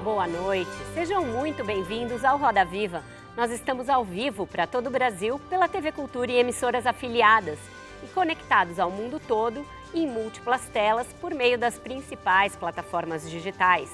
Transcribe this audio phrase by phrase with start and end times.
[0.00, 0.70] Boa noite.
[0.94, 3.04] Sejam muito bem-vindos ao Roda Viva.
[3.36, 7.58] Nós estamos ao vivo para todo o Brasil pela TV Cultura e emissoras afiliadas
[8.02, 13.90] e conectados ao mundo todo em múltiplas telas por meio das principais plataformas digitais.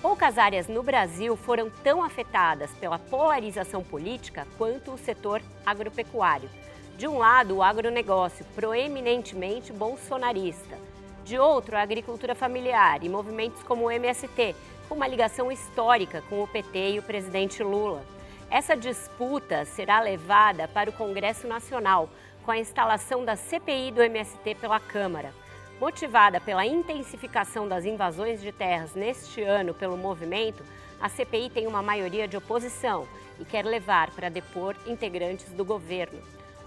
[0.00, 6.48] Poucas áreas no Brasil foram tão afetadas pela polarização política quanto o setor agropecuário.
[6.96, 10.78] De um lado, o agronegócio, proeminentemente bolsonarista.
[11.22, 14.54] De outro, a agricultura familiar e movimentos como o MST,
[14.90, 18.04] uma ligação histórica com o PT e o presidente Lula.
[18.50, 22.08] Essa disputa será levada para o Congresso Nacional
[22.44, 25.32] com a instalação da CPI do MST pela Câmara.
[25.80, 30.62] Motivada pela intensificação das invasões de terras neste ano pelo movimento,
[31.00, 33.08] a CPI tem uma maioria de oposição
[33.40, 36.20] e quer levar para depor integrantes do governo.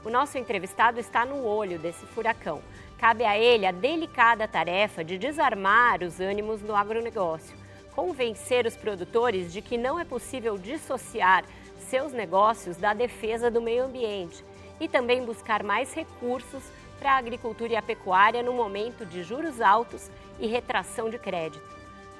[0.03, 2.61] O nosso entrevistado está no olho desse furacão.
[2.97, 7.66] Cabe a ele a delicada tarefa de desarmar os ânimos no agronegócio
[7.97, 11.43] convencer os produtores de que não é possível dissociar
[11.79, 14.45] seus negócios da defesa do meio ambiente
[14.79, 16.61] e também buscar mais recursos
[16.99, 21.67] para a agricultura e a pecuária no momento de juros altos e retração de crédito.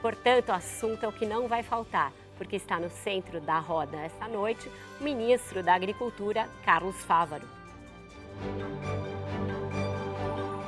[0.02, 3.98] Portanto, o assunto é o que não vai faltar, porque está no centro da roda
[3.98, 7.48] esta noite o ministro da Agricultura, Carlos Fávaro.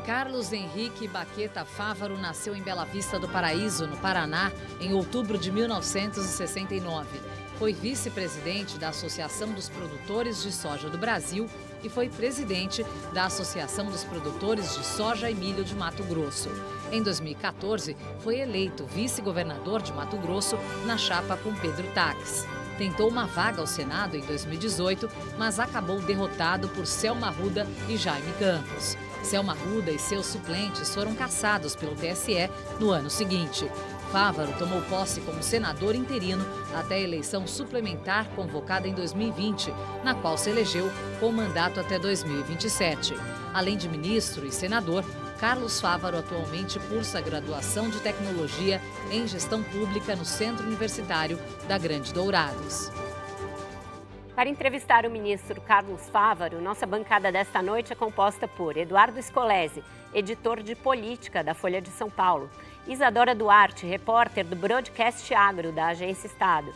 [0.10, 4.52] Carlos Henrique Baqueta Fávaro nasceu em Bela Vista do Paraíso, no Paraná,
[4.82, 7.22] em outubro de 1969.
[7.60, 11.48] Foi vice-presidente da Associação dos Produtores de Soja do Brasil
[11.84, 16.50] e foi presidente da Associação dos Produtores de Soja e Milho de Mato Grosso.
[16.92, 20.58] Em 2014, foi eleito vice-governador de Mato Grosso
[20.88, 22.48] na chapa com Pedro Taques.
[22.80, 25.08] Tentou uma vaga ao Senado em 2018,
[25.38, 28.98] mas acabou derrotado por Selma Ruda e Jaime Campos.
[29.24, 32.50] Selma Ruda e seus suplentes foram cassados pelo TSE
[32.80, 33.70] no ano seguinte.
[34.12, 36.44] Fávaro tomou posse como senador interino
[36.74, 39.72] até a eleição suplementar convocada em 2020,
[40.04, 43.14] na qual se elegeu com mandato até 2027.
[43.54, 45.06] Além de ministro e senador,
[45.40, 48.82] Carlos Fávaro atualmente cursa graduação de tecnologia
[49.12, 52.92] em gestão pública no Centro Universitário da Grande Dourados.
[54.40, 59.84] Para entrevistar o ministro Carlos Fávaro, nossa bancada desta noite é composta por Eduardo Scolese,
[60.14, 62.50] editor de política da Folha de São Paulo,
[62.88, 66.74] Isadora Duarte, repórter do Broadcast Agro da Agência Estado,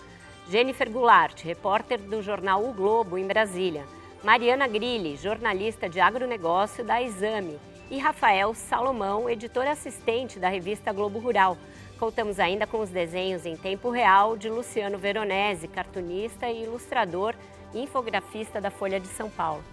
[0.49, 3.85] Jennifer Goulart, repórter do jornal O Globo em Brasília,
[4.21, 7.57] Mariana Grilli, jornalista de agronegócio da Exame,
[7.89, 11.57] e Rafael Salomão, editor assistente da revista Globo Rural.
[12.03, 17.33] Contamos ainda com os desenhos em tempo real de Luciano Veronese, cartunista e ilustrador
[17.73, 19.63] infografista da Folha de São Paulo.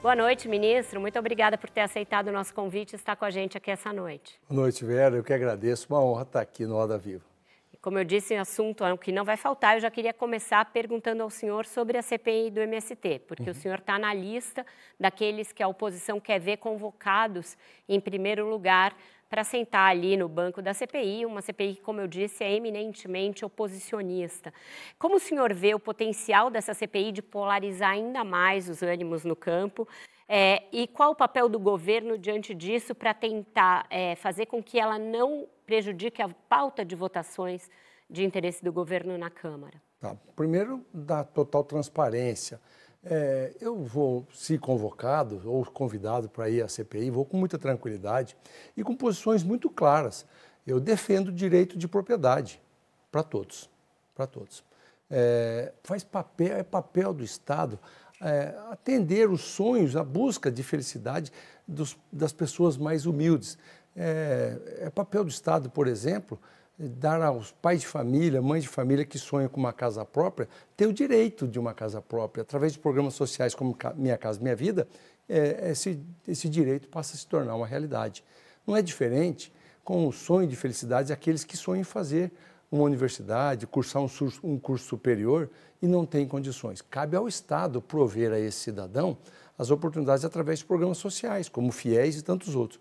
[0.00, 0.98] Boa noite, ministro.
[0.98, 3.92] Muito obrigada por ter aceitado o nosso convite e estar com a gente aqui essa
[3.92, 4.40] noite.
[4.48, 5.14] Boa noite, Vera.
[5.14, 5.86] Eu que agradeço.
[5.90, 7.34] Uma honra estar aqui no Roda Viva.
[7.82, 9.76] Como eu disse, o assunto é o que não vai faltar.
[9.76, 13.50] Eu já queria começar perguntando ao senhor sobre a CPI do MST, porque uhum.
[13.50, 14.64] o senhor está na lista
[14.98, 18.96] daqueles que a oposição quer ver convocados em primeiro lugar
[19.28, 23.44] para sentar ali no banco da CPI, uma CPI que, como eu disse, é eminentemente
[23.44, 24.52] oposicionista.
[24.98, 29.34] Como o senhor vê o potencial dessa CPI de polarizar ainda mais os ânimos no
[29.34, 29.88] campo?
[30.28, 34.78] É, e qual o papel do governo diante disso para tentar é, fazer com que
[34.78, 37.70] ela não prejudique a pauta de votações
[38.08, 39.80] de interesse do governo na Câmara?
[40.00, 40.16] Tá.
[40.36, 42.60] Primeiro, da total transparência.
[43.06, 48.36] É, eu vou, se convocado ou convidado para ir à CPI, vou com muita tranquilidade
[48.76, 50.24] e com posições muito claras.
[50.66, 52.60] Eu defendo o direito de propriedade
[53.12, 53.68] para todos,
[54.14, 54.64] para todos.
[55.10, 57.78] É, faz papel, é papel do Estado
[58.20, 61.30] é, atender os sonhos, a busca de felicidade
[61.68, 63.58] dos, das pessoas mais humildes.
[63.94, 66.40] É, é papel do Estado, por exemplo,
[66.78, 70.86] dar aos pais de família, mães de família que sonham com uma casa própria, ter
[70.86, 72.42] o direito de uma casa própria.
[72.42, 74.88] Através de programas sociais como Minha Casa Minha Vida,
[75.28, 78.24] é, esse, esse direito passa a se tornar uma realidade.
[78.66, 79.52] Não é diferente
[79.84, 82.32] com o sonho de felicidade aqueles que sonham em fazer
[82.72, 84.08] uma universidade, cursar um,
[84.42, 85.48] um curso superior
[85.80, 86.82] e não têm condições.
[86.82, 89.16] Cabe ao Estado prover a esse cidadão
[89.56, 92.80] as oportunidades através de programas sociais, como FIES e tantos outros.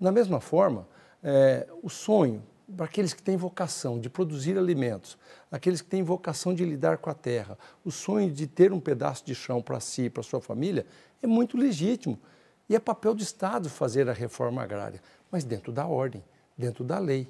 [0.00, 0.88] Da mesma forma,
[1.22, 2.42] é, o sonho
[2.76, 5.18] para aqueles que têm vocação de produzir alimentos,
[5.50, 9.24] aqueles que têm vocação de lidar com a terra, o sonho de ter um pedaço
[9.24, 10.86] de chão para si e para sua família
[11.22, 12.18] é muito legítimo.
[12.68, 16.22] E é papel do Estado fazer a reforma agrária, mas dentro da ordem,
[16.56, 17.28] dentro da lei.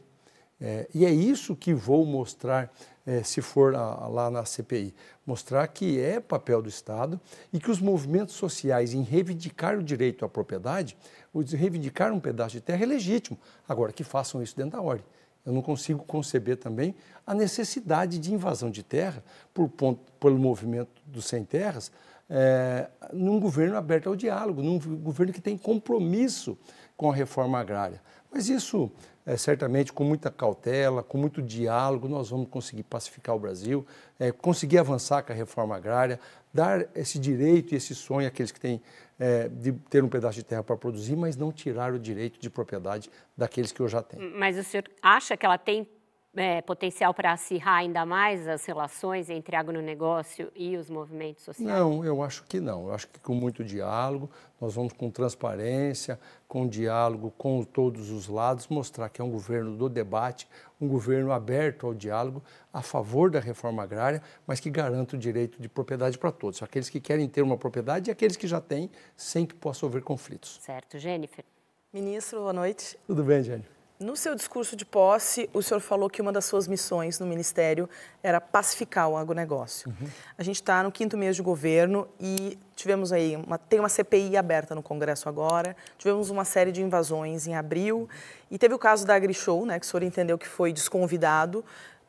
[0.61, 2.71] É, e é isso que vou mostrar
[3.07, 4.95] é, se for a, lá na CPI.
[5.27, 7.19] Mostrar que é papel do Estado
[7.51, 10.97] e que os movimentos sociais em reivindicar o direito à propriedade,
[11.33, 13.39] o reivindicar um pedaço de terra é legítimo.
[13.67, 15.07] Agora, que façam isso dentro da ordem.
[15.45, 16.95] Eu não consigo conceber também
[17.27, 19.23] a necessidade de invasão de terra
[19.55, 21.91] por ponto, pelo movimento dos sem terras
[22.31, 26.57] é, num governo aberto ao diálogo, num governo que tem compromisso
[26.97, 28.01] com a reforma agrária.
[28.31, 28.89] Mas isso,
[29.27, 33.85] é, certamente, com muita cautela, com muito diálogo, nós vamos conseguir pacificar o Brasil,
[34.19, 36.21] é, conseguir avançar com a reforma agrária,
[36.55, 38.81] dar esse direito e esse sonho àqueles que têm
[39.21, 42.49] é, de ter um pedaço de terra para produzir, mas não tirar o direito de
[42.49, 44.35] propriedade daqueles que eu já tenho.
[44.37, 45.87] Mas o senhor acha que ela tem
[46.37, 51.69] é, potencial para acirrar ainda mais as relações entre agronegócio e os movimentos sociais?
[51.69, 52.87] Não, eu acho que não.
[52.87, 54.31] Eu acho que com muito diálogo,
[54.61, 59.77] nós vamos com transparência, com diálogo com todos os lados, mostrar que é um governo
[59.77, 60.47] do debate,
[60.81, 62.43] um governo aberto ao diálogo,
[62.73, 66.63] a favor da reforma agrária, mas que garanta o direito de propriedade para todos.
[66.63, 70.03] Aqueles que querem ter uma propriedade e aqueles que já têm, sem que possa haver
[70.03, 70.59] conflitos.
[70.61, 70.99] Certo.
[70.99, 71.45] Jennifer.
[71.93, 72.97] Ministro, boa noite.
[73.07, 73.80] Tudo bem, Jennifer?
[74.01, 77.87] No seu discurso de posse, o senhor falou que uma das suas missões no Ministério
[78.23, 79.91] era pacificar o agronegócio.
[79.91, 80.09] Uhum.
[80.39, 84.39] A gente está no quinto mês de governo e tivemos aí, uma, tem uma CPI
[84.39, 88.09] aberta no Congresso agora, tivemos uma série de invasões em abril
[88.51, 91.63] e teve o caso da AgriShow, né, que o senhor entendeu que foi desconvidado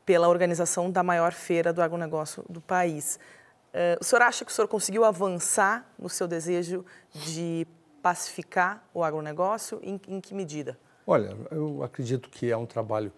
[0.06, 3.20] pela organização da maior feira do agronegócio do país.
[3.74, 7.68] Uh, o senhor acha que o senhor conseguiu avançar no seu desejo de
[8.02, 9.78] pacificar o agronegócio?
[9.84, 10.80] Em, em que medida?
[11.06, 13.12] Olha, eu acredito que é um trabalho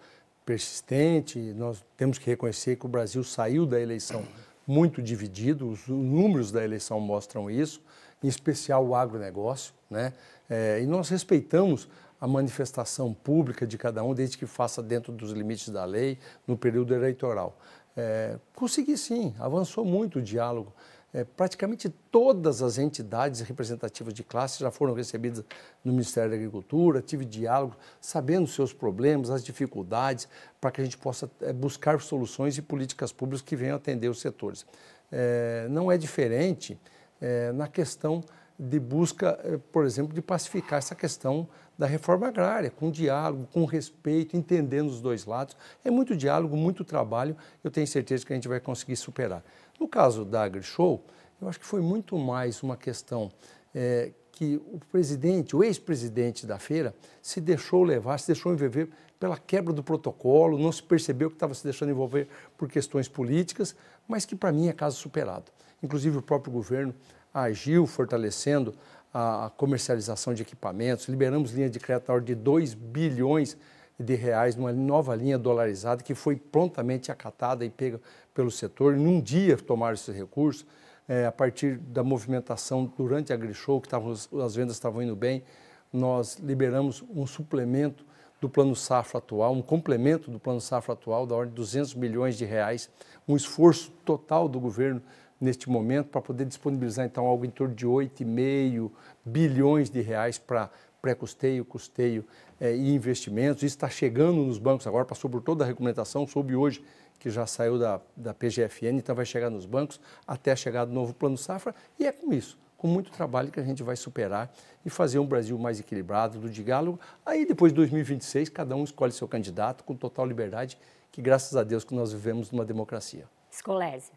[0.44, 1.38] persistente.
[1.38, 4.24] Nós temos que reconhecer que o Brasil saiu da eleição
[4.66, 7.82] muito dividido, os números da eleição mostram isso,
[8.22, 9.74] em especial o agronegócio.
[9.90, 10.12] Né?
[10.48, 11.88] É, e nós respeitamos
[12.20, 16.56] a manifestação pública de cada um, desde que faça dentro dos limites da lei, no
[16.56, 17.58] período eleitoral.
[17.96, 20.72] É, consegui sim, avançou muito o diálogo
[21.14, 25.44] é, praticamente todas as entidades representativas de classe já foram recebidas
[25.84, 30.28] no Ministério da Agricultura, tive diálogo, sabendo seus problemas, as dificuldades,
[30.60, 34.20] para que a gente possa é, buscar soluções e políticas públicas que venham atender os
[34.20, 34.66] setores.
[35.12, 36.76] É, não é diferente
[37.20, 38.24] é, na questão
[38.58, 43.64] de busca, é, por exemplo, de pacificar essa questão da reforma agrária, com diálogo, com
[43.64, 45.56] respeito, entendendo os dois lados.
[45.84, 49.44] É muito diálogo, muito trabalho, eu tenho certeza que a gente vai conseguir superar.
[49.78, 51.04] No caso da AgriShow,
[51.40, 53.30] eu acho que foi muito mais uma questão
[53.74, 58.88] é, que o presidente, o ex-presidente da feira, se deixou levar, se deixou envolver
[59.18, 62.28] pela quebra do protocolo, não se percebeu que estava se deixando envolver
[62.58, 63.76] por questões políticas,
[64.08, 65.52] mas que para mim é caso superado.
[65.82, 66.94] Inclusive o próprio governo
[67.32, 68.74] agiu fortalecendo
[69.12, 73.56] a comercialização de equipamentos, liberamos linha de crédito de 2 bilhões
[73.98, 78.00] de reais numa nova linha dolarizada que foi prontamente acatada e pega
[78.32, 78.96] pelo setor.
[78.96, 80.66] Num dia tomaram esses recursos,
[81.08, 85.44] é, a partir da movimentação durante a AgriShow, que tavam, as vendas estavam indo bem,
[85.92, 88.04] nós liberamos um suplemento
[88.40, 92.36] do Plano Safra atual, um complemento do Plano Safra atual da ordem de 200 milhões
[92.36, 92.90] de reais,
[93.28, 95.00] um esforço total do governo
[95.40, 98.90] neste momento para poder disponibilizar então algo em torno de 8,5
[99.24, 100.70] bilhões de reais para
[101.00, 102.24] pré-custeio, custeio
[102.60, 103.62] é, e investimentos.
[103.62, 106.84] Isso está chegando nos bancos agora, passou por toda a recomendação, soube hoje
[107.18, 111.14] que já saiu da, da PGFN, então vai chegar nos bancos até chegar do novo
[111.14, 114.52] Plano Safra, e é com isso, com muito trabalho que a gente vai superar
[114.84, 117.00] e fazer um Brasil mais equilibrado, do diálogo.
[117.24, 120.76] Aí depois de 2026, cada um escolhe seu candidato com total liberdade,
[121.10, 123.26] que graças a Deus que nós vivemos numa democracia.
[123.50, 124.10] Escolese.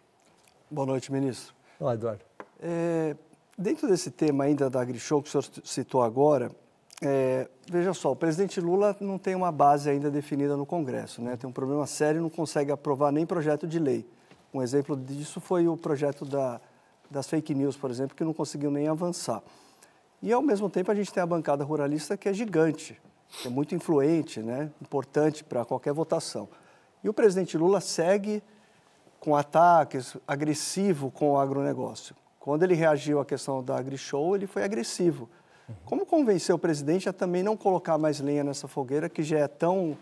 [0.70, 1.56] Boa noite, ministro.
[1.80, 2.26] Olá, Eduardo.
[2.60, 3.16] É,
[3.58, 6.52] dentro desse tema ainda da AgriShow que o senhor citou agora,
[7.02, 11.38] é, veja só, o presidente Lula não tem uma base ainda definida no Congresso, né?
[11.38, 14.08] tem um problema sério, não consegue aprovar nem projeto de lei.
[14.52, 16.60] Um exemplo disso foi o projeto da,
[17.12, 19.44] das fake news, por exemplo, que não conseguiu nem avançar.
[20.24, 23.00] E, ao mesmo tempo, a gente tem a bancada ruralista que é gigante,
[23.30, 24.72] que é muito influente, né?
[24.82, 26.50] importante para qualquer votação.
[27.04, 28.42] E o presidente Lula segue
[29.20, 32.16] com ataques, agressivo com o agronegócio.
[32.40, 35.30] Quando ele reagiu à questão da AgriShow, ele foi agressivo
[35.86, 39.48] como convencer o presidente a também não colocar mais lenha nessa fogueira que já é
[39.48, 39.98] tão,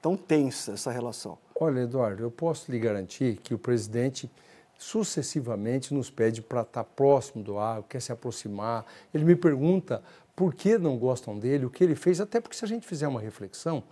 [0.00, 1.38] tão tensa essa relação?
[1.58, 4.30] Olha, Eduardo, eu posso lhe garantir que o presidente
[4.76, 8.84] sucessivamente nos pede para estar próximo do agro, quer se aproximar.
[9.14, 10.02] Ele me pergunta
[10.34, 13.06] por que não gostam dele, o que ele fez, até porque se a gente fizer
[13.06, 13.84] uma reflexão,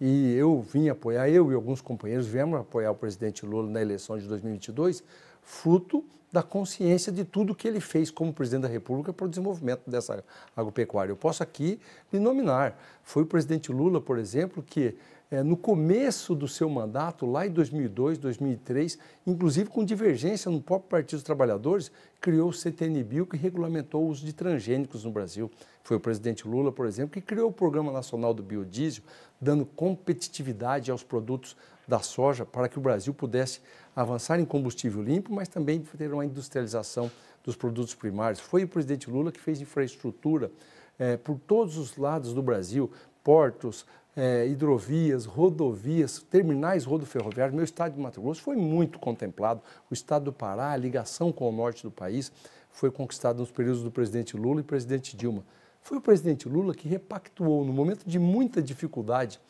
[0.00, 4.18] e eu vim apoiar, eu e alguns companheiros viemos apoiar o presidente Lula na eleição
[4.18, 5.04] de 2022,
[5.42, 9.82] fruto da consciência de tudo que ele fez como presidente da República para o desenvolvimento
[9.86, 10.24] dessa
[10.56, 11.12] agropecuária.
[11.12, 11.78] Eu posso aqui
[12.10, 12.78] lhe nominar.
[13.02, 14.96] Foi o presidente Lula, por exemplo, que
[15.30, 20.90] é, no começo do seu mandato, lá em 2002, 2003, inclusive com divergência no próprio
[20.90, 25.50] Partido dos Trabalhadores, criou o CTNBio, que regulamentou o uso de transgênicos no Brasil.
[25.82, 29.02] Foi o presidente Lula, por exemplo, que criou o Programa Nacional do Biodiesel,
[29.40, 31.56] dando competitividade aos produtos
[31.88, 33.60] da soja para que o Brasil pudesse
[33.94, 37.10] avançar em combustível limpo, mas também ter uma industrialização
[37.44, 38.40] dos produtos primários.
[38.40, 40.50] Foi o presidente Lula que fez infraestrutura
[40.98, 42.90] é, por todos os lados do Brasil,
[43.22, 47.54] portos, é, hidrovias, rodovias, terminais rodoferroviários.
[47.54, 49.62] Meu estado de Mato Grosso foi muito contemplado.
[49.90, 52.30] O estado do Pará, a ligação com o norte do país,
[52.70, 55.44] foi conquistado nos períodos do presidente Lula e presidente Dilma.
[55.80, 59.40] Foi o presidente Lula que repactuou, no momento de muita dificuldade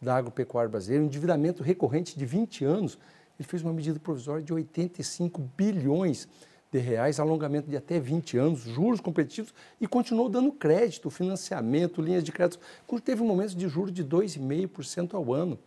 [0.00, 2.98] da agropecuária brasileira, um endividamento recorrente de 20 anos,
[3.40, 6.28] ele fez uma medida provisória de 85 bilhões
[6.70, 12.22] de reais, alongamento de até 20 anos, juros competitivos e continuou dando crédito, financiamento, linhas
[12.22, 15.58] de crédito, quando teve momentos de juros de 2,5% ao ano.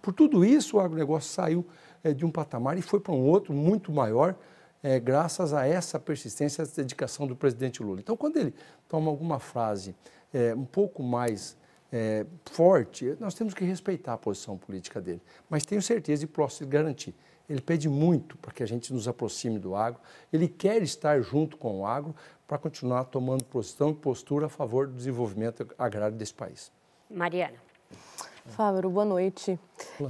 [0.00, 1.66] Por tudo isso, o agronegócio saiu
[2.04, 4.36] é, de um patamar e foi para um outro muito maior,
[4.80, 7.98] é, graças a essa persistência, essa dedicação do presidente Lula.
[7.98, 8.54] Então, quando ele
[8.88, 9.96] toma alguma frase
[10.32, 11.56] é, um pouco mais
[12.50, 15.22] forte, nós temos que respeitar a posição política dele.
[15.48, 17.14] Mas tenho certeza e posso garantir
[17.48, 20.00] ele pede muito para que a gente nos aproxime do agro,
[20.32, 22.14] ele quer estar junto com o agro
[22.46, 26.72] para continuar tomando posição e postura a favor do desenvolvimento agrário desse país.
[27.10, 27.56] Mariana.
[28.48, 29.58] Fábio, boa noite.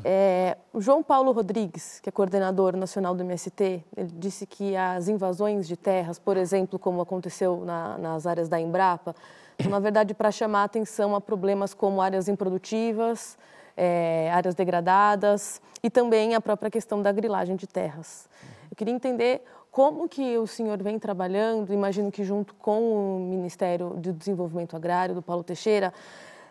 [0.04, 5.08] É, o João Paulo Rodrigues, que é coordenador nacional do MST, ele disse que as
[5.08, 9.14] invasões de terras, por exemplo, como aconteceu na, nas áreas da Embrapa,
[9.60, 13.38] são, na verdade, para chamar atenção a problemas como áreas improdutivas,
[13.76, 18.28] é, áreas degradadas e também a própria questão da grilagem de terras.
[18.70, 23.90] Eu queria entender como que o senhor vem trabalhando, imagino que junto com o Ministério
[23.90, 25.92] do Desenvolvimento Agrário, do Paulo Teixeira,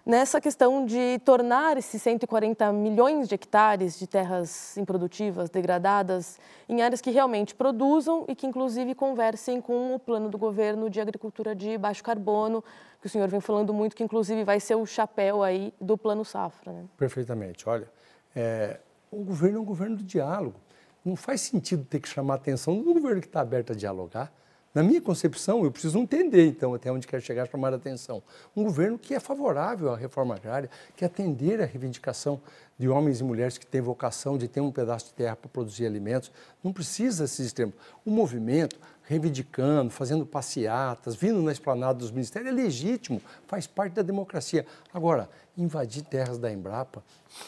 [0.05, 7.01] nessa questão de tornar esses 140 milhões de hectares de terras improdutivas, degradadas, em áreas
[7.01, 11.77] que realmente produzam e que, inclusive, conversem com o plano do governo de agricultura de
[11.77, 12.63] baixo carbono,
[13.01, 16.23] que o senhor vem falando muito, que, inclusive, vai ser o chapéu aí do plano
[16.23, 16.71] safra.
[16.71, 16.85] Né?
[16.95, 17.67] Perfeitamente.
[17.67, 17.89] Olha,
[18.35, 20.59] é, o governo é um governo do diálogo.
[21.03, 24.31] Não faz sentido ter que chamar a atenção do governo que está aberto a dialogar.
[24.75, 28.21] Na minha concepção, eu preciso entender, então, até onde quer chegar, chamar a atenção.
[28.53, 32.41] Um governo que é favorável à reforma agrária, que atender à reivindicação
[32.77, 35.85] de homens e mulheres que têm vocação de ter um pedaço de terra para produzir
[35.85, 36.29] alimentos,
[36.61, 37.73] não precisa desses extremos.
[38.05, 44.01] O movimento, reivindicando, fazendo passeatas, vindo na esplanada dos ministérios, é legítimo, faz parte da
[44.01, 44.65] democracia.
[44.93, 47.01] Agora, invadir terras da Embrapa,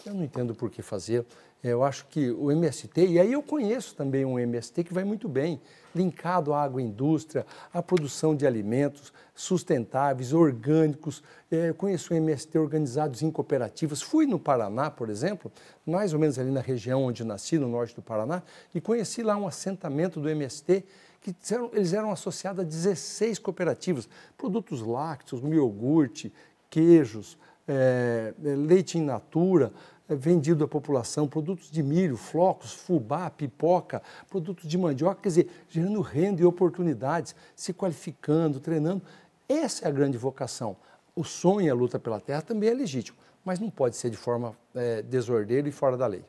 [0.05, 1.25] eu não entendo por que fazer.
[1.62, 5.27] Eu acho que o MST, e aí eu conheço também um MST que vai muito
[5.27, 5.60] bem,
[5.98, 11.24] linkado à agroindústria, à produção de alimentos sustentáveis, orgânicos.
[11.51, 14.01] É, eu conheço um MST organizados em cooperativas.
[14.01, 15.51] Fui no Paraná, por exemplo,
[15.86, 18.42] mais ou menos ali na região onde nasci, no norte do Paraná,
[18.74, 20.84] e conheci lá um assentamento do MST
[21.22, 21.36] que
[21.74, 26.32] eles eram associados a 16 cooperativas, produtos lácteos, iogurte,
[26.70, 27.38] queijos,
[27.68, 34.68] é, leite in natura, é vendido à população, produtos de milho, flocos, fubá, pipoca, produtos
[34.68, 39.02] de mandioca, quer dizer, gerando renda e oportunidades, se qualificando, treinando.
[39.50, 40.78] Essa é a grande vocação.
[41.16, 44.18] O sonho e a luta pela terra também é legítimo, mas não pode ser de
[44.18, 46.24] forma é, desordeira e fora da lei.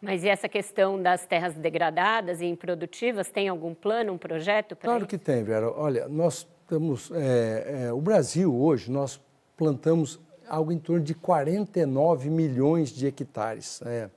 [0.00, 4.90] Mas e essa questão das terras degradadas e improdutivas, tem algum plano, um projeto para
[4.90, 5.08] Claro isso?
[5.08, 5.70] que tem, Vera.
[5.72, 7.10] Olha, nós estamos...
[7.12, 9.20] É, é, o Brasil hoje, nós
[9.56, 13.80] plantamos algo em torno de 49 milhões de hectares.
[13.84, 14.10] É,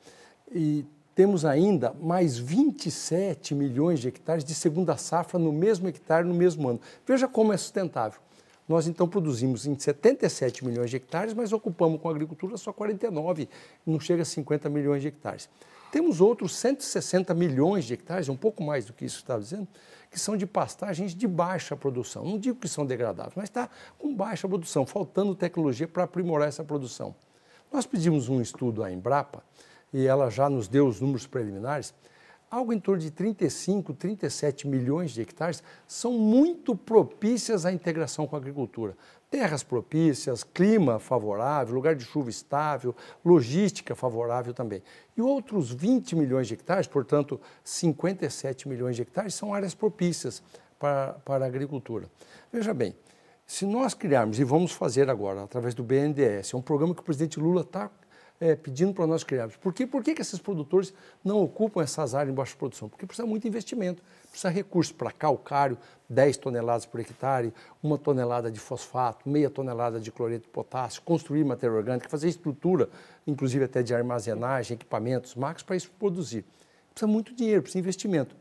[0.52, 6.34] e temos ainda mais 27 milhões de hectares de segunda safra no mesmo hectare no
[6.34, 6.80] mesmo ano.
[7.06, 8.20] Veja como é sustentável.
[8.68, 13.50] Nós então produzimos em 77 milhões de hectares, mas ocupamos com a agricultura só 49,
[13.86, 15.50] não chega a 50 milhões de hectares.
[15.92, 19.68] Temos outros 160 milhões de hectares, um pouco mais do que isso estava dizendo,
[20.10, 22.24] que são de pastagens de baixa produção.
[22.24, 26.64] Não digo que são degradáveis, mas está com baixa produção, faltando tecnologia para aprimorar essa
[26.64, 27.14] produção.
[27.72, 29.44] Nós pedimos um estudo à Embrapa
[29.94, 31.94] e ela já nos deu os números preliminares.
[32.50, 38.36] Algo em torno de 35, 37 milhões de hectares são muito propícias à integração com
[38.36, 38.96] a agricultura
[39.32, 44.84] terras propícias, clima favorável, lugar de chuva estável, logística favorável também.
[45.16, 50.44] E outros 20 milhões de hectares, portanto, 57 milhões de hectares, são áreas propícias
[50.78, 52.08] para, para a agricultura.
[52.52, 52.94] Veja bem,
[53.48, 57.04] se nós criarmos, e vamos fazer agora, através do BNDES, é um programa que o
[57.04, 57.90] presidente Lula está
[58.42, 59.56] é, pedindo para nós criarmos.
[59.56, 59.86] Por, quê?
[59.86, 60.92] Por que, que esses produtores
[61.24, 62.90] não ocupam essas áreas em baixa produção?
[62.90, 65.78] Porque precisa muito investimento, precisa recursos para calcário,
[66.10, 71.44] 10 toneladas por hectare, uma tonelada de fosfato, meia tonelada de cloreto de potássio, construir
[71.46, 72.90] matéria orgânica, fazer estrutura,
[73.28, 76.44] inclusive até de armazenagem, equipamentos, máquinas para isso produzir.
[76.90, 78.36] Precisa muito dinheiro, precisa investimento.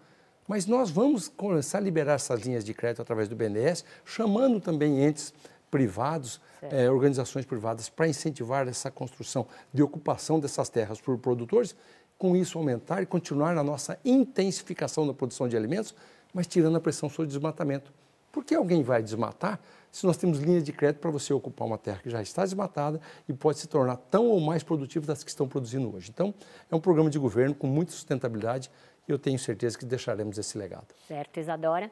[0.48, 5.04] Mas nós vamos começar a liberar essas linhas de crédito através do BNDES, chamando também
[5.04, 5.32] entes
[5.70, 11.76] privados, eh, organizações privadas, para incentivar essa construção de ocupação dessas terras por produtores,
[12.18, 15.94] com isso aumentar e continuar na nossa intensificação da produção de alimentos,
[16.34, 17.92] mas tirando a pressão sobre o desmatamento.
[18.30, 19.58] Por que alguém vai desmatar
[19.90, 23.00] se nós temos linhas de crédito para você ocupar uma terra que já está desmatada
[23.28, 26.10] e pode se tornar tão ou mais produtiva das que estão produzindo hoje?
[26.10, 26.32] Então,
[26.70, 28.70] é um programa de governo com muita sustentabilidade
[29.08, 30.86] e eu tenho certeza que deixaremos esse legado.
[31.08, 31.90] Certo, Isadora.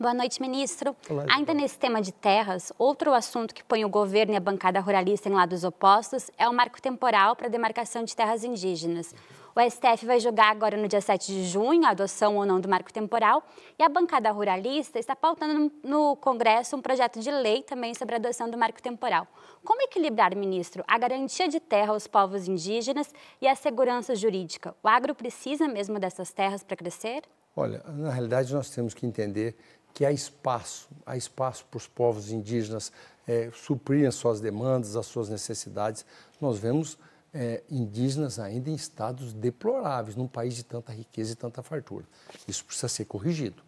[0.00, 0.96] Boa noite, ministro.
[1.08, 4.80] Olá, Ainda nesse tema de terras, outro assunto que põe o governo e a bancada
[4.80, 9.14] ruralista em lados opostos é o marco temporal para a demarcação de terras indígenas.
[9.54, 12.68] O STF vai julgar agora no dia 7 de junho a adoção ou não do
[12.68, 13.44] marco temporal
[13.78, 18.18] e a bancada ruralista está pautando no Congresso um projeto de lei também sobre a
[18.18, 19.28] adoção do marco temporal.
[19.62, 24.74] Como equilibrar, ministro, a garantia de terra aos povos indígenas e a segurança jurídica?
[24.82, 27.22] O agro precisa mesmo dessas terras para crescer?
[27.54, 29.54] Olha, na realidade nós temos que entender
[29.94, 32.92] que há espaço, há espaço para os povos indígenas
[33.26, 36.04] é, suprirem as suas demandas, as suas necessidades.
[36.40, 36.98] Nós vemos
[37.32, 42.04] é, indígenas ainda em estados deploráveis, num país de tanta riqueza e tanta fartura.
[42.46, 43.62] Isso precisa ser corrigido.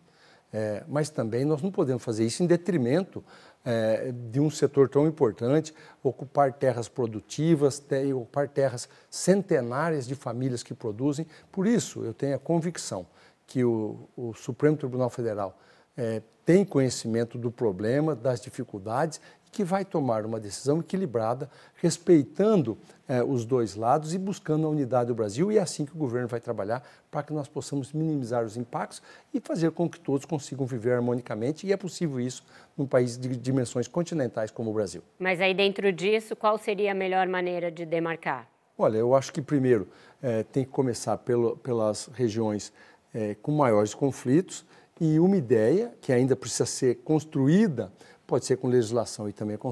[0.53, 3.25] É, mas também nós não podemos fazer isso em detrimento
[3.65, 10.63] é, de um setor tão importante, ocupar terras produtivas, ter, ocupar terras centenárias de famílias
[10.63, 11.27] que produzem.
[11.51, 13.05] Por isso, eu tenho a convicção
[13.49, 15.59] que o, o Supremo Tribunal Federal
[15.97, 19.21] é, tem conhecimento do problema, das dificuldades
[19.55, 25.07] que vai tomar uma decisão equilibrada, respeitando eh, os dois lados e buscando a unidade
[25.07, 25.53] do Brasil.
[25.53, 29.01] E é assim que o governo vai trabalhar para que nós possamos minimizar os impactos
[29.33, 31.69] e fazer com que todos consigam viver harmonicamente.
[31.69, 32.45] E é possível isso
[32.77, 35.03] num país de dimensões continentais como o Brasil.
[35.21, 38.49] Mas aí dentro disso, qual seria a melhor maneira de demarcar?
[38.77, 39.87] Olha, eu acho que primeiro
[40.21, 42.73] eh, tem que começar pelo, pelas regiões
[43.15, 44.67] eh, com maiores conflitos
[45.01, 47.93] e uma ideia que ainda precisa ser construída
[48.27, 49.71] pode ser com legislação e também com,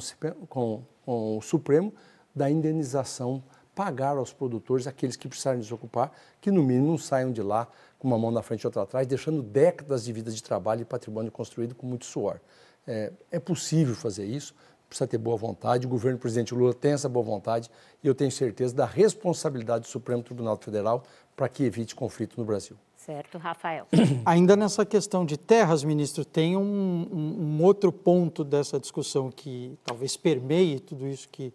[0.49, 1.93] com, com o Supremo,
[2.35, 3.43] da indenização,
[3.75, 7.67] pagar aos produtores, aqueles que precisarem desocupar, que no mínimo não saiam de lá
[7.99, 10.85] com uma mão na frente e outra atrás, deixando décadas de vida de trabalho e
[10.85, 12.41] patrimônio construído com muito suor.
[12.87, 14.55] É, é possível fazer isso,
[14.89, 17.71] precisa ter boa vontade, o governo do presidente Lula tem essa boa vontade
[18.03, 21.05] e eu tenho certeza da responsabilidade do Supremo Tribunal Federal
[21.35, 22.77] para que evite conflito no Brasil.
[23.05, 23.89] Certo, Rafael.
[24.25, 29.77] Ainda nessa questão de terras, ministro, tem um, um, um outro ponto dessa discussão que
[29.85, 31.53] talvez permeie tudo isso que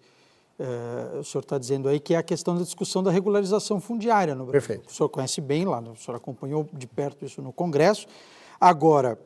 [0.60, 4.36] uh, o senhor está dizendo aí, que é a questão da discussão da regularização fundiária
[4.36, 4.68] no Brasil.
[4.68, 4.90] Perfeito.
[4.90, 8.08] O senhor conhece bem lá, o senhor acompanhou de perto isso no Congresso.
[8.60, 9.18] Agora,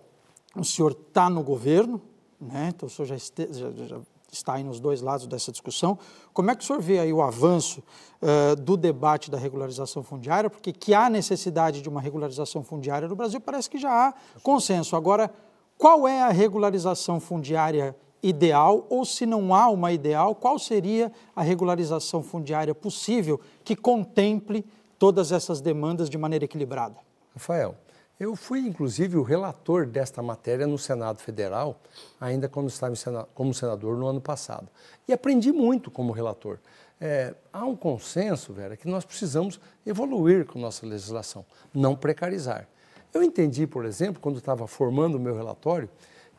[0.55, 1.99] o senhor está no governo,
[2.39, 2.71] né?
[2.75, 3.99] então o senhor já, este, já, já
[4.31, 5.99] está aí nos dois lados dessa discussão.
[6.33, 7.83] Como é que o senhor vê aí o avanço
[8.21, 10.49] uh, do debate da regularização fundiária?
[10.49, 14.95] Porque que há necessidade de uma regularização fundiária no Brasil, parece que já há consenso.
[14.95, 15.29] Agora,
[15.77, 18.85] qual é a regularização fundiária ideal?
[18.89, 24.65] Ou se não há uma ideal, qual seria a regularização fundiária possível que contemple
[24.97, 26.95] todas essas demandas de maneira equilibrada?
[27.33, 27.75] Rafael,
[28.21, 31.81] eu fui, inclusive, o relator desta matéria no Senado Federal,
[32.19, 32.93] ainda quando estava
[33.33, 34.67] como senador no ano passado.
[35.07, 36.59] E aprendi muito como relator.
[36.99, 42.67] É, há um consenso, Vera, que nós precisamos evoluir com nossa legislação, não precarizar.
[43.11, 45.89] Eu entendi, por exemplo, quando estava formando o meu relatório,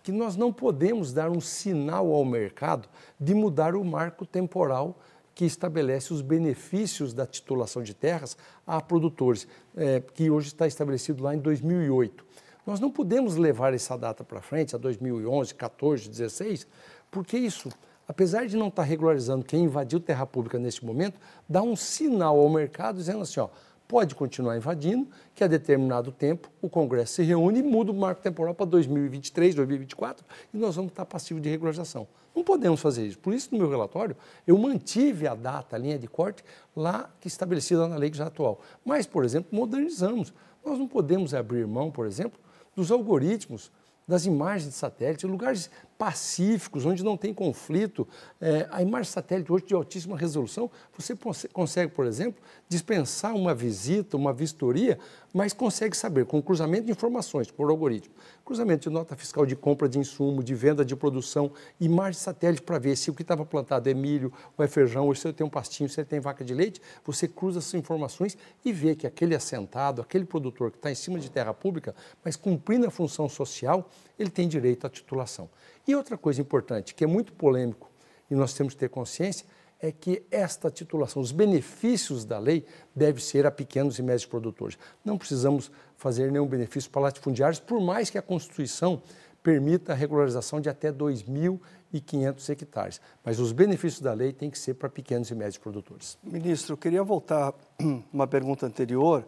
[0.05, 4.97] que nós não podemos dar um sinal ao mercado de mudar o marco temporal
[5.35, 11.23] que estabelece os benefícios da titulação de terras a produtores, é, que hoje está estabelecido
[11.23, 12.25] lá em 2008.
[12.67, 16.67] Nós não podemos levar essa data para frente, a 2011, 14, 16,
[17.11, 17.69] porque isso,
[18.07, 21.19] apesar de não estar regularizando quem invadiu terra pública neste momento,
[21.49, 23.49] dá um sinal ao mercado dizendo assim, ó,
[23.93, 28.23] pode continuar invadindo, que a determinado tempo o Congresso se reúne e muda o marco
[28.23, 30.25] temporal para 2023, 2024
[30.55, 32.09] e nós vamos estar passivos de regularização.
[32.35, 33.19] Não podemos fazer isso.
[33.19, 36.43] Por isso, no meu relatório, eu mantive a data, a linha de corte,
[36.75, 38.63] lá que estabelecida na lei já atual.
[38.83, 40.33] Mas, por exemplo, modernizamos.
[40.65, 42.41] Nós não podemos abrir mão, por exemplo,
[42.75, 43.71] dos algoritmos,
[44.09, 45.71] das imagens de satélite, lugares
[46.03, 48.09] pacíficos, onde não tem conflito.
[48.41, 51.17] É, a imagem satélite hoje de altíssima resolução, você
[51.53, 54.99] consegue, por exemplo, dispensar uma visita, uma vistoria,
[55.33, 58.13] mas consegue saber, com cruzamento de informações por algoritmo,
[58.45, 62.81] cruzamento de nota fiscal de compra de insumo, de venda de produção, imagem satélite para
[62.81, 65.47] ver se o que estava plantado é milho ou é feijão, ou se ele tem
[65.47, 69.07] um pastinho, se ele tem vaca de leite, você cruza essas informações e vê que
[69.07, 73.29] aquele assentado, aquele produtor que está em cima de terra pública, mas cumprindo a função
[73.29, 73.89] social,
[74.23, 75.51] ele tem direito à titulação.
[75.87, 77.91] E outra coisa importante, que é muito polêmico
[78.31, 79.47] e nós temos que ter consciência,
[79.83, 84.79] é que esta titulação, os benefícios da lei devem ser a pequenos e médios produtores.
[85.05, 89.03] Não precisamos fazer nenhum benefício para latifundiários, por mais que a Constituição
[89.43, 93.01] permita a regularização de até 2.500 hectares.
[93.25, 96.17] Mas os benefícios da lei têm que ser para pequenos e médios produtores.
[96.23, 97.53] Ministro, eu queria voltar
[98.13, 99.27] uma pergunta anterior.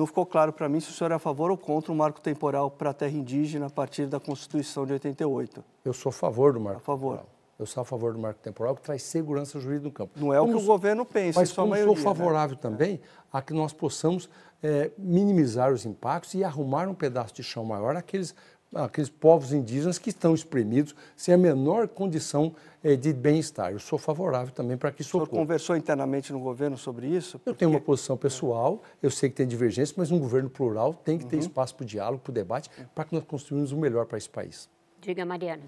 [0.00, 2.22] Não ficou claro para mim se o senhor é a favor ou contra o marco
[2.22, 5.62] temporal para a terra indígena a partir da Constituição de 88.
[5.84, 7.18] Eu sou a favor do marco a favor.
[7.18, 7.34] temporal.
[7.58, 10.12] Eu sou a favor do marco temporal que traz segurança jurídica no campo.
[10.16, 12.02] Não é como, o que o governo pensa, mas como maioria, sou né?
[12.02, 12.62] favorável né?
[12.62, 14.30] também a que nós possamos
[14.62, 18.34] é, minimizar os impactos e arrumar um pedaço de chão maior àqueles,
[18.74, 23.72] àqueles povos indígenas que estão espremidos sem a menor condição é, de bem-estar.
[23.72, 25.24] Eu sou favorável também para que isso ocorra.
[25.24, 27.38] O senhor conversou internamente no governo sobre isso?
[27.38, 27.50] Porque...
[27.50, 31.18] Eu tenho uma posição pessoal, eu sei que tem divergência, mas um governo plural tem
[31.18, 31.42] que ter uhum.
[31.42, 34.30] espaço para o diálogo, para o debate, para que nós construímos o melhor para esse
[34.30, 34.68] país.
[35.00, 35.62] Diga, Mariana.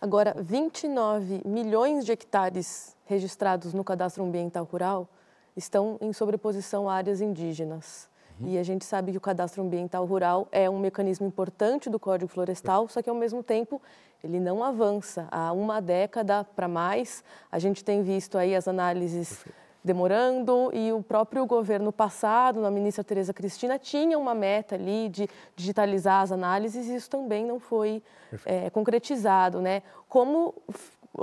[0.00, 5.08] Agora, 29 milhões de hectares registrados no cadastro ambiental rural
[5.56, 8.08] estão em sobreposição a áreas indígenas.
[8.40, 8.48] Uhum.
[8.48, 12.30] E a gente sabe que o cadastro ambiental rural é um mecanismo importante do Código
[12.30, 13.80] Florestal, só que ao mesmo tempo
[14.22, 15.28] ele não avança.
[15.30, 20.92] Há uma década para mais, a gente tem visto aí as análises Perfeito demorando e
[20.92, 26.32] o próprio governo passado, na ministra Tereza Cristina, tinha uma meta ali de digitalizar as
[26.32, 28.02] análises e isso também não foi
[28.44, 29.82] é, concretizado, né?
[30.08, 30.54] Como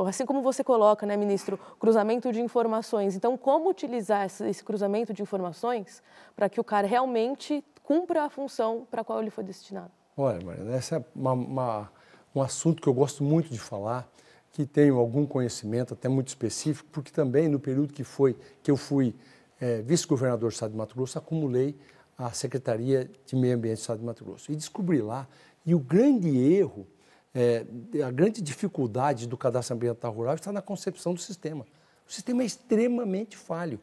[0.01, 3.15] assim como você coloca, né, ministro, cruzamento de informações.
[3.15, 6.01] Então, como utilizar esse cruzamento de informações
[6.36, 9.91] para que o cara realmente cumpra a função para a qual ele foi destinado?
[10.17, 11.91] Olha, Mariana, esse é uma, uma,
[12.34, 14.10] um assunto que eu gosto muito de falar
[14.51, 18.77] que tenho algum conhecimento, até muito específico, porque também no período que foi que eu
[18.77, 19.13] fui
[19.60, 21.77] é, vice-governador do Estado de Mato Grosso, acumulei
[22.17, 24.51] a Secretaria de Meio Ambiente do Estado de Mato Grosso.
[24.51, 25.27] E descobri lá,
[25.65, 26.88] e o grande erro,
[27.36, 27.65] é,
[28.02, 31.65] a grande dificuldade do cadastro ambiental rural está na concepção do sistema.
[32.08, 33.78] O sistema é extremamente falho.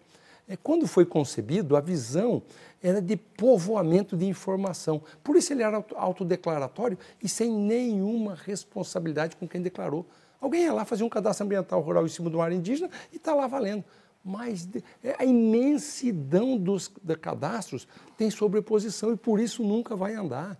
[0.48, 2.42] É, quando foi concebido, a visão
[2.82, 5.02] era de povoamento de informação.
[5.22, 10.06] Por isso ele era autodeclaratório e sem nenhuma responsabilidade com quem declarou.
[10.40, 13.34] Alguém ia lá fazer um cadastro ambiental rural em cima do área indígena e está
[13.34, 13.84] lá valendo.
[14.24, 14.68] Mas
[15.04, 17.86] é, a imensidão dos cadastros
[18.16, 20.58] tem sobreposição e por isso nunca vai andar.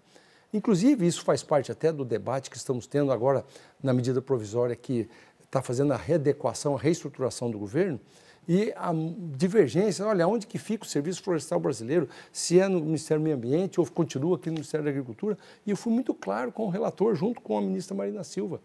[0.52, 3.44] Inclusive, isso faz parte até do debate que estamos tendo agora
[3.82, 5.08] na medida provisória que
[5.42, 8.00] está fazendo a readequação, a reestruturação do governo,
[8.48, 8.92] e a
[9.36, 13.36] divergência, olha, onde que fica o Serviço Florestal Brasileiro, se é no Ministério do Meio
[13.36, 16.68] Ambiente ou continua aqui no Ministério da Agricultura, e eu fui muito claro com o
[16.68, 18.60] relator, junto com a ministra Marina Silva.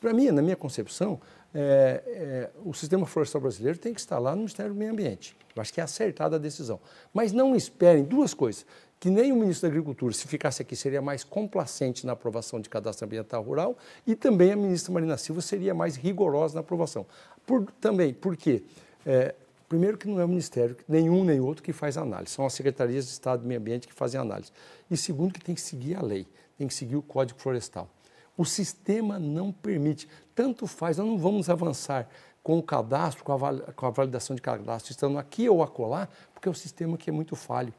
[0.00, 1.20] Para mim, na minha concepção,
[1.54, 5.36] é, é, o sistema florestal brasileiro tem que estar lá no Ministério do Meio Ambiente.
[5.54, 6.80] Eu acho que é acertada a decisão.
[7.12, 8.66] Mas não esperem duas coisas.
[9.04, 12.70] Que nem o ministro da Agricultura, se ficasse aqui, seria mais complacente na aprovação de
[12.70, 17.04] cadastro ambiental rural e também a ministra Marina Silva seria mais rigorosa na aprovação.
[17.44, 18.62] Por, também, por quê?
[19.04, 19.34] É,
[19.68, 22.32] primeiro que não é o Ministério, nenhum nem outro, que faz análise.
[22.32, 24.50] São as secretarias de Estado do Meio Ambiente que fazem análise.
[24.90, 27.90] E segundo, que tem que seguir a lei, tem que seguir o Código Florestal.
[28.38, 30.08] O sistema não permite.
[30.34, 32.08] Tanto faz, nós não vamos avançar
[32.42, 36.54] com o cadastro, com a, validação de cadastro, estando aqui ou acolá, porque é um
[36.54, 37.74] sistema que é muito falho.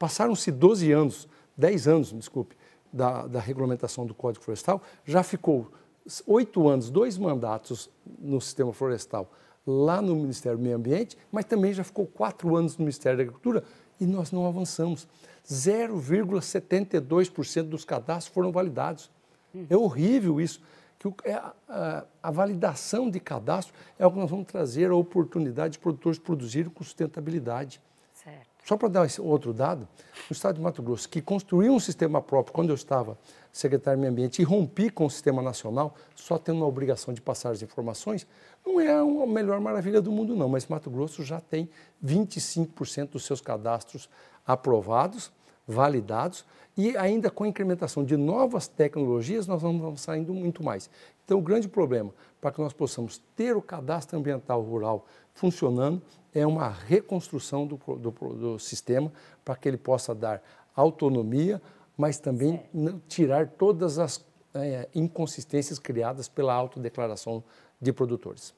[0.00, 2.56] Passaram-se 12 anos, 10 anos, desculpe,
[2.90, 5.70] da, da regulamentação do Código Florestal, já ficou
[6.26, 9.30] oito anos, dois mandatos no sistema florestal
[9.66, 13.24] lá no Ministério do Meio Ambiente, mas também já ficou quatro anos no Ministério da
[13.24, 13.62] Agricultura
[14.00, 15.06] e nós não avançamos.
[15.46, 19.10] 0,72% dos cadastros foram validados.
[19.68, 20.62] É horrível isso.
[20.98, 21.34] Que é,
[21.68, 26.18] a, a, validação de cadastro é o que nós vamos trazer a oportunidade de produtores
[26.18, 27.82] produzirem com sustentabilidade.
[28.64, 29.88] Só para dar esse outro dado,
[30.28, 33.18] no estado de Mato Grosso, que construiu um sistema próprio quando eu estava
[33.52, 37.20] secretário de Meio Ambiente e rompi com o sistema nacional, só tendo uma obrigação de
[37.20, 38.26] passar as informações,
[38.64, 41.68] não é a melhor maravilha do mundo, não, mas Mato Grosso já tem
[42.04, 44.08] 25% dos seus cadastros
[44.46, 45.32] aprovados,
[45.66, 46.44] validados,
[46.76, 50.88] e ainda com a incrementação de novas tecnologias, nós vamos saindo muito mais.
[51.24, 56.00] Então, o grande problema para que nós possamos ter o cadastro ambiental rural funcionando
[56.34, 59.12] é uma reconstrução do, do, do sistema
[59.44, 60.42] para que ele possa dar
[60.74, 61.60] autonomia,
[61.96, 62.62] mas também
[63.08, 67.42] tirar todas as é, inconsistências criadas pela autodeclaração
[67.80, 68.54] de produtores.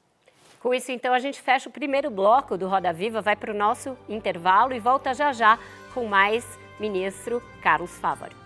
[0.62, 3.56] Com isso, então, a gente fecha o primeiro bloco do Roda Viva, vai para o
[3.56, 5.58] nosso intervalo e volta já já
[5.92, 6.46] com mais
[6.78, 8.41] ministro Carlos Fávaro.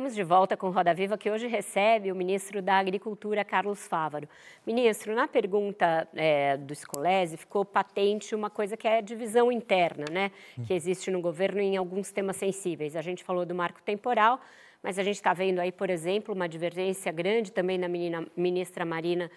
[0.00, 4.26] Estamos de volta com Roda Viva, que hoje recebe o ministro da Agricultura, Carlos Fávaro.
[4.66, 10.06] Ministro, na pergunta é, do Scolese ficou patente uma coisa que é a divisão interna,
[10.10, 10.30] né?
[10.66, 12.96] Que existe no governo em alguns temas sensíveis.
[12.96, 14.40] A gente falou do marco temporal,
[14.82, 18.86] mas a gente está vendo aí, por exemplo, uma divergência grande também na menina, ministra
[18.86, 19.30] Marina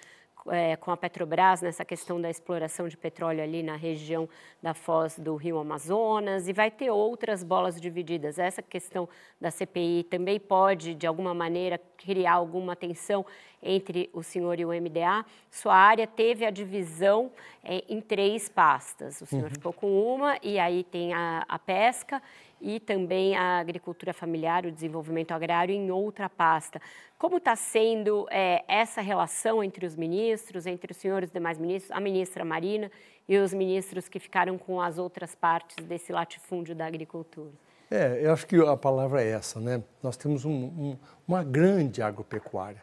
[0.50, 4.28] é, com a Petrobras nessa questão da exploração de petróleo ali na região
[4.62, 8.38] da foz do Rio Amazonas e vai ter outras bolas divididas.
[8.38, 9.08] Essa questão
[9.40, 13.26] da CPI também pode, de alguma maneira, criar alguma tensão
[13.62, 15.26] entre o senhor e o MDA.
[15.50, 17.32] Sua área teve a divisão
[17.64, 19.22] é, em três pastas.
[19.22, 19.52] O senhor uhum.
[19.52, 22.22] ficou com uma e aí tem a, a pesca
[22.64, 26.82] e também a agricultura familiar, o desenvolvimento agrário em outra pasta.
[27.20, 32.00] Como está sendo é, essa relação entre os ministros, entre os senhores demais ministros, a
[32.00, 32.90] ministra Marina
[33.28, 37.52] e os ministros que ficaram com as outras partes desse latifúndio da agricultura?
[37.92, 39.84] É, eu acho que a palavra é essa, né?
[40.02, 40.98] Nós temos um, um,
[41.28, 42.82] uma grande agropecuária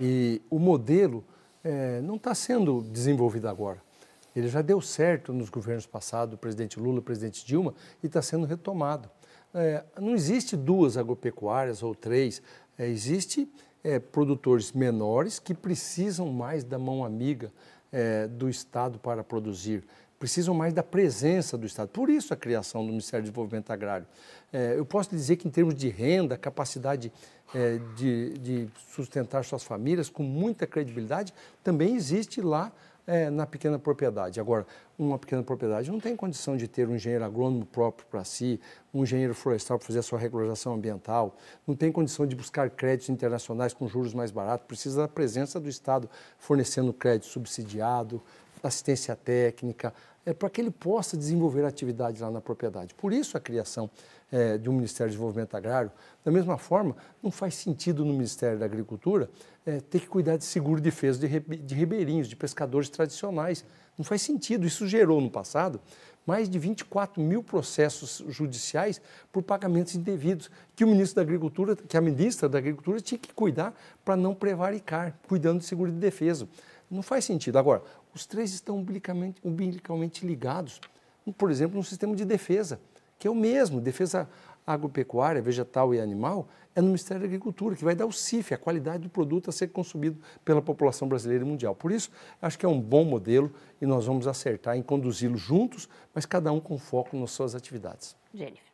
[0.00, 1.24] e o modelo
[1.62, 3.80] é, não está sendo desenvolvido agora.
[4.34, 8.20] Ele já deu certo nos governos passados, o presidente Lula, o presidente Dilma, e está
[8.22, 9.10] sendo retomado.
[9.54, 12.40] É, não existe duas agropecuárias ou três,
[12.78, 13.48] é, existe
[13.82, 17.52] é, produtores menores que precisam mais da mão amiga
[17.90, 19.84] é, do Estado para produzir,
[20.18, 21.88] precisam mais da presença do Estado.
[21.88, 24.06] Por isso a criação do Ministério do Desenvolvimento Agrário.
[24.52, 27.12] É, eu posso dizer que em termos de renda, capacidade
[27.54, 31.34] é, de, de sustentar suas famílias com muita credibilidade,
[31.64, 32.72] também existe lá
[33.10, 34.38] é, na pequena propriedade.
[34.38, 34.64] Agora,
[34.96, 38.60] uma pequena propriedade não tem condição de ter um engenheiro agrônomo próprio para si,
[38.94, 43.08] um engenheiro florestal para fazer a sua regularização ambiental, não tem condição de buscar créditos
[43.08, 48.22] internacionais com juros mais baratos, precisa da presença do Estado fornecendo crédito subsidiado,
[48.62, 49.92] assistência técnica,
[50.24, 52.94] é, para que ele possa desenvolver atividade lá na propriedade.
[52.94, 53.90] Por isso a criação
[54.30, 55.90] é, de um Ministério do Desenvolvimento Agrário.
[56.24, 59.30] Da mesma forma, não faz sentido no Ministério da Agricultura
[59.66, 63.64] é, ter que cuidar de seguro de defesa de, de ribeirinhos, de pescadores tradicionais.
[63.96, 64.66] Não faz sentido.
[64.66, 65.80] Isso gerou no passado
[66.26, 69.00] mais de 24 mil processos judiciais
[69.32, 73.32] por pagamentos indevidos, que o ministro da Agricultura, que a ministra da Agricultura tinha que
[73.32, 76.46] cuidar para não prevaricar, cuidando de seguro de defesa.
[76.90, 77.58] Não faz sentido.
[77.58, 77.82] Agora,
[78.14, 80.80] os três estão umbilicalmente, umbilicalmente ligados,
[81.36, 82.80] por exemplo, no sistema de defesa
[83.20, 84.26] que é o mesmo, defesa
[84.66, 88.58] agropecuária, vegetal e animal, é no Ministério da Agricultura, que vai dar o CIF, a
[88.58, 91.74] qualidade do produto a ser consumido pela população brasileira e mundial.
[91.74, 95.86] Por isso, acho que é um bom modelo e nós vamos acertar em conduzi-lo juntos,
[96.14, 98.16] mas cada um com foco nas suas atividades.
[98.32, 98.70] Jennifer.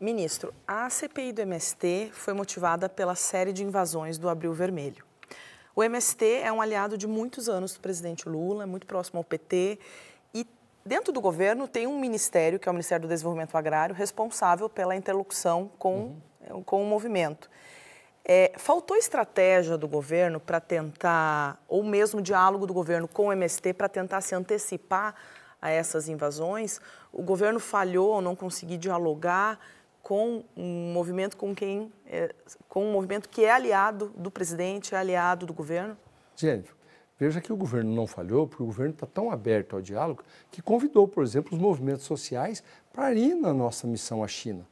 [0.00, 5.07] Ministro, a CPI do MST foi motivada pela série de invasões do Abril Vermelho.
[5.78, 9.24] O MST é um aliado de muitos anos do presidente Lula, é muito próximo ao
[9.24, 9.78] PT
[10.88, 14.96] Dentro do governo tem um ministério, que é o Ministério do Desenvolvimento Agrário, responsável pela
[14.96, 16.16] interlocução com,
[16.48, 16.62] uhum.
[16.62, 17.50] com o movimento.
[18.24, 23.74] É, faltou estratégia do governo para tentar, ou mesmo diálogo do governo com o MST
[23.74, 25.14] para tentar se antecipar
[25.60, 26.80] a essas invasões?
[27.12, 29.60] O governo falhou ao não conseguir dialogar
[30.08, 32.34] com um movimento com quem, é,
[32.66, 35.98] com um movimento que é aliado do presidente, é aliado do governo?
[36.34, 36.72] Gente,
[37.18, 40.62] Veja que o governo não falhou, porque o governo está tão aberto ao diálogo que
[40.62, 44.64] convidou, por exemplo, os movimentos sociais para ir na nossa missão à China.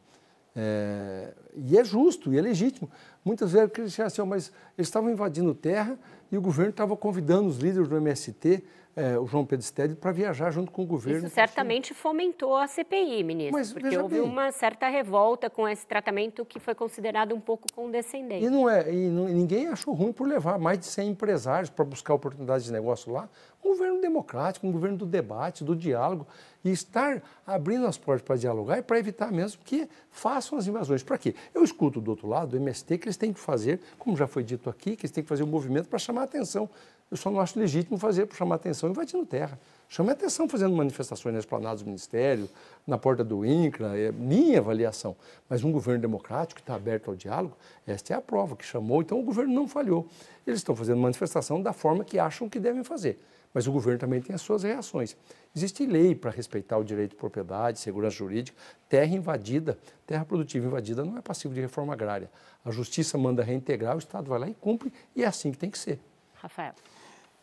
[0.54, 2.88] É, e é justo e é legítimo.
[3.24, 5.98] Muitas vezes eles assim, mas eles estavam invadindo terra
[6.30, 8.62] e o governo estava convidando os líderes do MST
[8.96, 11.26] é, o João Pedro Stedley para viajar junto com o governo.
[11.26, 14.24] Isso certamente fomentou a CPI, ministro, Mas, porque houve bem.
[14.24, 18.46] uma certa revolta com esse tratamento que foi considerado um pouco condescendente.
[18.46, 21.84] E, não é, e não, ninguém achou ruim por levar mais de 100 empresários para
[21.84, 23.28] buscar oportunidades de negócio lá.
[23.62, 26.26] Um governo democrático, um governo do debate, do diálogo,
[26.64, 31.02] e estar abrindo as portas para dialogar e para evitar mesmo que façam as invasões.
[31.02, 31.34] Para quê?
[31.54, 34.42] Eu escuto do outro lado, do MST, que eles têm que fazer, como já foi
[34.42, 36.70] dito aqui, que eles têm que fazer um movimento para chamar a atenção
[37.08, 39.58] Eu só não acho legítimo fazer para chamar atenção invadindo terra.
[39.88, 42.48] Chame atenção fazendo manifestações na esplanada do Ministério,
[42.84, 45.14] na porta do INCRA, é minha avaliação.
[45.48, 49.02] Mas um governo democrático que está aberto ao diálogo, esta é a prova que chamou,
[49.02, 50.08] então o governo não falhou.
[50.44, 53.22] Eles estão fazendo manifestação da forma que acham que devem fazer.
[53.54, 55.16] Mas o governo também tem as suas reações.
[55.54, 58.58] Existe lei para respeitar o direito de propriedade, segurança jurídica.
[58.88, 62.28] Terra invadida, terra produtiva invadida não é passivo de reforma agrária.
[62.64, 65.70] A justiça manda reintegrar, o Estado vai lá e cumpre, e é assim que tem
[65.70, 66.00] que ser.
[66.34, 66.74] Rafael.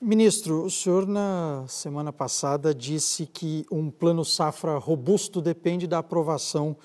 [0.03, 6.75] Ministro, o senhor na semana passada disse que um plano safra robusto depende da aprovação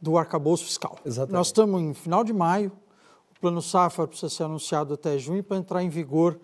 [0.00, 0.96] do arcabouço fiscal.
[1.04, 1.32] Exatamente.
[1.34, 2.70] Nós estamos em final de maio,
[3.36, 6.38] o plano safra precisa ser anunciado até junho para entrar em vigor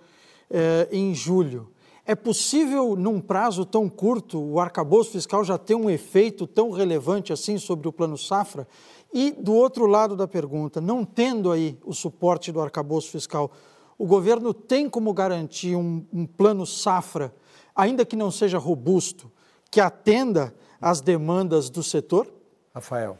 [0.51, 1.70] eh, em julho.
[2.05, 7.33] É possível, num prazo tão curto, o arcabouço fiscal já ter um efeito tão relevante
[7.33, 8.66] assim sobre o plano safra?
[9.12, 13.53] E, do outro lado da pergunta, não tendo aí o suporte do arcabouço fiscal,
[13.98, 17.35] o governo tem como garantir um, um plano safra,
[17.74, 19.30] ainda que não seja robusto,
[19.70, 22.33] que atenda às demandas do setor?
[22.74, 23.18] Rafael,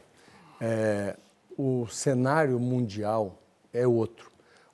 [0.59, 1.17] é,
[1.57, 3.41] o cenário mundial
[3.73, 4.31] é outro.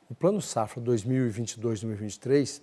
[0.09, 2.61] O plano safra 2022-2023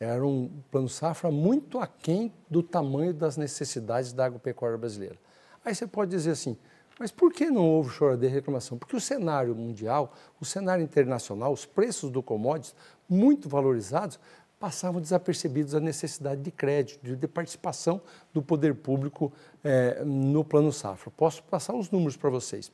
[0.00, 5.16] era um plano safra muito aquém do tamanho das necessidades da agropecuária brasileira.
[5.64, 6.56] Aí você pode dizer assim,
[6.98, 8.78] mas por que não houve choradeira e reclamação?
[8.78, 12.74] Porque o cenário mundial, o cenário internacional, os preços do commodities,
[13.08, 14.18] muito valorizados,
[14.62, 18.00] passavam desapercebidos a necessidade de crédito, de, participação
[18.32, 19.32] do poder público
[19.64, 21.10] eh, no plano safra.
[21.16, 22.70] Posso passar os números para vocês.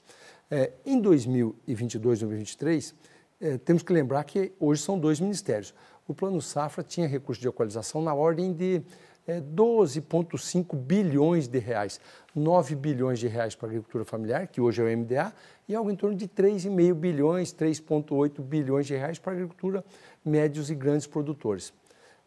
[0.50, 2.94] Eh, em 2022 2023,
[3.40, 5.74] eh, temos que lembrar que hoje são dois ministérios.
[6.06, 8.82] O plano safra tinha recurso de equalização na ordem de
[9.28, 12.00] é, 12,5 bilhões de reais.
[12.34, 15.32] 9 bilhões de reais para a agricultura familiar, que hoje é o MDA,
[15.68, 19.84] e algo em torno de 3,5 bilhões, 3,8 bilhões de reais para a agricultura
[20.24, 21.74] médios e grandes produtores.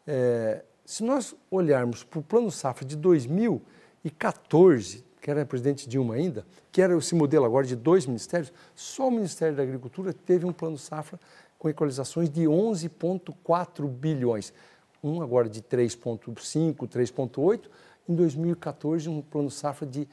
[0.05, 6.45] É, se nós olharmos para o Plano Safra de 2014, que era presidente Dilma ainda,
[6.71, 10.53] que era esse modelo agora de dois ministérios, só o Ministério da Agricultura teve um
[10.53, 11.19] Plano Safra
[11.57, 14.53] com equalizações de 11,4 bilhões
[15.03, 17.61] um agora de 3,5, 3,8,
[18.07, 20.07] em 2014 um plano safra de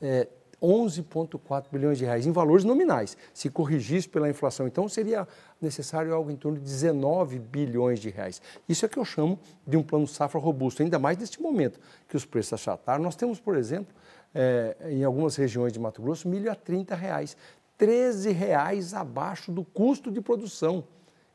[0.00, 0.28] é,
[0.62, 3.16] 11,4 bilhões de reais, em valores nominais.
[3.34, 5.28] Se corrigisse pela inflação, então seria
[5.60, 8.40] necessário algo em torno de 19 bilhões de reais.
[8.68, 11.78] Isso é que eu chamo de um plano safra robusto, ainda mais neste momento
[12.08, 13.02] que os preços achataram.
[13.02, 13.94] Nós temos, por exemplo,
[14.34, 17.36] é, em algumas regiões de Mato Grosso, milho a 30 reais,
[17.76, 20.84] 13 reais abaixo do custo de produção.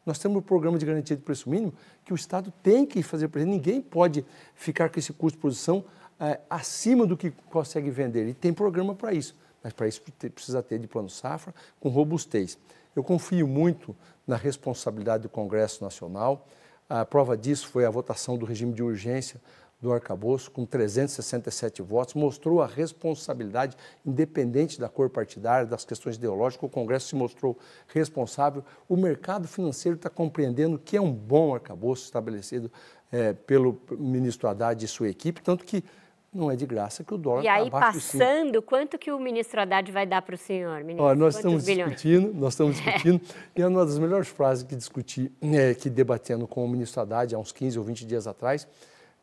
[0.06, 3.04] Nós temos o um programa de garantia de preço mínimo que o Estado tem que
[3.04, 3.52] fazer presente.
[3.52, 5.84] Ninguém pode ficar com esse custo de produção
[6.20, 8.28] é, acima do que consegue vender.
[8.28, 9.36] E tem programa para isso.
[9.64, 10.02] Mas para isso
[10.34, 12.58] precisa ter de plano safra com robustez.
[12.96, 16.48] Eu confio muito na responsabilidade do Congresso Nacional.
[16.88, 19.40] A prova disso foi a votação do regime de urgência
[19.82, 26.68] do arcabouço, com 367 votos, mostrou a responsabilidade, independente da cor partidária, das questões ideológicas,
[26.68, 28.64] o Congresso se mostrou responsável.
[28.90, 32.70] O mercado financeiro está compreendendo que é um bom arcabouço estabelecido
[33.12, 35.84] é, pelo ministro Haddad e sua equipe, tanto que
[36.32, 39.20] não é de graça que o dólar está E tá aí, passando, quanto que o
[39.20, 41.06] ministro Haddad vai dar para o senhor, ministro?
[41.06, 41.92] Olha, nós Quantos estamos bilhões?
[41.96, 43.22] discutindo, nós estamos discutindo,
[43.56, 47.34] e é uma das melhores frases que discuti, é, que debatendo com o ministro Haddad
[47.34, 48.68] há uns 15 ou 20 dias atrás,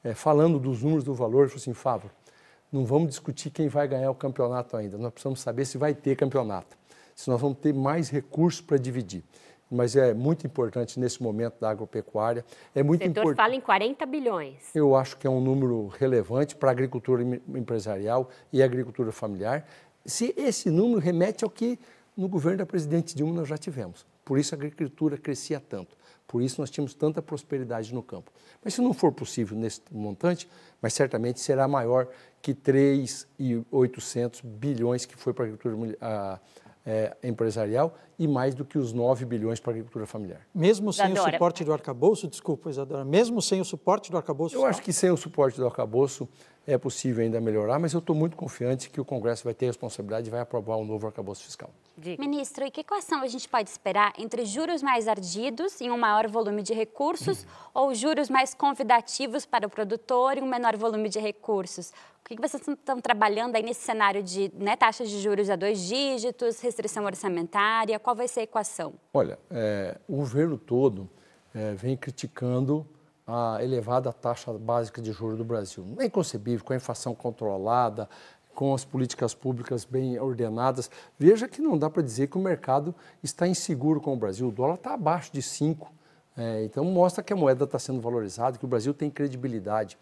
[0.07, 2.09] é, falando dos números do valor, falou assim, Fábio,
[2.71, 6.14] não vamos discutir quem vai ganhar o campeonato ainda, nós precisamos saber se vai ter
[6.14, 6.79] campeonato,
[7.12, 9.25] se nós vamos ter mais recursos para dividir.
[9.69, 12.45] Mas é muito importante nesse momento da agropecuária.
[12.73, 13.37] É muito o setor import...
[13.37, 14.55] fala em 40 bilhões.
[14.73, 19.66] Eu acho que é um número relevante para a agricultura empresarial e a agricultura familiar.
[20.05, 21.81] Se esse número remete ao que
[22.16, 24.07] no governo da presidente Dilma nós já tivemos.
[24.25, 25.97] Por isso a agricultura crescia tanto.
[26.27, 28.33] Por isso nós tínhamos tanta prosperidade no campo.
[28.65, 30.49] Mas se não for possível nesse montante,
[30.83, 32.09] mas certamente será maior
[32.43, 36.39] que 3,800 bilhões que foi para a agricultura a,
[36.85, 40.41] é, empresarial e mais do que os 9 bilhões para a agricultura familiar.
[40.55, 41.29] Mesmo sem Isadora.
[41.29, 44.57] o suporte do arcabouço, desculpa, Isadora, mesmo sem o suporte do arcabouço?
[44.57, 46.29] Eu acho que sem o suporte do arcabouço
[46.67, 50.29] é possível ainda melhorar, mas eu estou muito confiante que o Congresso vai ter responsabilidade
[50.29, 51.71] e vai aprovar um novo arcabouço fiscal.
[52.19, 56.27] Ministro, e que equação a gente pode esperar entre juros mais ardidos e um maior
[56.29, 57.49] volume de recursos uhum.
[57.73, 61.93] ou juros mais convidativos para o produtor e um menor volume de recursos?
[62.29, 65.81] O que vocês estão trabalhando aí nesse cenário de né, taxas de juros a dois
[65.81, 68.01] dígitos, restrição orçamentária?
[68.07, 68.95] Qual vai ser a equação?
[69.12, 71.11] Olha, é, o governo todo
[71.53, 72.87] é, vem criticando
[73.27, 75.85] a elevada taxa básica de juros do Brasil.
[75.85, 78.09] Não é inconcebível, com a inflação controlada,
[78.55, 80.89] com as políticas públicas bem ordenadas.
[81.18, 84.47] Veja que não dá para dizer que o mercado está inseguro com o Brasil.
[84.47, 85.93] O dólar está abaixo de 5
[86.37, 89.99] É, então mostra que a moeda está sendo valorizada, que o Brasil tem credibilidade.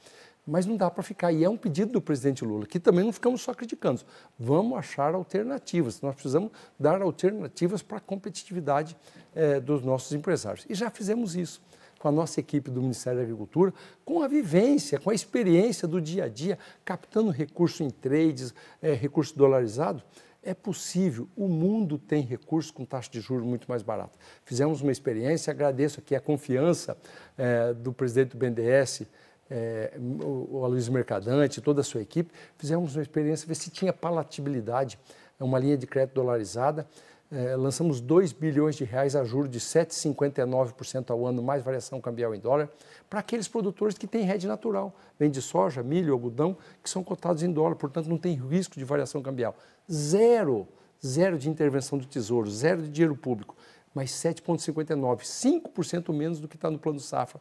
[0.47, 1.33] Mas não dá para ficar.
[1.33, 4.03] E é um pedido do presidente Lula, que também não ficamos só criticando.
[4.39, 6.01] Vamos achar alternativas.
[6.01, 8.97] Nós precisamos dar alternativas para a competitividade
[9.35, 10.67] é, dos nossos empresários.
[10.69, 11.63] E já fizemos isso
[12.05, 13.73] com a nossa equipe do Ministério da Agricultura,
[14.05, 18.93] com a vivência, com a experiência do dia a dia, captando recurso em trades, é,
[18.93, 20.03] recurso dolarizado.
[20.43, 24.19] É possível, o mundo tem recursos com taxa de juros muito mais barata.
[24.45, 26.95] Fizemos uma experiência, agradeço aqui a confiança
[27.39, 29.07] é, do presidente do BNDES,
[29.51, 34.99] é, o Aloysio Mercadante, toda a sua equipe, fizemos uma experiência, ver se tinha palatabilidade,
[35.39, 36.87] uma linha de crédito dolarizada,
[37.31, 42.35] é, lançamos 2 bilhões de reais a juros de 7,59% ao ano, mais variação cambial
[42.35, 42.71] em dólar,
[43.11, 47.43] para aqueles produtores que têm rede natural, vem de soja, milho, algodão, que são cotados
[47.43, 49.57] em dólar, portanto não tem risco de variação cambial.
[49.91, 50.69] Zero,
[51.05, 53.57] zero de intervenção do Tesouro, zero de dinheiro público,
[53.95, 57.41] mas 7,59%, 5% menos do que está no plano safra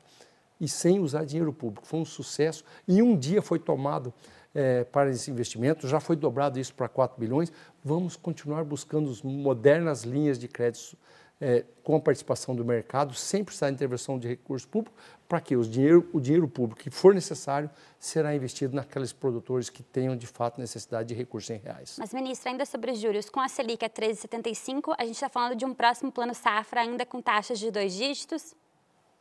[0.64, 1.86] e sem usar dinheiro público.
[1.86, 2.64] Foi um sucesso.
[2.88, 4.14] e um dia foi tomado
[4.56, 7.52] é, para esse investimento, já foi dobrado isso para 4 bilhões.
[7.84, 10.98] Vamos continuar buscando modernas linhas de crédito
[11.42, 14.98] é, com a participação do mercado, sem precisar de intervenção de recursos públicos,
[15.28, 19.84] para que os dinheiro, o dinheiro público que for necessário será investido naqueles produtores que
[19.84, 21.98] tenham de fato necessidade de recursos em reais.
[22.00, 25.58] Mas, ministro, ainda sobre os juros, com a Selic a 13,75, a gente está falando
[25.58, 28.56] de um próximo plano safra ainda com taxas de dois dígitos?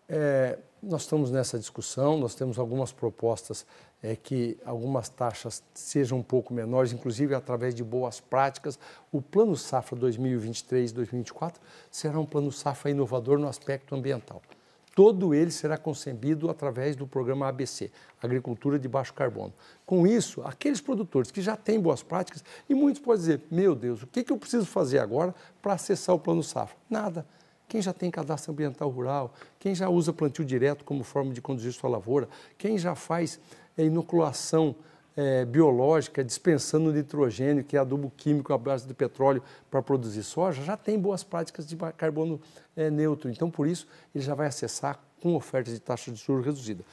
[0.08, 3.64] É, nós estamos nessa discussão, nós temos algumas propostas
[4.02, 8.76] é, que algumas taxas sejam um pouco menores, inclusive através de boas práticas.
[9.12, 11.54] O Plano Safra 2023-2024
[11.88, 14.42] será um plano safra inovador no aspecto ambiental.
[14.94, 19.54] Todo ele será concebido através do programa ABC, Agricultura de Baixo Carbono.
[19.86, 24.02] Com isso, aqueles produtores que já têm boas práticas, e muitos podem dizer: meu Deus,
[24.02, 26.76] o que, que eu preciso fazer agora para acessar o Plano Safra?
[26.90, 27.24] Nada
[27.72, 31.72] quem já tem cadastro ambiental rural, quem já usa plantio direto como forma de conduzir
[31.72, 33.40] sua lavoura, quem já faz
[33.78, 34.76] é, inoculação
[35.16, 40.62] é, biológica dispensando nitrogênio, que é adubo químico à base de petróleo para produzir soja,
[40.62, 42.38] já tem boas práticas de carbono
[42.76, 43.30] é, neutro.
[43.30, 46.84] Então, por isso, ele já vai acessar com ofertas de taxa de juros reduzida.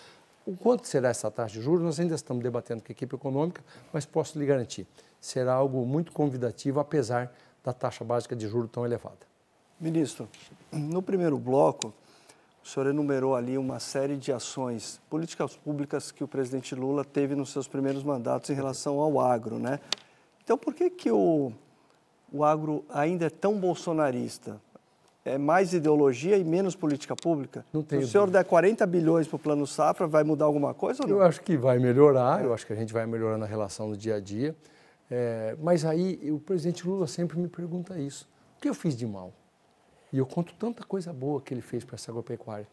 [0.46, 3.62] O quanto será essa taxa de juros, nós ainda estamos debatendo com a equipe econômica,
[3.92, 4.88] mas posso lhe garantir,
[5.20, 9.28] será algo muito convidativo, apesar da taxa básica de juros tão elevada.
[9.80, 10.28] Ministro,
[10.72, 11.94] no primeiro bloco,
[12.64, 17.34] o senhor enumerou ali uma série de ações, políticas públicas que o presidente Lula teve
[17.34, 19.80] nos seus primeiros mandatos em relação ao agro, né?
[20.44, 21.52] Então, por que, que o,
[22.32, 24.60] o agro ainda é tão bolsonarista?
[25.24, 27.66] É mais ideologia e menos política pública?
[27.72, 28.00] Não tem.
[28.00, 31.10] Se o senhor der 40 bilhões para o Plano Safra, vai mudar alguma coisa ou
[31.10, 31.18] não?
[31.18, 33.98] Eu acho que vai melhorar, eu acho que a gente vai melhorar na relação do
[33.98, 34.56] dia a dia.
[35.10, 38.28] É, mas aí o presidente Lula sempre me pergunta isso.
[38.58, 39.34] O que eu fiz de mal?
[40.12, 42.68] E eu conto tanta coisa boa que ele fez para essa agropecuária.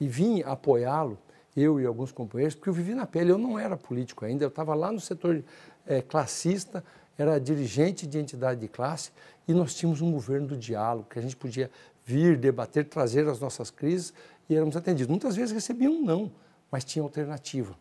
[0.00, 1.18] E vim apoiá-lo,
[1.56, 3.30] eu e alguns companheiros, porque eu vivi na pele.
[3.30, 5.44] Eu não era político ainda, eu estava lá no setor
[5.86, 6.84] é, classista,
[7.18, 9.10] era dirigente de entidade de classe,
[9.46, 11.70] e nós tínhamos um governo do diálogo, que a gente podia
[12.04, 14.12] vir, debater, trazer as nossas crises
[14.48, 15.08] e éramos atendidos.
[15.08, 16.32] Muitas vezes recebiam um não,
[16.70, 17.76] mas tinha alternativa.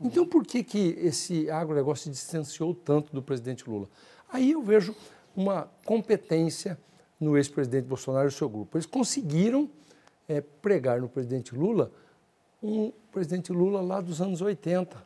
[0.00, 3.88] Então, por que, que esse agronegócio se distanciou tanto do presidente Lula?
[4.28, 4.96] Aí eu vejo
[5.36, 6.78] uma competência
[7.22, 8.76] no ex-presidente Bolsonaro e seu grupo.
[8.76, 9.70] Eles conseguiram
[10.28, 11.92] é, pregar no presidente Lula
[12.62, 14.96] um presidente Lula lá dos anos 80,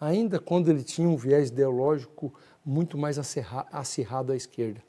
[0.00, 2.32] ainda quando ele tinha um viés ideológico
[2.64, 4.82] muito mais acirrado à esquerda.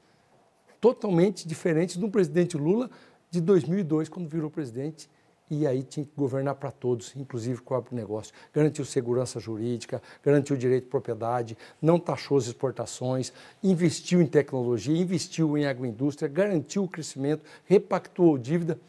[0.80, 2.90] Totalmente diferente do presidente Lula
[3.30, 5.10] de 2002, quando virou presidente
[5.50, 8.34] e aí tinha que governar para todos, inclusive com o agronegócio.
[8.54, 13.32] Garantiu segurança jurídica, garantiu direito de propriedade, não taxou as exportações,
[13.62, 18.80] investiu em tecnologia, investiu em agroindústria, garantiu o crescimento, repactuou dívida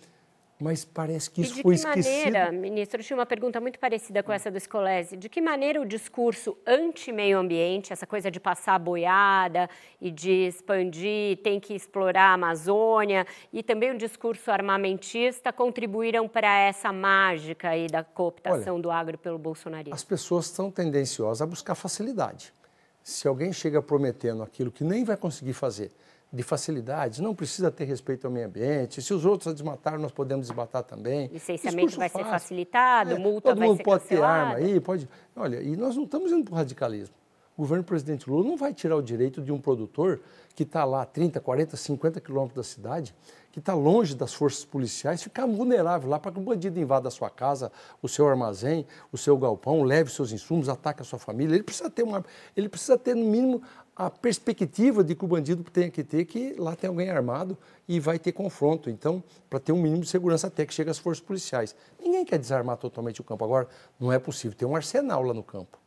[0.65, 2.03] mas parece que isso foi esquecido.
[2.03, 5.29] De que maneira, ministro, eu tinha uma pergunta muito parecida com essa do Scolese, de
[5.29, 9.69] que maneira o discurso anti-meio ambiente, essa coisa de passar boiada
[10.01, 16.59] e de expandir, tem que explorar a Amazônia, e também o discurso armamentista contribuíram para
[16.61, 19.95] essa mágica aí da cooptação Olha, do agro pelo bolsonarismo?
[19.95, 22.55] As pessoas estão tendenciosas a buscar facilidade.
[23.03, 25.93] Se alguém chega prometendo aquilo que nem vai conseguir fazer,
[26.35, 29.01] de facilidades, não precisa ter respeito ao meio ambiente.
[29.01, 31.29] Se os outros desmataram, nós podemos desmatar também.
[31.29, 32.27] Licenciamento vai fácil.
[32.27, 34.57] ser facilitado, é, multa todo vai mundo ser pode cancelada.
[34.57, 35.09] ter arma aí, pode.
[35.37, 37.15] Olha, e nós não estamos indo para o radicalismo.
[37.57, 40.21] O governo do presidente Lula não vai tirar o direito de um produtor
[40.57, 43.15] que está lá a 30, 40, 50 quilômetros da cidade,
[43.53, 47.11] que está longe das forças policiais, ficar vulnerável lá para que o bandido invada a
[47.13, 47.71] sua casa,
[48.03, 51.55] o seu armazém, o seu galpão, leve seus insumos, ataque a sua família.
[51.55, 52.25] Ele precisa ter uma,
[52.57, 53.63] ele precisa ter no mínimo
[53.97, 58.01] a perspectiva de que o bandido tenha que ter que lá tem alguém armado e
[58.01, 58.91] vai ter confronto.
[58.91, 61.77] Então, para ter um mínimo de segurança até que chegue as forças policiais.
[62.03, 63.45] Ninguém quer desarmar totalmente o campo.
[63.45, 63.69] Agora,
[63.99, 65.79] não é possível ter um arsenal lá no campo.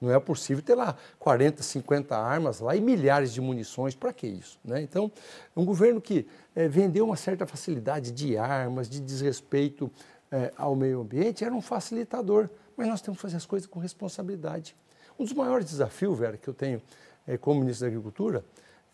[0.00, 3.94] Não é possível ter lá 40, 50 armas lá e milhares de munições.
[3.94, 4.58] Para que isso?
[4.64, 4.82] Né?
[4.82, 5.10] Então,
[5.56, 9.90] um governo que é, vendeu uma certa facilidade de armas, de desrespeito
[10.30, 12.48] é, ao meio ambiente, era um facilitador.
[12.76, 14.76] Mas nós temos que fazer as coisas com responsabilidade.
[15.18, 16.82] Um dos maiores desafios, Vera, que eu tenho é,
[17.40, 18.44] como ministro da Agricultura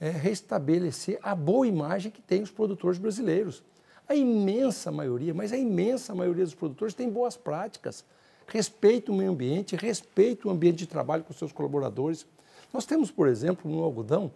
[0.00, 3.62] é restabelecer a boa imagem que tem os produtores brasileiros.
[4.08, 8.04] A imensa maioria, mas a imensa maioria dos produtores tem boas práticas
[8.52, 12.26] respeita o meio ambiente, respeita o ambiente de trabalho com seus colaboradores.
[12.72, 14.30] Nós temos, por exemplo, no algodão,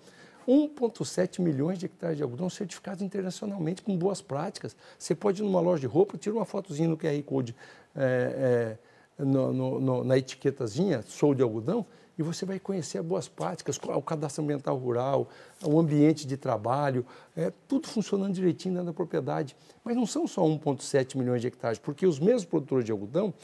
[0.49, 4.77] 1,7 milhões de hectares de algodão certificados internacionalmente com boas práticas.
[4.99, 7.55] Você pode ir numa loja de roupa, tira uma fotozinha no QR Code,
[7.95, 8.79] é,
[9.19, 11.85] é, no, no, no, na etiquetazinha, sou de algodão,
[12.19, 15.29] e você vai conhecer boas práticas, o cadastro ambiental rural,
[15.63, 17.05] o ambiente de trabalho,
[17.37, 19.55] é, tudo funcionando direitinho dentro da propriedade.
[19.85, 23.35] Mas não são só 1,7 milhões de hectares, porque os mesmos produtores de algodão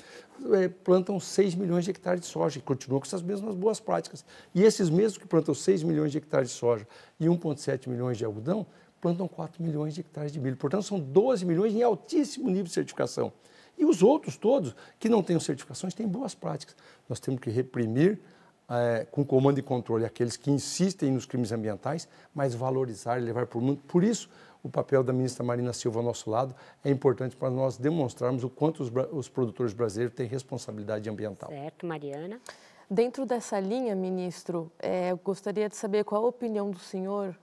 [0.54, 4.24] é, plantam 6 milhões de hectares de soja e continuam com essas mesmas boas práticas.
[4.54, 6.88] E esses mesmos que plantam 6 milhões de hectares de soja
[7.20, 8.66] e 1,7 milhões de algodão,
[9.02, 10.56] plantam 4 milhões de hectares de milho.
[10.56, 13.32] Portanto, são 12 milhões em altíssimo nível de certificação.
[13.76, 16.76] E os outros todos que não têm certificações têm boas práticas.
[17.08, 18.20] Nós temos que reprimir
[18.68, 23.46] é, com comando e controle aqueles que insistem nos crimes ambientais, mas valorizar e levar
[23.46, 23.80] para o mundo.
[23.88, 24.28] Por isso,
[24.62, 26.54] o papel da ministra Marina Silva ao nosso lado
[26.84, 31.50] é importante para nós demonstrarmos o quanto os, os produtores brasileiros têm responsabilidade ambiental.
[31.50, 32.40] Certo, Mariana.
[32.88, 37.34] Dentro dessa linha, ministro, é, eu gostaria de saber qual a opinião do senhor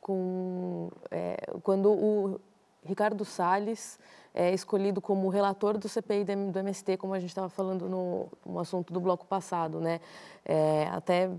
[0.00, 2.40] com, é, quando o
[2.84, 3.98] Ricardo Salles
[4.34, 8.58] é escolhido como relator do CPI do MST, como a gente estava falando no, no,
[8.58, 10.00] assunto do bloco passado, né?
[10.44, 11.30] É, até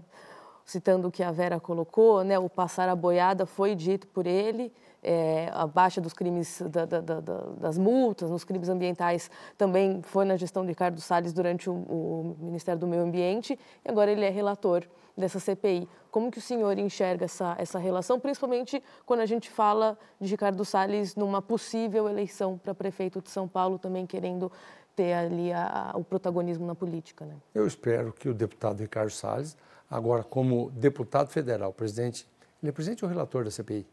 [0.66, 2.38] citando o que a Vera colocou, né?
[2.38, 4.74] O passar a boiada foi dito por ele,
[5.04, 10.26] é, a baixa dos crimes, da, da, da, das multas, nos crimes ambientais também foi
[10.26, 14.24] na gestão de Ricardo Salles durante o, o Ministério do Meio Ambiente e agora ele
[14.24, 14.84] é relator
[15.18, 15.88] dessa CPI.
[16.10, 20.64] Como que o senhor enxerga essa, essa relação, principalmente quando a gente fala de Ricardo
[20.64, 24.52] Salles numa possível eleição para prefeito de São Paulo, também querendo
[24.96, 27.26] ter ali a, a, o protagonismo na política?
[27.26, 27.36] Né?
[27.56, 29.58] Eu espero que o deputado Ricardo Salles,
[29.90, 32.28] agora como deputado federal, presidente,
[32.62, 33.88] ele é presidente ou relator da CPI?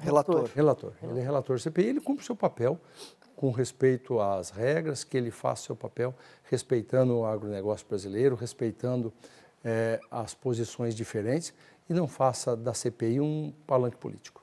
[0.00, 0.50] Relator.
[0.54, 0.92] Relator.
[1.02, 2.80] Ele é relator da CPI, ele cumpre o seu papel
[3.36, 6.14] com respeito às regras, que ele faça o seu papel
[6.44, 9.12] respeitando o agronegócio brasileiro, respeitando
[9.64, 11.52] é, as posições diferentes
[11.88, 14.42] e não faça da CPI um palanque político.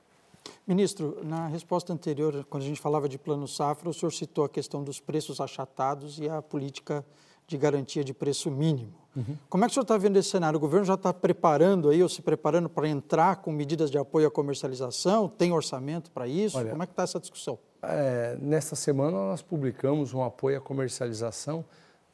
[0.66, 4.48] Ministro, na resposta anterior, quando a gente falava de plano safra, o senhor citou a
[4.48, 7.04] questão dos preços achatados e a política
[7.46, 9.01] de garantia de preço mínimo.
[9.14, 9.36] Uhum.
[9.48, 10.56] Como é que o senhor está vendo esse cenário?
[10.56, 14.26] O governo já está preparando aí, ou se preparando para entrar com medidas de apoio
[14.26, 15.28] à comercialização?
[15.28, 16.56] Tem orçamento para isso?
[16.56, 17.58] Olha, Como é que está essa discussão?
[17.82, 21.64] É, nesta semana nós publicamos um apoio à comercialização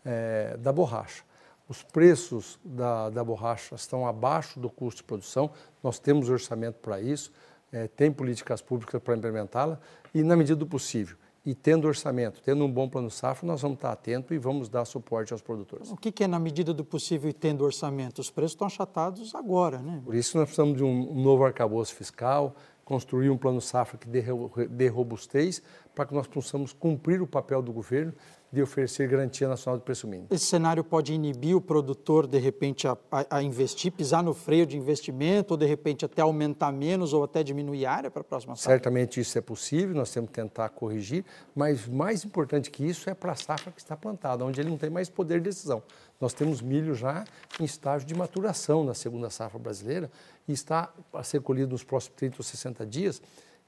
[0.05, 1.23] é, da borracha.
[1.69, 5.51] Os preços da, da borracha estão abaixo do custo de produção,
[5.83, 7.31] nós temos orçamento para isso,
[7.71, 9.79] é, tem políticas públicas para implementá-la
[10.15, 11.17] e, na medida do possível,
[11.49, 14.85] e tendo orçamento, tendo um bom plano safra, nós vamos estar atentos e vamos dar
[14.85, 15.91] suporte aos produtores.
[15.91, 18.21] O que, que é na medida do possível e tendo orçamento?
[18.21, 20.03] Os preços estão achatados agora, né?
[20.05, 24.23] Por isso nós precisamos de um novo arcabouço fiscal, construir um plano safra que dê,
[24.69, 25.63] dê robustez
[25.95, 28.13] para que nós possamos cumprir o papel do governo
[28.51, 30.29] de oferecer garantia nacional de preço mínimo.
[30.31, 32.97] Esse cenário pode inibir o produtor, de repente, a,
[33.31, 37.43] a, investir, pisar no freio de investimento, ou de repente até aumentar menos ou até
[37.43, 38.73] diminuir a área para a próxima safra?
[38.73, 41.25] Certamente isso é possível, nós temos que tentar corrigir,
[41.55, 44.79] mas mais importante que isso é para a safra que está plantada, onde ele não
[44.79, 45.83] tem mais poder de decisão.
[46.19, 47.25] Nós temos milho já
[47.61, 50.11] em estágio de maturação na segunda safra brasileira
[50.49, 53.23] e está a ser colhido nos próximos 30 ou 60 dias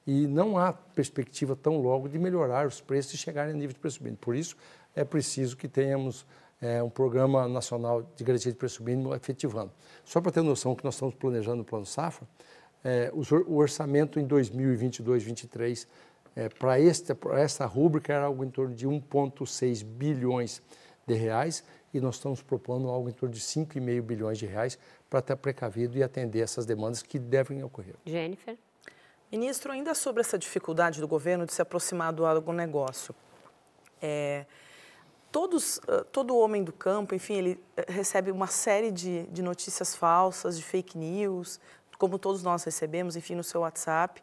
[0.05, 3.79] e não há perspectiva tão logo de melhorar os preços e chegarem a nível de
[3.79, 4.17] preço mínimo.
[4.19, 4.55] Por isso,
[4.95, 6.25] é preciso que tenhamos
[6.61, 9.71] é, um programa nacional de garantia de preço mínimo efetivando.
[10.03, 12.27] Só para ter noção que nós estamos planejando no Plano Safra,
[12.83, 15.87] é, o orçamento em 2022-2023
[16.35, 20.61] é, para esta rúbrica era algo em torno de 1,6 bilhões
[21.05, 24.79] de reais e nós estamos propondo algo em torno de 5,5 bilhões de reais
[25.09, 27.95] para estar precavido e atender essas demandas que devem ocorrer.
[28.05, 28.57] Jennifer.
[29.31, 33.15] Ministro, ainda sobre essa dificuldade do governo de se aproximar do agronegócio,
[34.01, 34.45] é,
[35.31, 35.79] todos,
[36.11, 40.97] todo homem do campo, enfim, ele recebe uma série de, de notícias falsas, de fake
[40.97, 41.61] news,
[41.97, 44.21] como todos nós recebemos, enfim, no seu WhatsApp,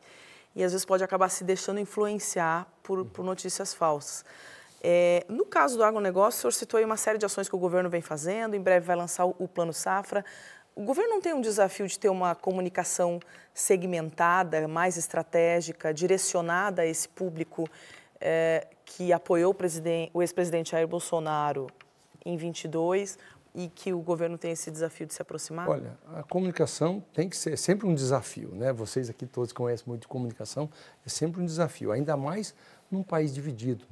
[0.54, 4.26] e às vezes pode acabar se deixando influenciar por, por notícias falsas.
[4.82, 7.58] É, no caso do agronegócio, o senhor citou aí uma série de ações que o
[7.58, 10.24] governo vem fazendo, em breve vai lançar o, o Plano Safra.
[10.78, 13.18] O governo não tem um desafio de ter uma comunicação
[13.52, 17.68] segmentada, mais estratégica, direcionada a esse público
[18.20, 21.66] é, que apoiou o, o ex-presidente Jair Bolsonaro
[22.24, 23.18] em 22
[23.56, 25.68] e que o governo tem esse desafio de se aproximar?
[25.68, 28.72] Olha, a comunicação tem que ser sempre um desafio, né?
[28.72, 30.70] Vocês aqui todos conhecem muito de comunicação,
[31.04, 32.54] é sempre um desafio, ainda mais
[32.88, 33.84] num país dividido,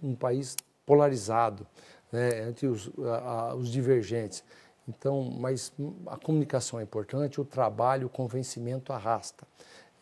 [0.00, 1.66] num país polarizado,
[2.10, 2.48] né?
[2.48, 4.42] entre os, a, os divergentes.
[4.90, 5.72] Então, mas
[6.06, 9.46] a comunicação é importante, o trabalho, o convencimento arrasta.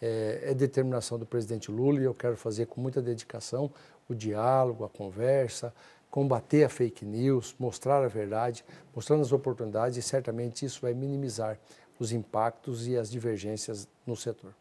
[0.01, 3.69] É, é, determinação do presidente Lula e eu quero fazer com muita dedicação
[4.09, 5.75] o diálogo, a conversa,
[6.09, 8.65] combater a fake news, mostrar a verdade,
[8.95, 11.59] mostrando as oportunidades e certamente isso vai minimizar
[11.99, 14.55] os impactos e as divergências no setor.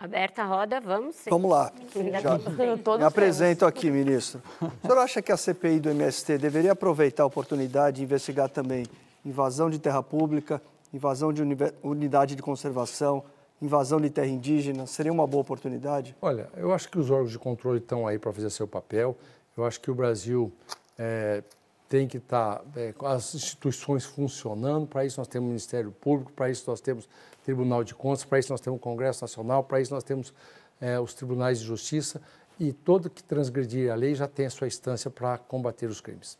[0.00, 1.14] Aberta a roda, vamos.
[1.28, 1.70] Vamos lá.
[2.22, 4.42] Já me apresento aqui, ministro.
[4.58, 8.86] O senhor acha que a CPI do MST deveria aproveitar a oportunidade e investigar também
[9.22, 11.42] invasão de terra pública, invasão de
[11.82, 13.22] unidade de conservação,
[13.60, 14.86] invasão de terra indígena?
[14.86, 16.16] Seria uma boa oportunidade?
[16.22, 19.14] Olha, eu acho que os órgãos de controle estão aí para fazer seu papel.
[19.54, 20.50] Eu acho que o Brasil
[20.98, 21.42] é,
[21.90, 24.86] tem que estar tá, é, com as instituições funcionando.
[24.86, 27.06] Para isso nós temos o Ministério Público, para isso nós temos
[27.50, 30.32] Tribunal de Contas, para isso nós temos o Congresso Nacional, para isso nós temos
[30.80, 32.22] é, os tribunais de justiça
[32.60, 36.38] e todo que transgredir a lei já tem a sua instância para combater os crimes.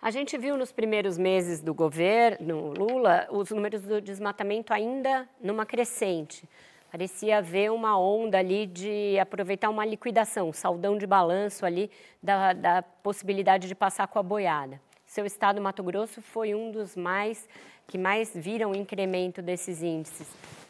[0.00, 5.66] A gente viu nos primeiros meses do governo Lula os números do desmatamento ainda numa
[5.66, 6.48] crescente.
[6.90, 11.90] Parecia haver uma onda ali de aproveitar uma liquidação, um saldão de balanço ali
[12.22, 14.80] da, da possibilidade de passar com a boiada.
[15.16, 17.48] Seu estado, Mato Grosso, foi um dos mais
[17.88, 20.26] que mais viram incremento desses índices.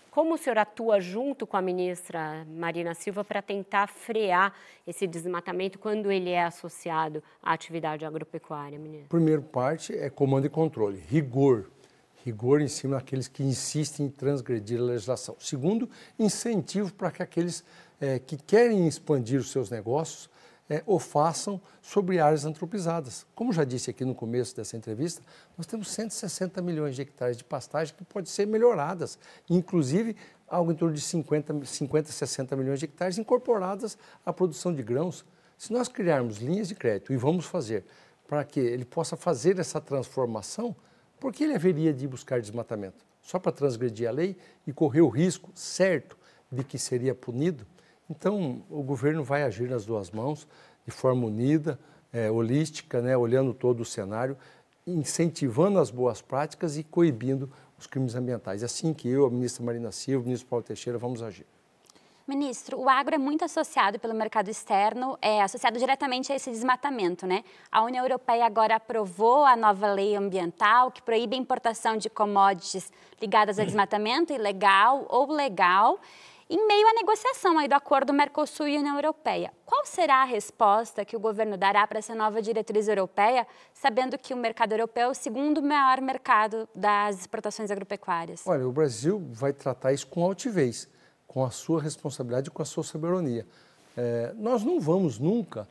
[0.09, 4.55] Como o senhor atua junto com a ministra Marina Silva para tentar frear
[4.86, 9.09] esse desmatamento quando ele é associado à atividade agropecuária, ministro?
[9.09, 11.68] Primeiro parte é comando e controle, rigor.
[12.24, 15.34] Rigor em cima daqueles que insistem em transgredir a legislação.
[15.40, 17.64] Segundo, incentivo para que aqueles
[18.01, 20.30] é, que querem expandir os seus negócios
[20.68, 23.24] é, o façam sobre áreas antropizadas.
[23.34, 25.22] Como já disse aqui no começo dessa entrevista,
[25.56, 30.16] nós temos 160 milhões de hectares de pastagem que podem ser melhoradas, inclusive
[30.48, 35.24] algo em torno de 50, 50 60 milhões de hectares incorporadas à produção de grãos.
[35.56, 37.84] Se nós criarmos linhas de crédito, e vamos fazer,
[38.26, 40.74] para que ele possa fazer essa transformação,
[41.18, 43.04] por que ele haveria de buscar desmatamento?
[43.22, 44.36] Só para transgredir a lei
[44.66, 46.16] e correr o risco certo
[46.50, 47.66] de que seria punido?
[48.09, 50.46] Então, o governo vai agir nas duas mãos,
[50.84, 51.78] de forma unida,
[52.12, 54.36] é, holística, né, olhando todo o cenário,
[54.86, 58.62] incentivando as boas práticas e coibindo os crimes ambientais.
[58.62, 61.46] É assim que eu, a ministra Marina Silva, o ministro Paulo Teixeira, vamos agir.
[62.26, 67.24] Ministro, o agro é muito associado pelo mercado externo, é associado diretamente a esse desmatamento,
[67.24, 67.44] né?
[67.70, 72.90] A União Europeia agora aprovou a nova lei ambiental que proíbe a importação de commodities
[73.20, 76.00] ligadas a desmatamento ilegal ou legal
[76.49, 79.53] em meio à negociação aí do acordo Mercosul e União Europeia.
[79.64, 84.32] Qual será a resposta que o governo dará para essa nova diretriz europeia, sabendo que
[84.32, 88.42] o mercado europeu é o segundo maior mercado das exportações agropecuárias?
[88.47, 90.88] Olha, o Brasil vai tratar isso com altivez,
[91.26, 93.44] com a sua responsabilidade e com a sua soberania.
[93.97, 95.68] É, nós não vamos nunca,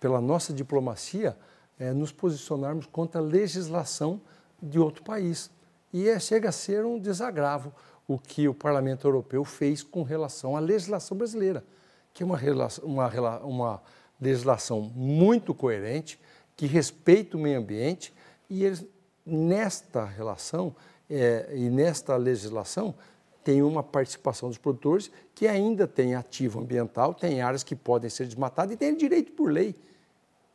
[0.00, 1.36] pela nossa diplomacia,
[1.78, 4.20] é, nos posicionarmos contra a legislação
[4.62, 5.50] de outro país.
[5.92, 7.72] E é, chega a ser um desagravo
[8.06, 11.64] o que o Parlamento Europeu fez com relação à legislação brasileira,
[12.12, 12.38] que é uma,
[12.82, 13.82] uma, uma
[14.20, 16.20] legislação muito coerente,
[16.56, 18.12] que respeita o meio ambiente
[18.48, 18.84] e eles,
[19.24, 20.74] nesta relação
[21.08, 22.94] é, e nesta legislação
[23.42, 28.24] tem uma participação dos produtores que ainda tem ativo ambiental, tem áreas que podem ser
[28.24, 29.74] desmatadas e tem direito por lei.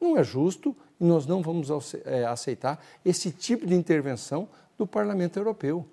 [0.02, 1.70] Não é justo e nós não vamos
[2.06, 5.86] é, aceitar esse tipo de intervenção do Parlamento Europeu.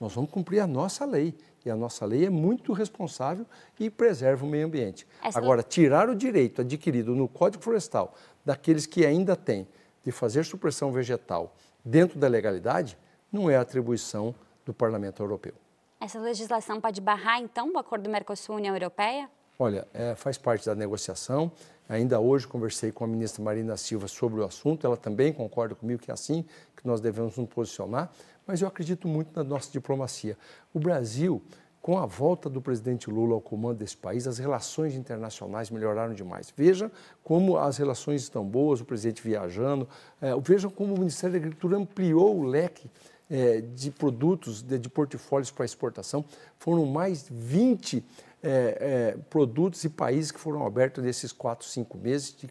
[0.00, 1.34] Nós vamos cumprir a nossa lei.
[1.64, 3.46] E a nossa lei é muito responsável
[3.80, 5.06] e preserva o meio ambiente.
[5.22, 8.14] Essa Agora, tirar o direito adquirido no Código Florestal
[8.44, 9.66] daqueles que ainda têm
[10.04, 12.98] de fazer supressão vegetal dentro da legalidade
[13.32, 14.34] não é atribuição
[14.64, 15.54] do Parlamento Europeu.
[16.00, 19.28] Essa legislação pode barrar, então, o acordo Mercosul-União Europeia?
[19.58, 21.50] Olha, é, faz parte da negociação.
[21.88, 24.86] Ainda hoje conversei com a ministra Marina Silva sobre o assunto.
[24.86, 26.44] Ela também concorda comigo que é assim
[26.76, 28.10] que nós devemos nos posicionar
[28.46, 30.36] mas eu acredito muito na nossa diplomacia.
[30.72, 31.42] O Brasil,
[31.80, 36.52] com a volta do presidente Lula ao comando desse país, as relações internacionais melhoraram demais.
[36.56, 36.90] Veja
[37.22, 39.88] como as relações estão boas, o presidente viajando,
[40.20, 42.90] é, veja como o Ministério da Agricultura ampliou o leque
[43.28, 46.24] é, de produtos, de, de portfólios para exportação.
[46.58, 48.04] Foram mais 20
[48.42, 52.46] é, é, produtos e países que foram abertos nesses quatro, cinco meses de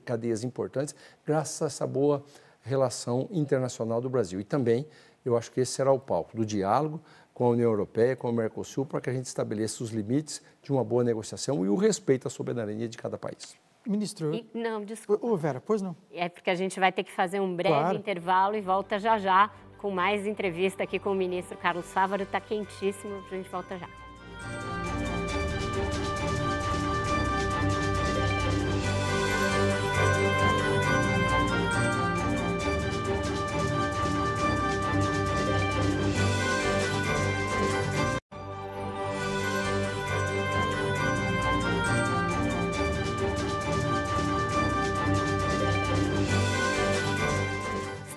[0.00, 2.24] cadeias importantes, graças a essa boa
[2.60, 4.40] relação internacional do Brasil.
[4.40, 4.86] E também
[5.24, 7.00] Eu acho que esse será o palco do diálogo
[7.34, 10.72] com a União Europeia, com o Mercosul, para que a gente estabeleça os limites de
[10.72, 13.56] uma boa negociação e o respeito à soberania de cada país.
[13.86, 14.34] Ministro.
[14.34, 15.24] E, não, desculpa.
[15.24, 15.96] Ô, Vera, pois não.
[16.12, 17.96] É porque a gente vai ter que fazer um breve Claro.
[17.96, 22.24] intervalo e volta já já com mais entrevista aqui com o ministro Carlos Fávaro.
[22.24, 24.77] Está quentíssimo, a gente volta já.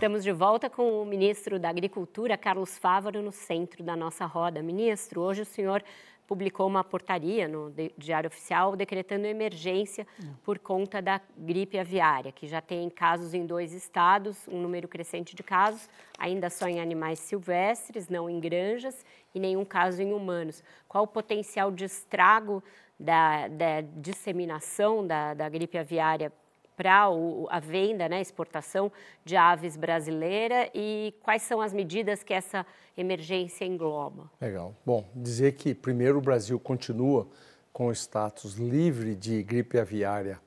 [0.01, 4.63] Estamos de volta com o ministro da Agricultura, Carlos Fávaro, no centro da nossa roda.
[4.63, 5.83] Ministro, hoje o senhor
[6.25, 10.07] publicou uma portaria no Di- Diário Oficial decretando emergência
[10.43, 15.35] por conta da gripe aviária, que já tem casos em dois estados, um número crescente
[15.35, 15.87] de casos,
[16.17, 20.63] ainda só em animais silvestres, não em granjas, e nenhum caso em humanos.
[20.87, 22.63] Qual o potencial de estrago
[22.99, 26.33] da, da disseminação da, da gripe aviária
[26.75, 27.07] para
[27.49, 28.91] a venda, né, exportação
[29.23, 32.65] de aves brasileira e quais são as medidas que essa
[32.97, 34.29] emergência engloba?
[34.39, 34.73] Legal.
[34.85, 37.27] Bom, dizer que, primeiro, o Brasil continua
[37.71, 40.39] com o status livre de gripe aviária,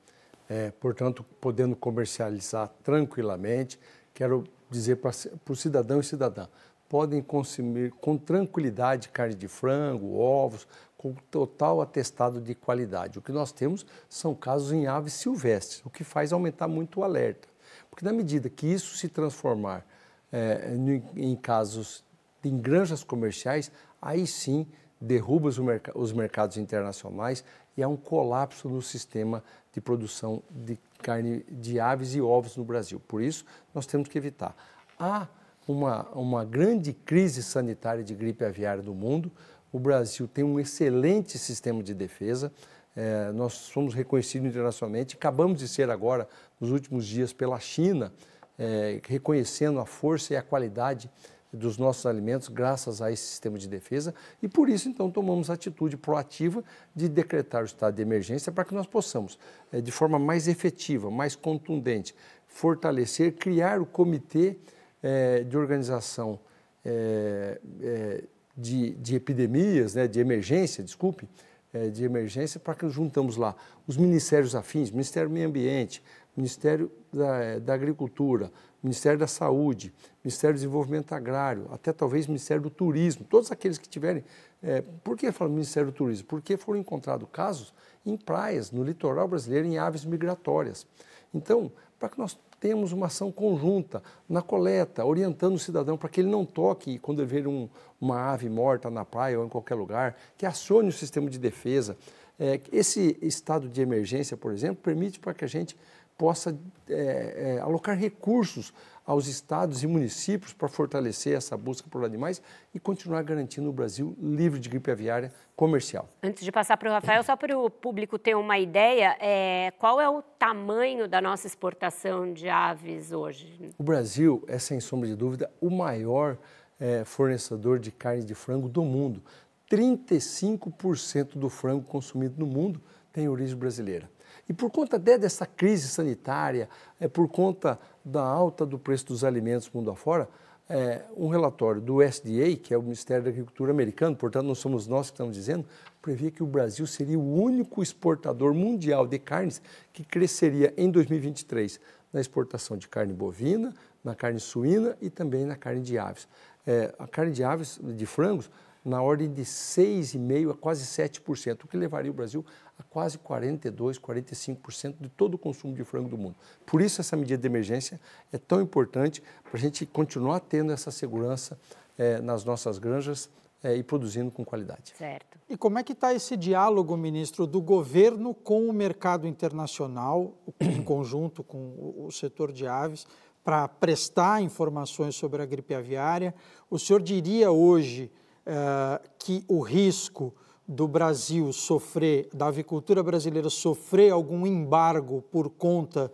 [0.49, 3.79] é, portanto, podendo comercializar tranquilamente.
[4.13, 5.11] Quero dizer para
[5.49, 6.47] o cidadão e cidadã,
[6.87, 10.67] podem consumir com tranquilidade carne de frango, ovos,
[10.97, 13.19] com total atestado de qualidade.
[13.19, 17.03] O que nós temos são casos em aves silvestres, o que faz aumentar muito o
[17.03, 17.47] alerta.
[17.89, 19.85] Porque na medida que isso se transformar
[20.31, 20.73] é,
[21.15, 22.03] em, casos
[22.43, 23.71] em granjas comerciais,
[24.01, 24.67] aí sim
[24.99, 27.43] derruba os, merc os mercados internacionais
[27.77, 29.43] e há um colapso no sistema
[29.73, 32.99] de produção de carne de aves e ovos no Brasil.
[32.99, 34.55] Por isso, nós temos que evitar.
[34.97, 35.27] Há
[35.67, 39.31] uma, uma grande crise sanitária de gripe aviária no mundo.
[39.75, 42.49] O Brasil tem um excelente sistema de defesa.
[42.95, 45.17] É, nós somos reconhecidos internacionalmente.
[45.17, 46.29] Acabamos de ser agora,
[46.61, 48.13] nos últimos dias, pela China,
[48.57, 51.11] é, reconhecendo a força e a qualidade
[51.51, 55.55] dos nossos alimentos graças a esse sistema de defesa e por isso então tomamos a
[55.55, 56.63] atitude proativa
[56.95, 59.37] de decretar o estado de emergência para que nós possamos,
[59.73, 62.15] eh, de forma mais efetiva, mais contundente,
[62.47, 64.57] fortalecer, criar o comitê
[65.03, 66.39] eh, de organização
[66.85, 68.23] eh, eh,
[68.55, 71.27] de, de epidemias, né, de emergência, desculpe,
[71.73, 76.01] eh, de emergência, para que juntamos lá os ministérios afins, Ministério do Meio Ambiente,
[76.35, 78.51] Ministério da, da Agricultura,
[78.83, 79.93] Ministério da Saúde,
[80.23, 84.23] Ministério do Desenvolvimento Agrário, até talvez Ministério do Turismo, todos aqueles que tiverem.
[84.61, 86.27] É, por que falo Ministério do Turismo?
[86.27, 87.73] Porque foram encontrados casos
[88.05, 90.85] em praias, no litoral brasileiro, em aves migratórias.
[91.33, 96.21] Então, para que nós tenhamos uma ação conjunta na coleta, orientando o cidadão para que
[96.21, 99.75] ele não toque quando ele ver um, uma ave morta na praia ou em qualquer
[99.75, 101.97] lugar, que acione o sistema de defesa.
[102.39, 105.77] É, esse estado de emergência, por exemplo, permite para que a gente
[106.17, 106.57] possa
[106.89, 108.73] é, é, alocar recursos
[109.05, 112.41] aos estados e municípios para fortalecer essa busca por animais
[112.73, 116.09] e continuar garantindo o Brasil livre de gripe aviária comercial.
[116.23, 120.01] Antes de passar para o Rafael, só para o público ter uma ideia, é, qual
[120.01, 123.69] é o tamanho da nossa exportação de aves hoje?
[123.77, 126.37] O Brasil é, sem sombra de dúvida, o maior
[126.79, 129.21] é, fornecedor de carne de frango do mundo.
[129.69, 132.81] 35% do frango consumido no mundo
[133.11, 134.09] tem origem brasileira.
[134.47, 139.23] E por conta de, dessa crise sanitária, é, por conta da alta do preço dos
[139.23, 140.29] alimentos mundo afora,
[140.69, 144.87] é, um relatório do USDA, que é o Ministério da Agricultura americano, portanto não somos
[144.87, 145.65] nós que estamos dizendo,
[146.01, 151.79] previa que o Brasil seria o único exportador mundial de carnes que cresceria em 2023
[152.13, 156.27] na exportação de carne bovina, na carne suína e também na carne de aves.
[156.65, 158.49] É, a carne de aves, de frangos,
[158.85, 162.45] na ordem de 6,5% a quase 7%, o que levaria o Brasil
[162.77, 166.35] a quase 42%, 45% de todo o consumo de frango do mundo.
[166.65, 167.99] Por isso, essa medida de emergência
[168.31, 171.59] é tão importante para a gente continuar tendo essa segurança
[171.97, 173.27] é, nas nossas granjas
[173.63, 174.93] é, e produzindo com qualidade.
[174.95, 175.39] Certo.
[175.49, 180.83] E como é que está esse diálogo, ministro, do governo com o mercado internacional, em
[180.83, 183.07] conjunto com o, o setor de aves,
[183.43, 186.35] para prestar informações sobre a gripe aviária?
[186.69, 188.11] O senhor diria hoje
[188.45, 190.33] eh, que o risco
[190.67, 196.11] do Brasil sofrer, da avicultura brasileira sofrer algum embargo por conta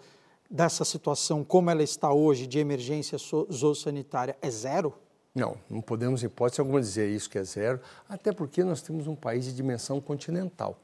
[0.49, 3.17] dessa situação como ela está hoje, de emergência
[3.51, 4.93] zoossanitária, é zero?
[5.33, 7.79] Não, não podemos, em hipótese alguma, dizer isso que é zero,
[8.09, 10.77] até porque nós temos um país de dimensão continental.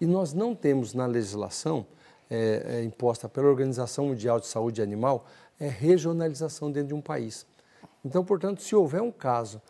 [0.00, 1.84] E nós não temos na legislação
[2.30, 5.26] é, é, imposta pela Organização Mundial de Saúde Animal
[5.58, 7.44] é, regionalização dentro de um país.
[8.04, 9.60] Então, portanto, se houver um caso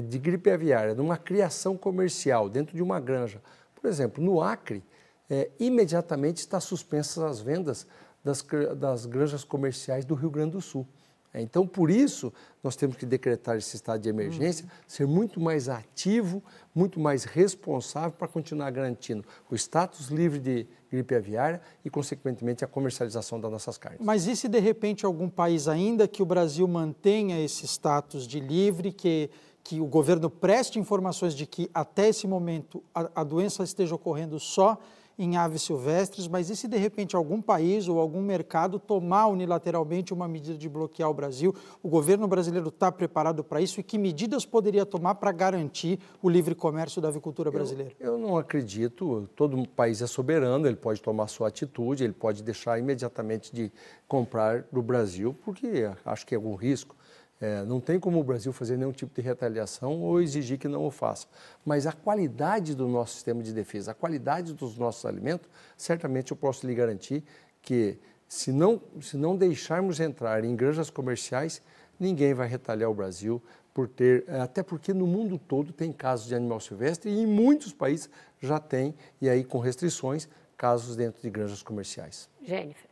[0.00, 3.40] de gripe aviária, numa criação comercial dentro de uma granja,
[3.74, 4.84] por exemplo, no Acre,
[5.30, 7.86] é, imediatamente está suspensas as vendas
[8.24, 8.44] das,
[8.76, 10.86] das granjas comerciais do Rio Grande do Sul.
[11.32, 12.32] É, então, por isso,
[12.62, 14.70] nós temos que decretar esse estado de emergência, uhum.
[14.86, 16.42] ser muito mais ativo,
[16.74, 22.66] muito mais responsável para continuar garantindo o status livre de gripe aviária e, consequentemente, a
[22.66, 24.00] comercialização das nossas carnes.
[24.02, 28.40] Mas e se, de repente, algum país ainda que o Brasil mantenha esse status de
[28.40, 29.30] livre, que,
[29.68, 34.40] que o governo preste informações de que, até esse momento, a, a doença esteja ocorrendo
[34.40, 34.78] só
[35.18, 40.14] em aves silvestres, mas e se de repente algum país ou algum mercado tomar unilateralmente
[40.14, 41.54] uma medida de bloquear o Brasil?
[41.82, 46.30] O governo brasileiro está preparado para isso e que medidas poderia tomar para garantir o
[46.30, 47.92] livre comércio da avicultura brasileira?
[48.00, 49.28] Eu, eu não acredito.
[49.36, 53.70] Todo país é soberano, ele pode tomar sua atitude, ele pode deixar imediatamente de
[54.06, 56.96] comprar do Brasil, porque acho que é algum risco.
[57.40, 60.84] É, não tem como o Brasil fazer nenhum tipo de retaliação ou exigir que não
[60.84, 61.26] o faça.
[61.64, 66.36] Mas a qualidade do nosso sistema de defesa, a qualidade dos nossos alimentos, certamente eu
[66.36, 67.22] posso lhe garantir
[67.62, 71.62] que, se não, se não deixarmos entrar em granjas comerciais,
[71.98, 73.40] ninguém vai retaliar o Brasil
[73.72, 77.72] por ter, até porque no mundo todo tem casos de animal silvestre e em muitos
[77.72, 78.10] países
[78.40, 82.28] já tem, e aí com restrições, casos dentro de granjas comerciais.
[82.42, 82.87] Jennifer.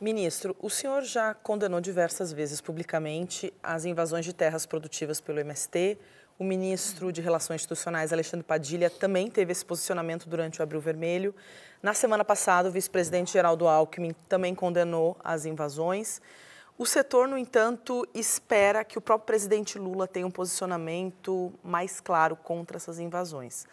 [0.00, 5.98] Ministro, o senhor já condenou diversas vezes publicamente as invasões de terras produtivas pelo MST.
[6.38, 11.34] O ministro de Relações Institucionais, Alexandre Padilha, também teve esse posicionamento durante o Abril Vermelho.
[11.82, 16.22] Na semana passada, o vice-presidente Geraldo Alckmin também condenou as invasões.
[16.78, 22.36] O setor, no entanto, espera que o próprio presidente Lula tenha um posicionamento mais claro
[22.36, 23.66] contra essas invasões.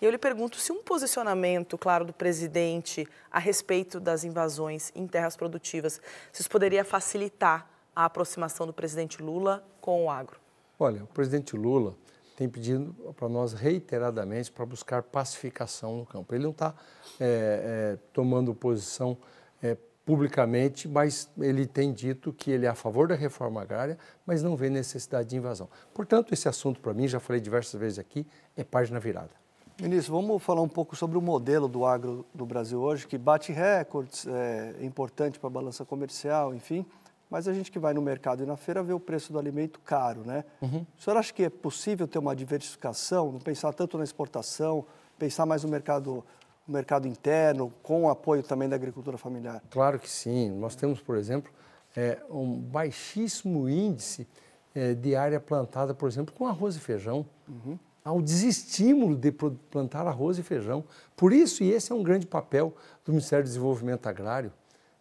[0.00, 5.06] E eu lhe pergunto se um posicionamento, claro, do presidente a respeito das invasões em
[5.06, 6.00] terras produtivas,
[6.32, 10.40] se isso poderia facilitar a aproximação do presidente Lula com o agro.
[10.78, 11.94] Olha, o presidente Lula
[12.36, 16.34] tem pedido para nós reiteradamente para buscar pacificação no campo.
[16.34, 16.74] Ele não está
[17.20, 19.16] é, é, tomando posição
[19.62, 24.42] é, publicamente, mas ele tem dito que ele é a favor da reforma agrária, mas
[24.42, 25.68] não vê necessidade de invasão.
[25.94, 28.26] Portanto, esse assunto para mim, já falei diversas vezes aqui,
[28.56, 29.43] é página virada.
[29.80, 33.52] Ministro, vamos falar um pouco sobre o modelo do agro do Brasil hoje, que bate
[33.52, 36.86] recordes, é importante para a balança comercial, enfim,
[37.28, 39.80] mas a gente que vai no mercado e na feira vê o preço do alimento
[39.80, 40.44] caro, né?
[40.62, 40.86] Uhum.
[40.96, 44.86] O senhor acha que é possível ter uma diversificação, não pensar tanto na exportação,
[45.18, 46.24] pensar mais no mercado,
[46.68, 49.60] no mercado interno, com o apoio também da agricultura familiar?
[49.70, 50.50] Claro que sim.
[50.50, 51.50] Nós temos, por exemplo,
[51.96, 54.28] é, um baixíssimo índice
[54.72, 57.26] é, de área plantada, por exemplo, com arroz e feijão.
[57.48, 60.84] Uhum ao desestímulo de plantar arroz e feijão.
[61.16, 62.74] Por isso, e esse é um grande papel
[63.04, 64.52] do Ministério do Desenvolvimento Agrário,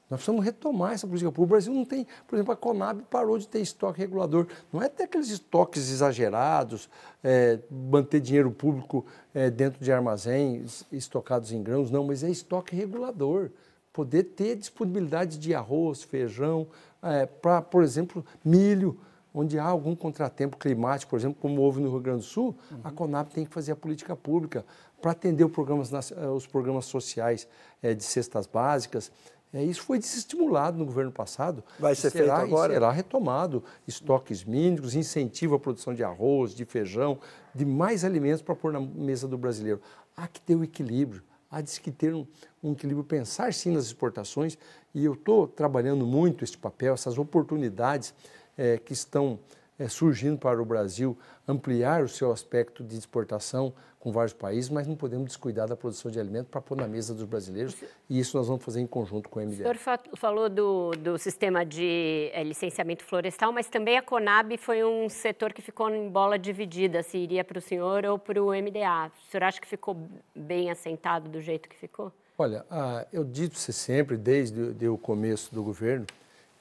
[0.09, 1.43] nós precisamos retomar essa política pública.
[1.43, 4.47] O Brasil não tem, por exemplo, a Conab parou de ter estoque regulador.
[4.71, 6.87] Não é ter aqueles estoques exagerados,
[7.23, 12.75] é, manter dinheiro público é, dentro de armazéns estocados em grãos, não, mas é estoque
[12.75, 13.49] regulador.
[13.91, 16.67] Poder ter disponibilidade de arroz, feijão,
[17.01, 18.99] é, para, por exemplo, milho
[19.33, 22.79] onde há algum contratempo climático, por exemplo, como houve no Rio Grande do Sul, uhum.
[22.83, 24.65] a Conab tem que fazer a política pública
[25.01, 27.47] para atender programas, eh, os programas sociais
[27.81, 29.11] é, de cestas básicas.
[29.53, 31.63] É, isso foi desestimulado no governo passado.
[31.79, 32.73] Vai ser será, feito agora?
[32.73, 33.63] Será retomado.
[33.87, 37.19] Estoques mínimos, incentivo à produção de arroz, de feijão,
[37.53, 39.81] de mais alimentos para pôr na mesa do brasileiro.
[40.15, 41.21] Há que ter o um equilíbrio.
[41.51, 42.25] Há de que ter um,
[42.63, 44.57] um equilíbrio, pensar sim nas exportações.
[44.95, 48.15] E eu estou trabalhando muito este papel, essas oportunidades
[48.57, 49.39] é, que estão
[49.77, 54.85] é, surgindo para o Brasil ampliar o seu aspecto de exportação com vários países, mas
[54.85, 57.75] não podemos descuidar da produção de alimentos para pôr na mesa dos brasileiros
[58.09, 59.53] e isso nós vamos fazer em conjunto com o MDA.
[59.53, 64.83] O senhor falou do, do sistema de é, licenciamento florestal, mas também a Conab foi
[64.83, 68.47] um setor que ficou em bola dividida, se iria para o senhor ou para o
[68.47, 69.09] MDA.
[69.25, 69.97] O senhor acha que ficou
[70.35, 72.11] bem assentado do jeito que ficou?
[72.37, 76.05] Olha, ah, eu disse sempre, desde o começo do governo,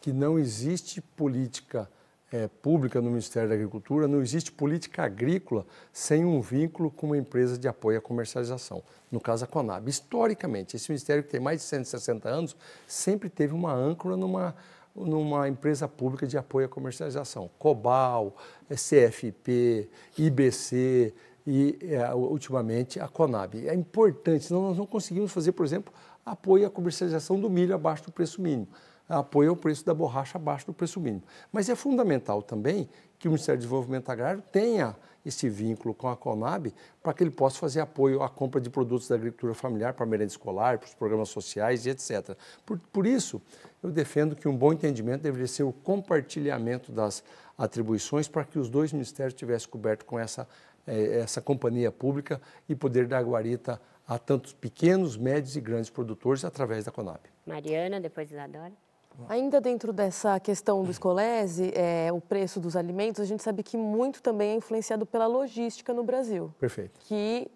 [0.02, 1.88] que não existe política
[2.32, 7.16] é, pública no Ministério da Agricultura, não existe política agrícola sem um vínculo com uma
[7.16, 9.88] empresa de apoio à comercialização, no caso a Conab.
[9.88, 14.56] Historicamente, esse ministério que tem mais de 160 anos sempre teve uma âncora numa,
[14.92, 17.48] numa empresa pública de apoio à comercialização.
[17.58, 18.34] Cobal,
[18.68, 19.88] é, CFP,
[20.18, 21.14] IBC
[21.46, 23.68] e, é, ultimamente, a Conab.
[23.68, 25.94] É importante, senão nós não conseguimos fazer, por exemplo,
[26.26, 28.68] apoio à comercialização do milho abaixo do preço mínimo.
[29.18, 31.22] Apoio ao preço da borracha abaixo do preço mínimo.
[31.52, 32.88] Mas é fundamental também
[33.18, 37.30] que o Ministério do Desenvolvimento Agrário tenha esse vínculo com a Conab para que ele
[37.30, 40.88] possa fazer apoio à compra de produtos da agricultura familiar para a merenda escolar, para
[40.88, 42.36] os programas sociais e etc.
[42.66, 43.40] Por, por isso,
[43.82, 47.22] eu defendo que um bom entendimento deveria ser o compartilhamento das
[47.56, 50.48] atribuições para que os dois ministérios tivessem coberto com essa,
[50.86, 56.44] eh, essa companhia pública e poder dar guarita a tantos pequenos, médios e grandes produtores
[56.44, 57.20] através da Conab.
[57.46, 58.72] Mariana, depois Isadora.
[59.28, 63.76] Ainda dentro dessa questão do escolese, é, o preço dos alimentos, a gente sabe que
[63.76, 66.52] muito também é influenciado pela logística no Brasil.
[66.58, 67.00] Perfeito.
[67.00, 67.50] Que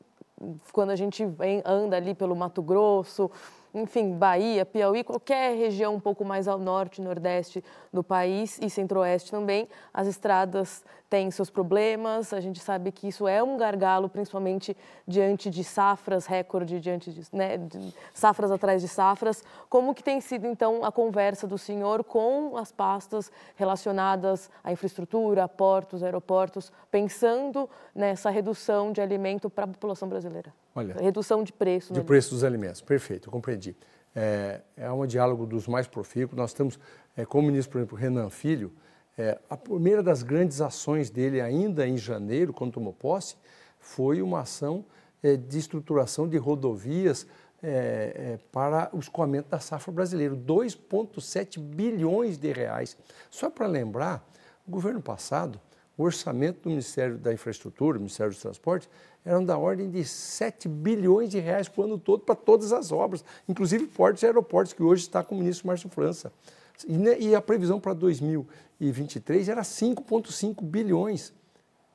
[0.72, 1.24] quando a gente
[1.64, 3.30] anda ali pelo Mato Grosso,
[3.72, 9.30] enfim, Bahia, Piauí, qualquer região um pouco mais ao norte, nordeste do país e centro-oeste
[9.30, 12.32] também, as estradas têm seus problemas.
[12.32, 14.76] A gente sabe que isso é um gargalo, principalmente
[15.06, 19.42] diante de safras recorde, diante de, né, de safras atrás de safras.
[19.68, 25.48] Como que tem sido então a conversa do senhor com as pastas relacionadas à infraestrutura,
[25.48, 30.52] portos, aeroportos, pensando nessa redução de alimento para a população brasileira?
[30.74, 31.92] Olha, redução de preço.
[31.92, 33.74] De preço dos alimentos, perfeito, compreendi.
[34.14, 36.36] É, é um diálogo dos mais profícuos.
[36.36, 36.78] Nós estamos,
[37.16, 38.72] é, com o ministro, por exemplo, Renan Filho,
[39.18, 43.36] é, a primeira das grandes ações dele, ainda em janeiro, quando tomou posse,
[43.78, 44.84] foi uma ação
[45.22, 47.26] é, de estruturação de rodovias
[47.62, 52.96] é, é, para o escoamento da safra brasileira, 2,7 bilhões de reais.
[53.30, 54.28] Só para lembrar,
[54.66, 55.58] o governo passado,
[55.96, 58.88] o orçamento do Ministério da Infraestrutura, do Ministério dos Transportes,
[59.24, 63.24] eram da ordem de 7 bilhões de reais o ano todo para todas as obras,
[63.48, 66.30] inclusive portos e aeroportos, que hoje está com o ministro Márcio França.
[66.86, 67.94] E, né, e a previsão para
[68.78, 71.32] 2023 era 5,5 bilhões.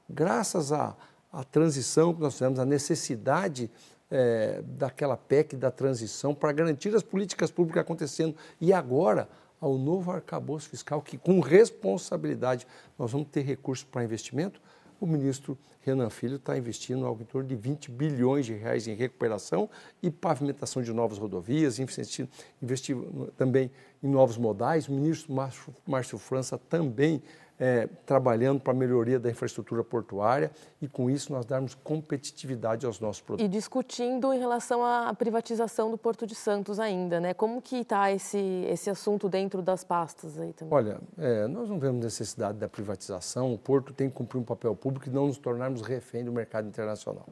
[0.10, 0.96] Graças à,
[1.32, 3.70] à transição que nós fizemos, à necessidade
[4.10, 8.36] é, daquela PEC da transição para garantir as políticas públicas acontecendo.
[8.60, 9.30] E agora,
[9.60, 12.68] ao novo arcabouço fiscal, que com responsabilidade
[12.98, 14.62] nós vamos ter recursos para investimento,
[15.00, 18.94] o ministro Renan Filho está investindo algo em torno de 20 bilhões de reais em
[18.94, 19.68] recuperação
[20.02, 22.30] e pavimentação de novas rodovias, investindo,
[22.62, 23.72] investindo também
[24.04, 24.88] em novos modais.
[24.88, 27.22] O ministro Márcio, Márcio França também
[27.62, 30.50] é, trabalhando para a melhoria da infraestrutura portuária
[30.82, 33.46] e, com isso, nós darmos competitividade aos nossos produtos.
[33.46, 37.36] E discutindo em relação à privatização do Porto de Santos ainda, né?
[37.36, 40.74] Como que está esse, esse assunto dentro das pastas aí também?
[40.74, 43.54] Olha, é, nós não vemos necessidade da privatização.
[43.54, 46.68] O Porto tem que cumprir um papel público e não nos tornarmos refém do mercado
[46.68, 47.28] internacional.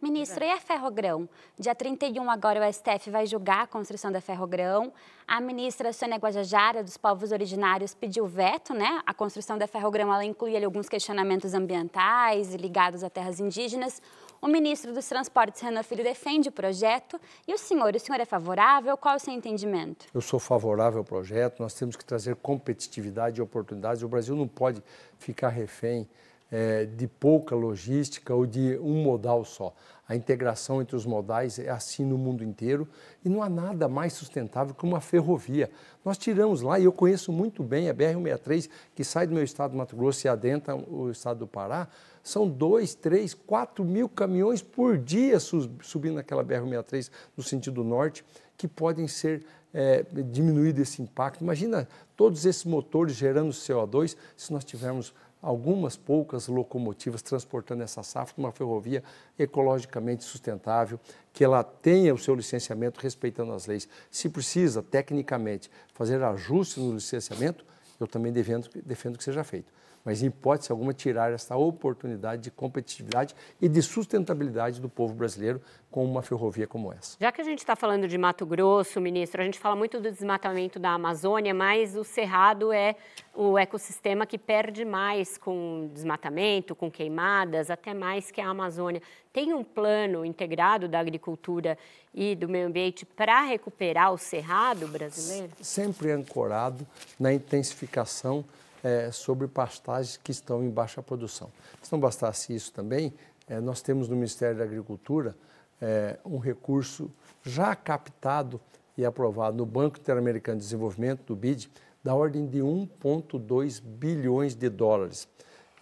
[0.00, 1.28] Ministro, e a Ferrogrão?
[1.58, 4.92] Dia 31 agora o STF vai julgar a construção da Ferrogrão.
[5.26, 9.02] A ministra Sônia Guajajara, dos povos originários, pediu veto, né?
[9.04, 14.00] A construção da Ferrogrão, ela inclui ali, alguns questionamentos ambientais ligados a terras indígenas.
[14.40, 17.20] O ministro dos Transportes, Renan Filho, defende o projeto.
[17.46, 18.96] E o senhor, o senhor é favorável?
[18.96, 20.06] Qual é o seu entendimento?
[20.14, 21.60] Eu sou favorável ao projeto.
[21.60, 24.02] Nós temos que trazer competitividade e oportunidades.
[24.02, 24.82] O Brasil não pode
[25.18, 26.08] ficar refém
[26.52, 29.74] é, de pouca logística ou de um modal só.
[30.06, 32.86] A integração entre os modais é assim no mundo inteiro
[33.24, 35.70] e não há nada mais sustentável que uma ferrovia.
[36.04, 39.70] Nós tiramos lá, e eu conheço muito bem a BR-163, que sai do meu estado
[39.70, 41.88] do Mato Grosso e adentra o estado do Pará,
[42.22, 48.24] são 2, 3, 4 mil caminhões por dia subindo aquela BR-163 no sentido norte,
[48.58, 51.42] que podem ser é, diminuído esse impacto.
[51.42, 58.34] Imagina todos esses motores gerando CO2 se nós tivermos algumas poucas locomotivas transportando essa safra
[58.38, 59.02] uma ferrovia
[59.36, 61.00] ecologicamente sustentável,
[61.32, 63.88] que ela tenha o seu licenciamento respeitando as leis.
[64.10, 67.64] Se precisa, tecnicamente, fazer ajustes no licenciamento,
[67.98, 69.72] eu também defendo, defendo que seja feito
[70.04, 75.60] mas em hipótese alguma tirar essa oportunidade de competitividade e de sustentabilidade do povo brasileiro
[75.90, 77.16] com uma ferrovia como essa.
[77.20, 80.10] Já que a gente está falando de Mato Grosso, ministro, a gente fala muito do
[80.10, 82.96] desmatamento da Amazônia, mas o Cerrado é
[83.34, 89.02] o ecossistema que perde mais com desmatamento, com queimadas, até mais que a Amazônia.
[89.32, 91.78] Tem um plano integrado da agricultura
[92.14, 95.52] e do meio ambiente para recuperar o Cerrado brasileiro?
[95.60, 96.86] Sempre ancorado
[97.18, 98.44] na intensificação
[98.82, 101.50] é, sobre pastagens que estão em baixa produção.
[101.82, 103.12] Se não bastasse isso também,
[103.48, 105.36] é, nós temos no Ministério da Agricultura
[105.80, 107.10] é, um recurso
[107.42, 108.60] já captado
[108.96, 111.70] e aprovado no Banco Interamericano de Desenvolvimento, do BID,
[112.04, 115.28] da ordem de 1,2 bilhões de dólares,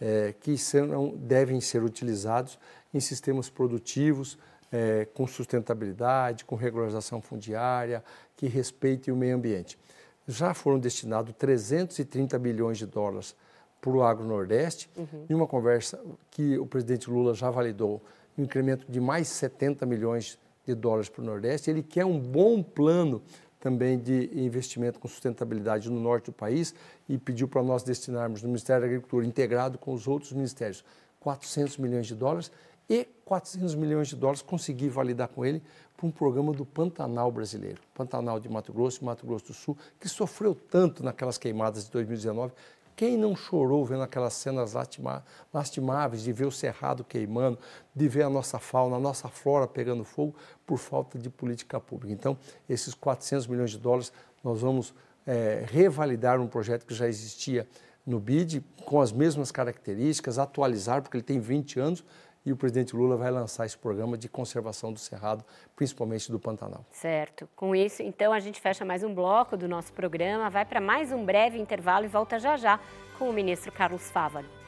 [0.01, 2.59] é, que serão, devem ser utilizados
[2.93, 4.39] em sistemas produtivos
[4.71, 8.05] é, com sustentabilidade, com regularização fundiária,
[8.37, 9.79] que respeitem o meio ambiente
[10.31, 13.35] já foram destinados 330 bilhões de dólares
[13.81, 15.27] para o agro-nordeste, uhum.
[15.29, 15.99] em uma conversa
[16.31, 18.03] que o presidente Lula já validou,
[18.37, 21.71] um incremento de mais 70 milhões de dólares para o Nordeste.
[21.71, 23.23] Ele quer um bom plano
[23.59, 26.75] também de investimento com sustentabilidade no norte do país
[27.09, 30.85] e pediu para nós destinarmos no Ministério da Agricultura, integrado com os outros ministérios,
[31.21, 32.51] 400 milhões de dólares
[32.89, 35.63] e 400 milhões de dólares consegui validar com ele
[36.01, 39.77] para um programa do Pantanal brasileiro, Pantanal de Mato Grosso e Mato Grosso do Sul,
[40.01, 42.55] que sofreu tanto naquelas queimadas de 2019.
[42.97, 44.73] Quem não chorou vendo aquelas cenas
[45.53, 47.59] lastimáveis de ver o cerrado queimando,
[47.95, 50.35] de ver a nossa fauna, a nossa flora pegando fogo
[50.67, 52.15] por falta de política pública?
[52.15, 52.37] Então,
[52.67, 54.11] esses 400 milhões de dólares,
[54.43, 54.95] nós vamos
[55.27, 57.69] é, revalidar um projeto que já existia
[58.07, 62.05] no BID, com as mesmas características, atualizar, porque ele tem 20 anos,
[62.45, 65.45] e o presidente Lula vai lançar esse programa de conservação do cerrado,
[65.77, 66.85] principalmente do Pantanal.
[66.91, 67.49] Certo.
[67.55, 71.13] Com isso, então, a gente fecha mais um bloco do nosso programa, vai para mais
[71.13, 72.81] um breve intervalo e volta já já
[73.19, 74.60] com o ministro Carlos Fávaro.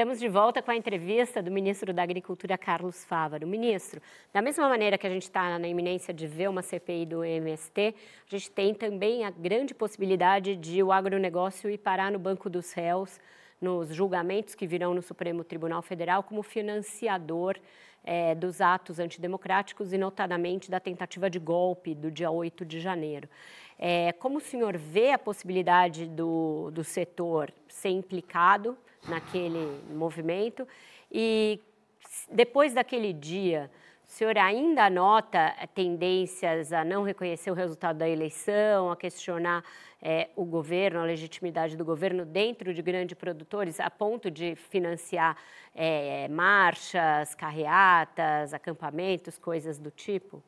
[0.00, 3.46] Estamos de volta com a entrevista do ministro da Agricultura, Carlos Fávaro.
[3.46, 4.00] Ministro,
[4.32, 7.94] da mesma maneira que a gente está na iminência de ver uma CPI do MST,
[8.26, 12.72] a gente tem também a grande possibilidade de o agronegócio ir parar no banco dos
[12.72, 13.20] réus,
[13.60, 17.58] nos julgamentos que virão no Supremo Tribunal Federal, como financiador
[18.02, 23.28] é, dos atos antidemocráticos e, notadamente, da tentativa de golpe do dia 8 de janeiro.
[23.78, 28.78] É, como o senhor vê a possibilidade do, do setor ser implicado?
[29.08, 30.66] Naquele movimento.
[31.10, 31.60] E
[32.30, 33.70] depois daquele dia,
[34.06, 39.64] o senhor ainda nota tendências a não reconhecer o resultado da eleição, a questionar
[40.02, 45.36] é, o governo, a legitimidade do governo dentro de grandes produtores, a ponto de financiar
[45.74, 50.42] é, marchas, carreatas, acampamentos, coisas do tipo?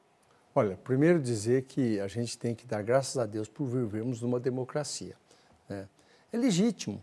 [0.55, 4.41] Olha, primeiro dizer que a gente tem que dar graças a Deus por vivermos numa
[4.41, 5.15] democracia.
[5.69, 5.89] Né?
[6.33, 7.03] É legítimo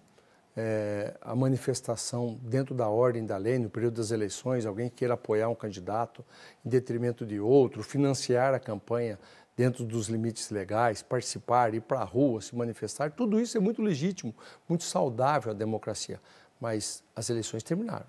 [0.62, 5.48] é, a manifestação dentro da ordem da lei, no período das eleições, alguém queira apoiar
[5.48, 6.24] um candidato
[6.66, 9.18] em detrimento de outro, financiar a campanha
[9.56, 13.82] dentro dos limites legais, participar, ir para a rua, se manifestar, tudo isso é muito
[13.82, 14.36] legítimo,
[14.68, 16.20] muito saudável a democracia.
[16.60, 18.08] Mas as eleições terminaram.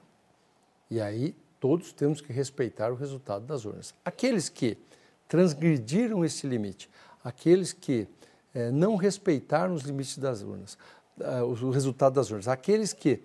[0.90, 3.94] E aí todos temos que respeitar o resultado das urnas.
[4.04, 4.76] Aqueles que
[5.28, 6.90] transgrediram esse limite,
[7.22, 8.08] aqueles que
[8.52, 10.76] é, não respeitaram os limites das urnas,
[11.44, 12.48] o resultado das urnas.
[12.48, 13.22] Aqueles que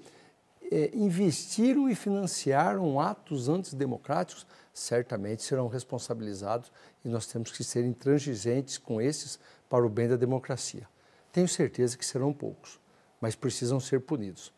[0.72, 6.72] eh, investiram e financiaram atos antidemocráticos certamente serão responsabilizados
[7.04, 9.40] e nós temos que ser intransigentes com esses
[9.70, 10.88] para o bem da democracia.
[11.32, 12.80] Tenho certeza que serão poucos,
[13.22, 14.52] mas precisam ser punidos,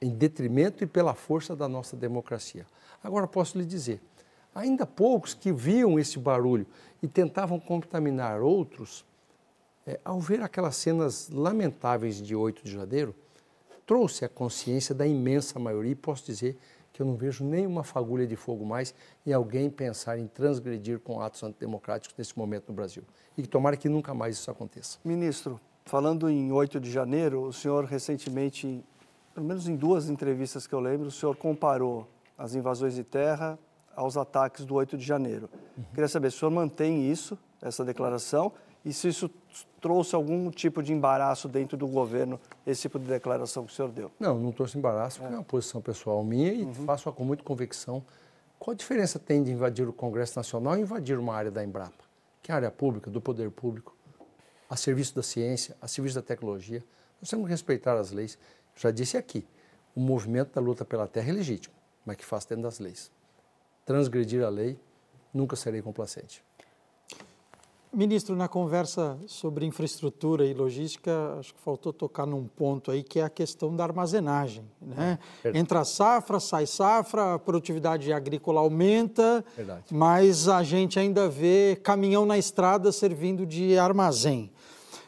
[0.00, 2.66] em detrimento e pela força da nossa democracia.
[3.02, 4.00] Agora posso lhe dizer,
[4.54, 6.66] ainda poucos que viam esse barulho
[7.02, 9.04] e tentavam contaminar outros,
[9.86, 13.14] é, ao ver aquelas cenas lamentáveis de 8 de janeiro,
[13.86, 16.58] trouxe a consciência da imensa maioria e posso dizer
[16.92, 18.94] que eu não vejo nenhuma fagulha de fogo mais
[19.26, 23.02] em alguém pensar em transgredir com atos antidemocráticos nesse momento no Brasil.
[23.36, 24.98] E que tomara que nunca mais isso aconteça.
[25.04, 28.82] Ministro, falando em 8 de janeiro, o senhor recentemente,
[29.34, 32.08] pelo menos em duas entrevistas que eu lembro, o senhor comparou
[32.38, 33.58] as invasões de terra
[33.96, 35.50] aos ataques do 8 de janeiro.
[35.76, 35.84] Uhum.
[35.92, 38.52] Queria saber se o senhor mantém isso, essa declaração,
[38.84, 39.28] e se isso
[39.80, 43.90] trouxe algum tipo de embaraço dentro do governo, esse tipo de declaração que o senhor
[43.90, 44.10] deu?
[44.18, 46.72] Não, não trouxe embaraço, porque é, é uma posição pessoal minha e uhum.
[46.72, 48.02] faço com muita convicção.
[48.58, 52.04] Qual a diferença tem de invadir o Congresso Nacional e invadir uma área da Embrapa,
[52.42, 53.94] que é a área pública, do poder público,
[54.68, 56.82] a serviço da ciência, a serviço da tecnologia?
[57.20, 58.38] Nós temos que respeitar as leis.
[58.74, 59.46] Já disse aqui,
[59.94, 61.74] o movimento da luta pela terra é legítimo,
[62.04, 63.10] mas que faz dentro das leis.
[63.84, 64.78] Transgredir a lei,
[65.32, 66.42] nunca serei complacente.
[67.94, 73.20] Ministro, na conversa sobre infraestrutura e logística, acho que faltou tocar num ponto aí que
[73.20, 74.64] é a questão da armazenagem.
[74.82, 75.18] Né?
[75.54, 79.84] Entra safra, sai safra, a produtividade agrícola aumenta, Verdade.
[79.92, 84.50] mas a gente ainda vê caminhão na estrada servindo de armazém.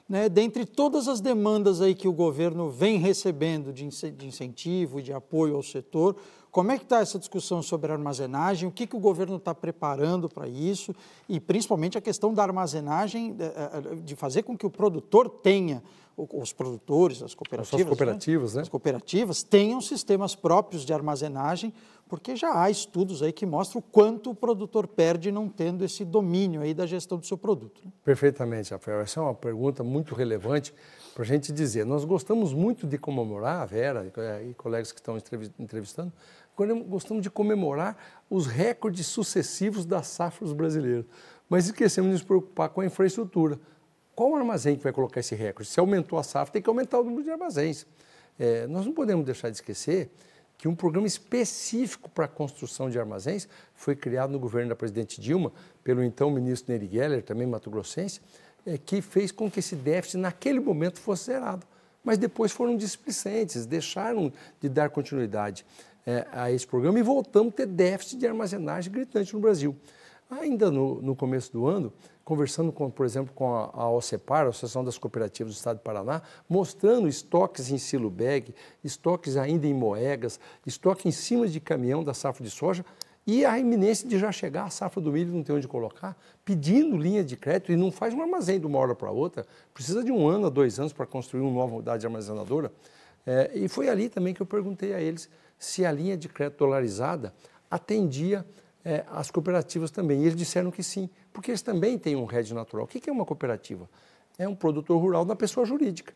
[0.09, 0.29] Né?
[0.29, 3.85] Dentre todas as demandas aí que o governo vem recebendo de
[4.25, 6.17] incentivo e de apoio ao setor,
[6.57, 8.67] como é que está essa discussão sobre armazenagem?
[8.67, 10.97] O que, que o governo está preparando para isso?
[11.29, 15.83] E principalmente a questão da armazenagem, eh, eh, de fazer com que o produtor tenha
[16.17, 18.57] os produtores, as cooperativas, as cooperativas, né?
[18.57, 18.63] né?
[18.63, 21.75] As cooperativas tenham sistemas próprios de armazenagem,
[22.09, 26.07] porque já há estudos aí que mostram o quanto o produtor perde não tendo esse
[26.07, 27.83] domínio aí da gestão do seu produto.
[27.85, 27.93] Né?
[28.03, 29.01] Perfeitamente, Rafael.
[29.01, 30.73] Essa é uma pergunta muito relevante
[31.15, 31.85] para a gente dizer.
[31.85, 34.11] Nós gostamos muito de comemorar, a Vera
[34.49, 35.19] e colegas que estão
[35.59, 36.13] entrevistando,
[36.57, 37.97] gostamos de comemorar
[38.31, 41.05] os recordes sucessivos das safras brasileiras.
[41.49, 43.59] Mas esquecemos de nos preocupar com a infraestrutura.
[44.15, 45.71] Qual armazém que vai colocar esse recorde?
[45.71, 47.87] Se aumentou a safra, tem que aumentar o número de armazéns.
[48.39, 50.11] É, nós não podemos deixar de esquecer
[50.59, 55.21] que um programa específico para a construção de armazéns foi criado no governo da presidente
[55.21, 55.53] Dilma,
[55.85, 58.21] pelo então ministro Neri Geller, também mato-grossense,
[58.65, 61.67] é, que fez com que esse déficit, naquele momento, fosse zerado.
[62.03, 65.67] Mas depois foram displicentes, deixaram de dar continuidade
[66.07, 69.77] é, a esse programa e voltamos a ter déficit de armazenagem gritante no Brasil.
[70.31, 71.93] Ainda no, no começo do ano,
[72.25, 75.83] conversando, com, por exemplo, com a, a OCEPAR, a Associação das Cooperativas do Estado do
[75.83, 82.03] Paraná, mostrando estoques em silo bag, estoques ainda em moegas, estoque em cima de caminhão
[82.03, 82.85] da safra de soja
[83.27, 86.97] e a iminência de já chegar a safra do milho não tem onde colocar, pedindo
[86.97, 90.13] linha de crédito e não faz um armazém de uma hora para outra, precisa de
[90.13, 92.73] um ano a dois anos para construir uma nova unidade armazenadora.
[93.27, 95.29] É, e foi ali também que eu perguntei a eles
[95.59, 97.35] se a linha de crédito dolarizada
[97.71, 98.45] atendia
[98.85, 100.21] é, as cooperativas também.
[100.21, 102.85] E eles disseram que sim, porque eles também têm um RED natural.
[102.85, 103.89] O que é uma cooperativa?
[104.39, 106.15] É um produtor rural da pessoa jurídica.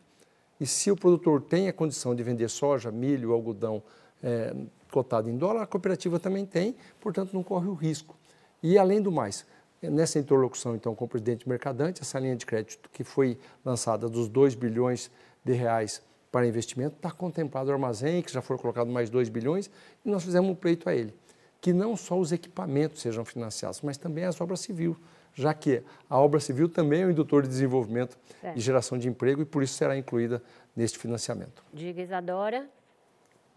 [0.59, 3.83] E se o produtor tem a condição de vender soja, milho, algodão
[4.23, 4.55] é,
[4.91, 8.15] cotado em dólar, a cooperativa também tem, portanto não corre o risco.
[8.61, 9.45] E além do mais,
[9.81, 14.29] nessa interlocução então com o presidente Mercadante, essa linha de crédito que foi lançada dos
[14.29, 15.09] 2 bilhões
[15.43, 16.01] de reais
[16.31, 19.69] para investimento, está contemplado o armazém, que já foram colocados mais 2 bilhões,
[20.05, 21.13] e nós fizemos um pleito a ele
[21.61, 24.95] que não só os equipamentos sejam financiados, mas também as obras civis,
[25.33, 28.53] já que a obra civil também é um indutor de desenvolvimento é.
[28.55, 30.41] e geração de emprego e por isso será incluída
[30.75, 31.63] neste financiamento.
[31.71, 32.67] Diga, Isadora.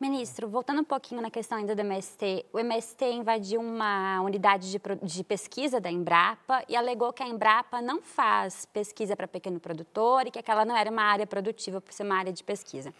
[0.01, 4.81] Ministro, voltando um pouquinho na questão ainda do MST, o MST invadiu uma unidade de,
[5.03, 10.27] de, pesquisa da Embrapa e alegou que a Embrapa não faz pesquisa para pequeno produtor
[10.27, 12.93] e que aquela não era uma área produtiva por ser uma área de pesquisa.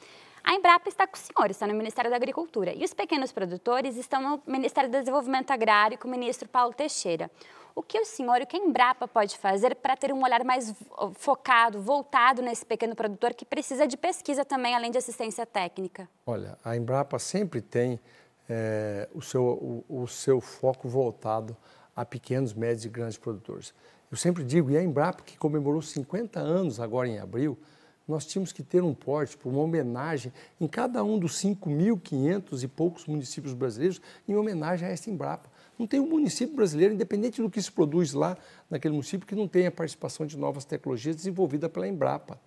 [0.45, 2.75] A Embrapa está com o senhor, está no Ministério da Agricultura.
[2.75, 7.31] E os pequenos produtores estão no Ministério do Desenvolvimento Agrário com o ministro Paulo Teixeira.
[7.75, 10.45] O que o senhor e o que a Embrapa pode fazer para ter um olhar
[10.45, 10.75] mais
[11.15, 16.07] focado, voltado nesse pequeno produtor que precisa de pesquisa também, além de assistência técnica?
[16.27, 17.99] Olha, a Embrapa sempre tem
[18.47, 21.57] é, o, seu, o, o seu foco voltado
[21.97, 23.73] a pequenos, médios e grandes produtores.
[24.11, 27.59] Eu sempre digo, e a Embrapa, que comemorou 50 anos agora em abril,
[28.07, 33.07] nós tínhamos que ter um porte, uma homenagem em cada um dos 5.500 e poucos
[33.07, 35.49] municípios brasileiros, em homenagem a esta Embrapa.
[35.79, 38.37] Não tem um município brasileiro, independente do que se produz lá
[38.71, 42.39] naquele município, que não tenha participação de novas tecnologias desenvolvida pela Embrapa.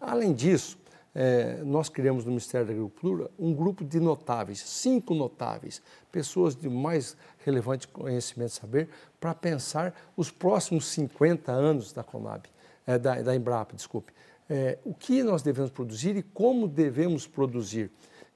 [0.00, 0.78] Além disso,
[1.14, 6.68] é, nós criamos no Ministério da Agricultura um grupo de notáveis, cinco notáveis, pessoas de
[6.68, 8.88] mais relevante conhecimento e saber,
[9.20, 12.48] para pensar os próximos 50 anos da Conab,
[12.86, 14.12] é, da, da Embrapa, desculpe
[14.48, 17.90] é, o que nós devemos produzir e como devemos produzir.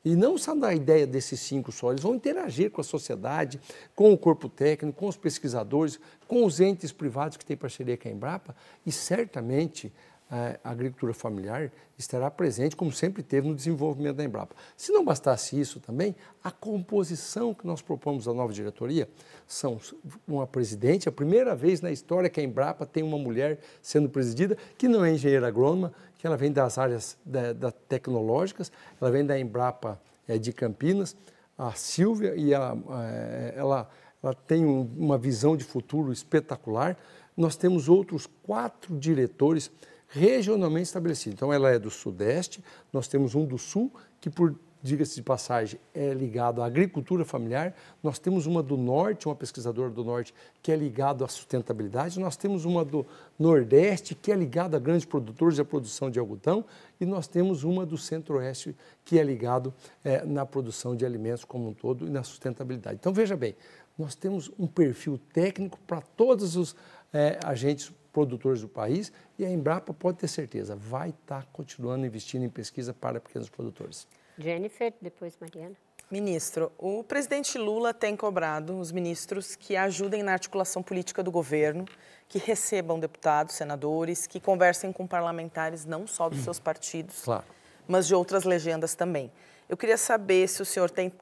[0.04, 3.60] E não só da ideia desses cinco só, eles vão interagir com a sociedade,
[3.94, 8.08] com o corpo técnico, com os pesquisadores, com os entes privados que têm parceria com
[8.08, 8.56] a Embrapa
[8.86, 9.92] e certamente
[10.30, 14.54] a agricultura familiar estará presente, como sempre teve no desenvolvimento da Embrapa.
[14.76, 16.14] Se não bastasse isso também,
[16.44, 19.08] a composição que nós propomos à nova diretoria
[19.46, 19.80] são
[20.26, 24.56] uma presidente, a primeira vez na história que a Embrapa tem uma mulher sendo presidida,
[24.76, 29.24] que não é engenheira agrônoma, que ela vem das áreas da, da tecnológicas, ela vem
[29.24, 31.16] da Embrapa é, de Campinas,
[31.56, 33.88] a Silvia, e ela, é, ela,
[34.22, 36.96] ela tem um, uma visão de futuro espetacular.
[37.36, 39.70] Nós temos outros quatro diretores
[40.08, 41.34] regionalmente estabelecida.
[41.34, 42.62] Então, ela é do Sudeste,
[42.92, 47.74] nós temos um do Sul, que, por diga-se de passagem, é ligado à agricultura familiar.
[48.02, 50.32] Nós temos uma do Norte, uma pesquisadora do Norte,
[50.62, 52.18] que é ligada à sustentabilidade.
[52.20, 53.04] Nós temos uma do
[53.38, 56.64] Nordeste, que é ligada a grandes produtores e à produção de algodão.
[57.00, 59.74] E nós temos uma do Centro-Oeste, que é ligado
[60.04, 62.98] é, na produção de alimentos como um todo e na sustentabilidade.
[63.00, 63.56] Então, veja bem,
[63.98, 66.76] nós temos um perfil técnico para todos os
[67.12, 72.06] é, agentes produtores do país e a Embrapa pode ter certeza, vai estar tá continuando
[72.06, 74.06] investindo em pesquisa para pequenos produtores.
[74.38, 75.76] Jennifer, depois Mariana.
[76.10, 81.84] Ministro, o presidente Lula tem cobrado os ministros que ajudem na articulação política do governo,
[82.26, 87.44] que recebam deputados, senadores, que conversem com parlamentares não só dos seus partidos, claro.
[87.86, 89.30] mas de outras legendas também.
[89.68, 91.12] Eu queria saber se o senhor tem,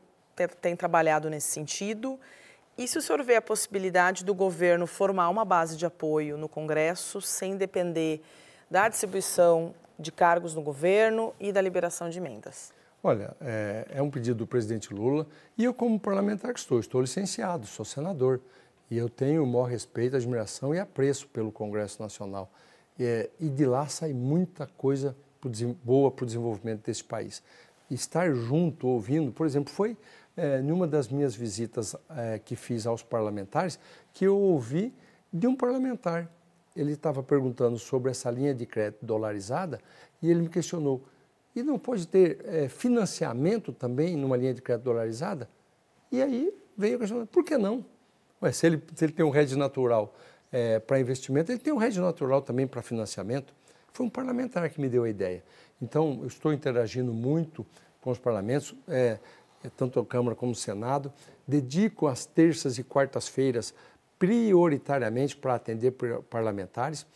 [0.61, 2.19] tem trabalhado nesse sentido
[2.79, 6.49] e se o senhor vê a possibilidade do governo formar uma base de apoio no
[6.49, 8.21] Congresso sem depender
[8.71, 12.73] da distribuição de cargos no governo e da liberação de emendas?
[13.03, 15.27] Olha, é, é um pedido do presidente Lula
[15.57, 18.41] e eu, como parlamentar que estou, estou licenciado, sou senador
[18.91, 22.51] e eu tenho o maior respeito, admiração e apreço pelo Congresso Nacional.
[22.99, 25.17] É, e de lá sai muita coisa
[25.85, 27.43] boa para o desenvolvimento desse país.
[27.91, 29.97] Estar junto, ouvindo, por exemplo, foi
[30.37, 33.79] é, numa das minhas visitas é, que fiz aos parlamentares
[34.13, 34.93] que eu ouvi
[35.33, 36.31] de um parlamentar.
[36.75, 39.81] Ele estava perguntando sobre essa linha de crédito dolarizada
[40.21, 41.03] e ele me questionou:
[41.55, 45.49] e não pode ter é, financiamento também numa linha de crédito dolarizada?
[46.13, 47.85] E aí veio a questão: por que não?
[48.43, 50.15] Ué, se, ele, se ele tem um hedge natural
[50.53, 53.55] é, para investimento, ele tem um hedge natural também para financiamento.
[53.91, 55.43] Foi um parlamentar que me deu a ideia.
[55.81, 57.65] Então, eu estou interagindo muito
[58.03, 59.19] com os parlamentos, é
[59.71, 61.13] tanto a Câmara como o Senado.
[61.47, 63.75] Dedico as terças e quartas-feiras
[64.19, 65.93] prioritariamente para atender
[66.31, 67.07] parlamentares.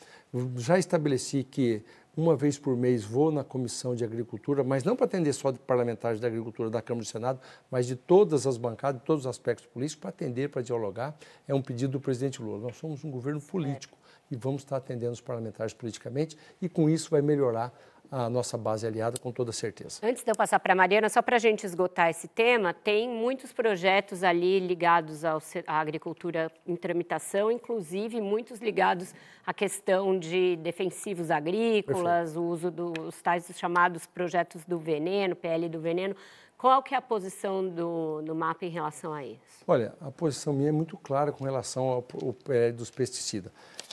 [0.57, 1.83] Já estabeleci que
[2.17, 5.59] uma vez por mês vou na Comissão de Agricultura, mas não para atender só de
[5.59, 7.41] parlamentares da Agricultura da Câmara e do Senado,
[7.71, 11.17] mas de todas as bancadas, de todos os aspectos políticos, para atender, para dialogar.
[11.47, 12.59] É um pedido do presidente Lula.
[12.59, 13.97] Nós somos um governo político
[14.31, 17.73] e vamos estar atendendo os parlamentares politicamente e com isso vai melhorar
[18.11, 20.01] a nossa base aliada com toda certeza.
[20.03, 23.09] Antes de eu passar para a Mariana, só para a gente esgotar esse tema, tem
[23.09, 29.15] muitos projetos ali ligados ao, à agricultura em tramitação, inclusive muitos ligados
[29.47, 32.41] à questão de defensivos agrícolas, Perfeito.
[32.41, 36.17] o uso dos tais chamados projetos do veneno, PL do veneno.
[36.59, 39.65] Qual que é a posição do, do MAP em relação a isso?
[39.67, 43.51] Olha, a posição minha é muito clara com relação ao, ao PL dos pesticidas.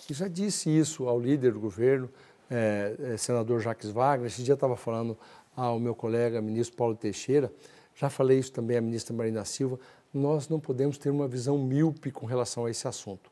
[0.10, 2.10] Eu já disse isso ao líder do governo,
[2.49, 5.18] é, é, senador Jacques Wagner, esse dia estava falando
[5.56, 7.52] ao meu colega, ministro Paulo Teixeira,
[7.95, 9.80] já falei isso também à ministra Marina Silva,
[10.14, 13.32] nós não podemos ter uma visão míope com relação a esse assunto.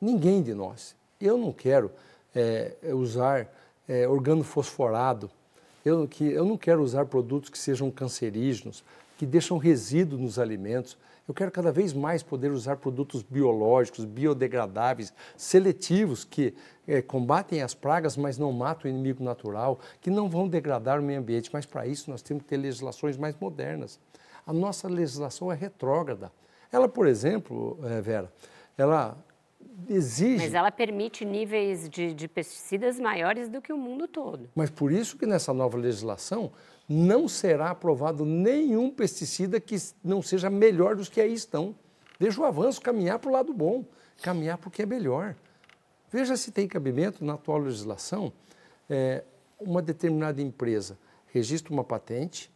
[0.00, 0.94] Ninguém de nós.
[1.20, 1.90] Eu não quero
[2.34, 3.52] é, usar
[3.88, 5.30] é, organofosforado,
[5.84, 8.84] eu, que, eu não quero usar produtos que sejam cancerígenos,
[9.16, 10.96] que deixam resíduo nos alimentos.
[11.28, 16.54] Eu quero cada vez mais poder usar produtos biológicos, biodegradáveis, seletivos, que
[16.86, 21.02] é, combatem as pragas, mas não matam o inimigo natural, que não vão degradar o
[21.02, 21.50] meio ambiente.
[21.52, 24.00] Mas para isso nós temos que ter legislações mais modernas.
[24.46, 26.32] A nossa legislação é retrógrada.
[26.72, 28.32] Ela, por exemplo, é, Vera,
[28.78, 29.14] ela
[29.86, 30.44] exige.
[30.44, 34.48] Mas ela permite níveis de, de, pesticidas maiores do que o mundo todo.
[34.54, 36.50] Mas por isso que nessa nova legislação
[36.88, 41.74] não será aprovado nenhum pesticida que não seja melhor dos que aí estão.
[42.18, 43.84] Veja o avanço, caminhar para o lado bom,
[44.22, 45.36] caminhar para o que é melhor.
[46.10, 48.32] Veja se tem cabimento na atual legislação
[48.88, 49.22] é,
[49.60, 50.98] uma determinada empresa
[51.30, 52.50] registra uma patente,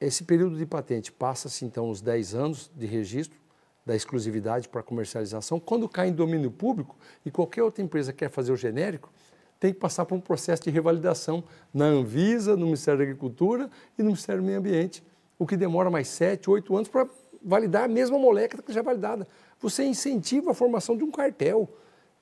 [0.00, 3.38] esse período de patente passa-se então os 10 anos de registro
[3.84, 5.58] da exclusividade para comercialização.
[5.58, 9.12] Quando cai em domínio público e qualquer outra empresa quer fazer o genérico,
[9.58, 14.02] tem que passar por um processo de revalidação na Anvisa, no Ministério da Agricultura e
[14.02, 15.02] no Ministério do Meio Ambiente,
[15.38, 17.06] o que demora mais 7, 8 anos para
[17.42, 19.26] validar a mesma molécula que já é validada.
[19.60, 21.68] Você incentiva a formação de um cartel,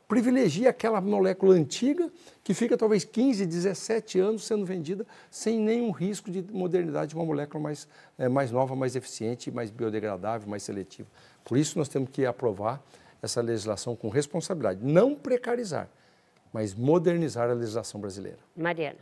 [0.09, 2.11] privilegia aquela molécula antiga
[2.45, 7.25] que fica talvez 15, 17 anos sendo vendida sem nenhum risco de modernidade de uma
[7.25, 11.09] molécula mais, é, mais nova, mais eficiente, mais biodegradável, mais seletiva.
[11.45, 12.83] Por isso nós temos que aprovar
[13.21, 15.89] essa legislação com responsabilidade, não precarizar,
[16.57, 18.39] mas modernizar a legislação brasileira.
[18.57, 18.97] Mariana.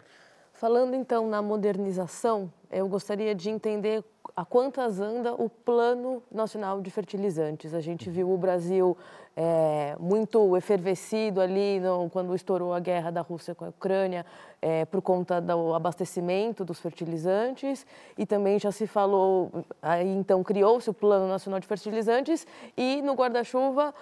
[0.65, 4.03] Falando então na modernização, eu gostaria de entender
[4.35, 7.74] a quantas anda o Plano Nacional de Fertilizantes.
[7.74, 8.97] A gente viu o Brasil
[9.36, 14.24] é, muito efervescido ali no, quando estourou a guerra da Rússia com a Ucrânia,
[14.62, 17.86] é, por conta do abastecimento dos fertilizantes,
[18.16, 19.51] e também já se falou,
[19.82, 23.93] aí então criou-se o Plano Nacional de Fertilizantes, e no guarda-chuva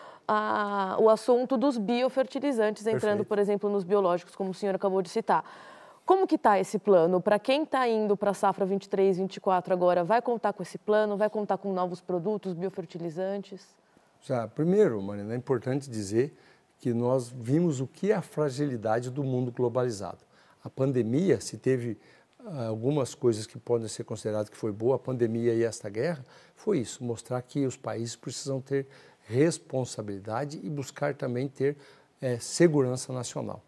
[1.01, 3.25] o assunto dos biofertilizantes, entrando, Perfeito.
[3.29, 5.45] por exemplo, nos biológicos, como o senhor acabou de citar.
[6.05, 7.21] Como que está esse plano?
[7.21, 11.17] Para quem está indo para a safra 23, 24 agora, vai contar com esse plano?
[11.17, 13.65] Vai contar com novos produtos, biofertilizantes?
[14.21, 16.37] Já, primeiro, Marina, é importante dizer
[16.81, 20.19] que nós vimos o que é a fragilidade do mundo globalizado.
[20.65, 21.97] A pandemia, se teve
[22.45, 26.25] ah, algumas coisas que podem ser consideradas que foi boa, a pandemia e esta guerra,
[26.57, 28.89] foi isso, mostrar que os países precisam ter
[29.29, 31.77] responsabilidade e buscar também ter
[32.21, 33.63] é, segurança nacional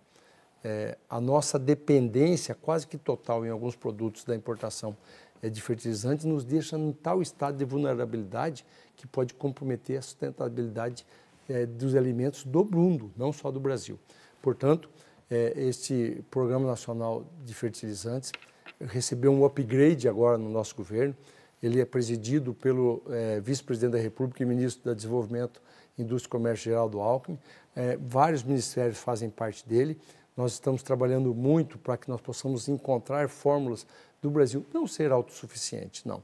[0.65, 4.97] é, a nossa dependência quase que total em alguns produtos da importação
[5.43, 8.65] é, de fertilizantes nos deixa em tal estado de vulnerabilidade
[8.97, 11.05] que pode comprometer a sustentabilidade
[11.49, 13.99] é, dos alimentos do mundo, não só do Brasil.
[14.41, 14.89] Portanto,
[15.31, 18.33] é, este Programa Nacional de Fertilizantes
[18.81, 21.15] recebeu um upgrade agora no nosso governo.
[21.63, 25.63] Ele é presidido pelo é, vice-presidente da República e ministro do Desenvolvimento,
[25.99, 27.39] Indústria e Comércio Geraldo Alckmin.
[27.75, 29.99] É, vários ministérios fazem parte dele
[30.37, 33.87] Nós estamos trabalhando muito para que nós possamos encontrar fórmulas
[34.21, 36.23] do Brasil não ser autossuficiente, não,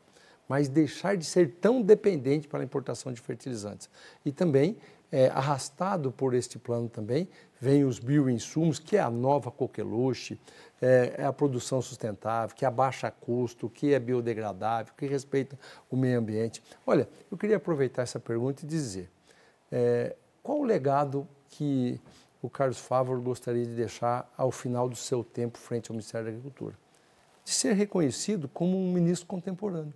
[0.49, 3.89] mas deixar de ser tão dependente para a importação de fertilizantes.
[4.25, 4.77] E também,
[5.13, 7.29] é, arrastado por este plano também,
[7.61, 10.41] vem os bioinsumos, que é a nova coqueluche,
[10.83, 15.59] é, é, a produção sustentável, que abaixa custo, que é biodegradável, que respeita
[15.91, 16.63] o meio ambiente.
[16.87, 19.09] Olha, eu queria aproveitar essa pergunta e dizer,
[19.71, 22.01] é, qual o legado que
[22.43, 26.31] o Carlos Favor gostaria de deixar ao final do seu tempo frente ao Ministério da
[26.31, 26.75] Agricultura?
[27.45, 29.95] De ser reconhecido como um ministro contemporâneo,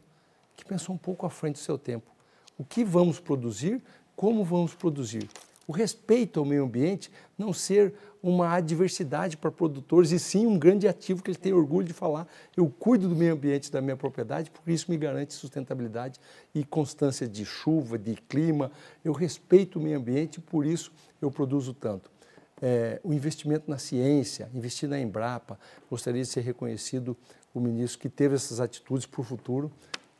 [0.57, 2.11] que pensou um pouco à frente do seu tempo.
[2.59, 3.83] O que vamos produzir,
[4.15, 5.29] como vamos produzir,
[5.67, 10.87] o respeito ao meio ambiente não ser uma adversidade para produtores e sim um grande
[10.87, 12.27] ativo que ele tem orgulho de falar.
[12.57, 16.21] Eu cuido do meio ambiente da minha propriedade, porque isso me garante sustentabilidade
[16.55, 18.71] e constância de chuva, de clima.
[19.05, 22.11] Eu respeito o meio ambiente por isso eu produzo tanto.
[22.63, 25.59] É, o investimento na ciência, investir na Embrapa,
[25.91, 27.17] gostaria de ser reconhecido
[27.53, 29.71] o ministro que teve essas atitudes para o futuro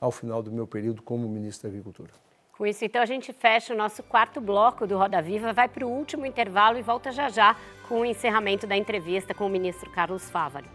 [0.01, 2.11] ao final do meu período como ministro da Agricultura.
[2.57, 5.85] Com isso, então, a gente fecha o nosso quarto bloco do Roda Viva, vai para
[5.85, 7.57] o último intervalo e volta já já
[7.89, 10.67] com o encerramento da entrevista com o ministro Carlos Fávaro.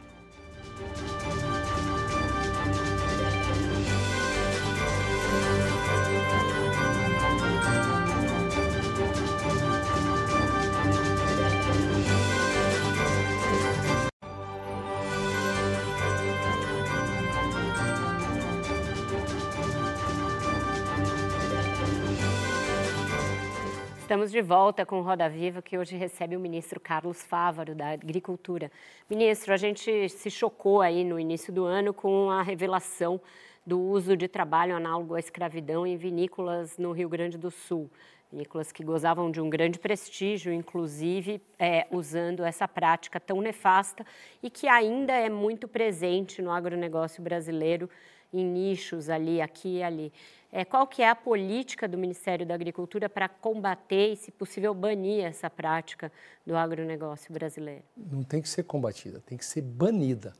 [24.10, 28.72] Estamos de volta com Roda Viva, que hoje recebe o ministro Carlos Fávaro, da Agricultura.
[29.08, 33.22] Ministro, a gente se chocou aí no início do ano com a revelação
[33.64, 37.88] do uso de trabalho análogo à escravidão em vinícolas no Rio Grande do Sul.
[38.32, 44.04] Vinícolas que gozavam de um grande prestígio, inclusive é, usando essa prática tão nefasta
[44.42, 47.88] e que ainda é muito presente no agronegócio brasileiro,
[48.34, 50.12] em nichos ali, aqui e ali.
[50.52, 54.74] É, qual que é a política do Ministério da Agricultura para combater e, se possível,
[54.74, 56.12] banir essa prática
[56.46, 57.84] do agronegócio brasileiro?
[57.96, 60.34] Não tem que ser combatida, tem que ser banida.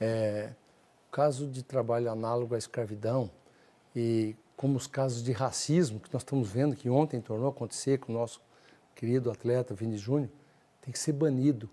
[0.00, 0.52] É,
[1.10, 3.30] caso de trabalho análogo à escravidão
[3.94, 7.98] e como os casos de racismo que nós estamos vendo que ontem tornou a acontecer
[7.98, 8.40] com o nosso
[8.94, 10.30] querido atleta Vini Júnior,
[10.80, 11.68] tem que ser banido.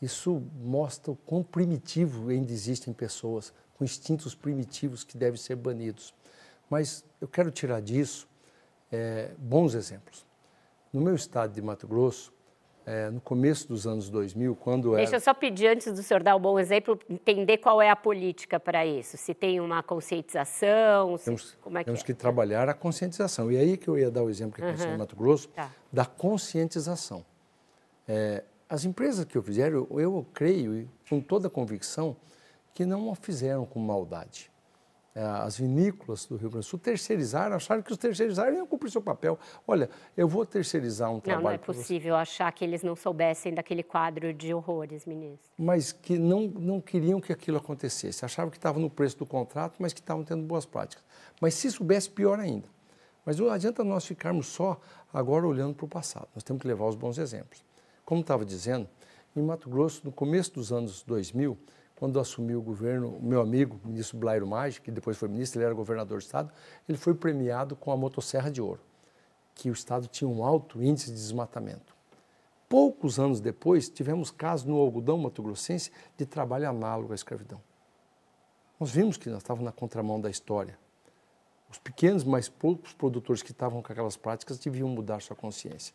[0.00, 6.14] Isso mostra o quão primitivo ainda existem pessoas com instintos primitivos que devem ser banidos.
[6.68, 8.28] Mas eu quero tirar disso
[8.90, 10.26] é, bons exemplos.
[10.92, 12.32] No meu estado de Mato Grosso,
[12.88, 15.16] é, no começo dos anos 2000, quando Deixa era...
[15.16, 18.58] eu só pedir, antes do senhor dar um bom exemplo, entender qual é a política
[18.58, 19.18] para isso.
[19.18, 22.04] Se tem uma conscientização, temos, como é que Temos é?
[22.04, 23.52] que trabalhar a conscientização.
[23.52, 24.94] E aí que eu ia dar o exemplo que aconteceu uhum.
[24.94, 25.70] em Mato Grosso, tá.
[25.92, 27.26] da conscientização.
[28.06, 32.16] É, as empresas que eu fizeram, eu, eu creio, com toda convicção,
[32.72, 34.50] que não a fizeram com maldade.
[35.18, 38.88] É, as vinícolas do Rio Grande do Sul terceirizaram, acharam que os terceirizaram iam cumprir
[38.88, 39.36] seu papel.
[39.66, 41.42] Olha, eu vou terceirizar um trabalho.
[41.42, 45.50] Não, não é possível achar que eles não soubessem daquele quadro de horrores, ministro.
[45.58, 48.24] Mas que não, não queriam que aquilo acontecesse.
[48.24, 51.04] Achavam que estava no preço do contrato, mas que estavam tendo boas práticas.
[51.40, 52.68] Mas se soubesse, pior ainda.
[53.26, 54.80] Mas não adianta nós ficarmos só
[55.12, 56.28] agora olhando para o passado.
[56.32, 57.64] Nós temos que levar os bons exemplos.
[58.04, 58.88] Como estava dizendo,
[59.34, 61.58] em Mato Grosso, no começo dos anos 2000,
[61.98, 65.58] quando assumiu o governo, o meu amigo, o ministro Blairo Maggi, que depois foi ministro,
[65.58, 66.52] ele era governador do estado,
[66.88, 68.80] ele foi premiado com a motosserra de ouro,
[69.52, 71.96] que o estado tinha um alto índice de desmatamento.
[72.68, 77.60] Poucos anos depois, tivemos casos no algodão mato-grossense de trabalho análogo à escravidão.
[78.78, 80.78] Nós vimos que nós estávamos na contramão da história.
[81.68, 85.92] Os pequenos, mas poucos produtores que estavam com aquelas práticas deviam mudar sua consciência.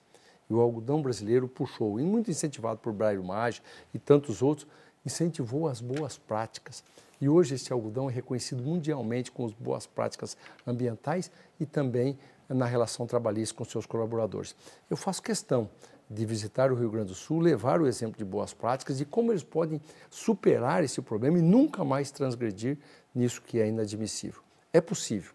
[0.49, 3.61] E o algodão brasileiro puxou, e muito incentivado por Blairo Maggi
[3.93, 4.67] e tantos outros,
[5.05, 6.83] incentivou as boas práticas.
[7.19, 10.35] E hoje este algodão é reconhecido mundialmente com as boas práticas
[10.65, 12.17] ambientais e também
[12.49, 14.55] na relação trabalhista com seus colaboradores.
[14.89, 15.69] Eu faço questão
[16.09, 19.31] de visitar o Rio Grande do Sul, levar o exemplo de boas práticas e como
[19.31, 22.77] eles podem superar esse problema e nunca mais transgredir
[23.15, 24.41] nisso que é inadmissível.
[24.71, 25.33] É possível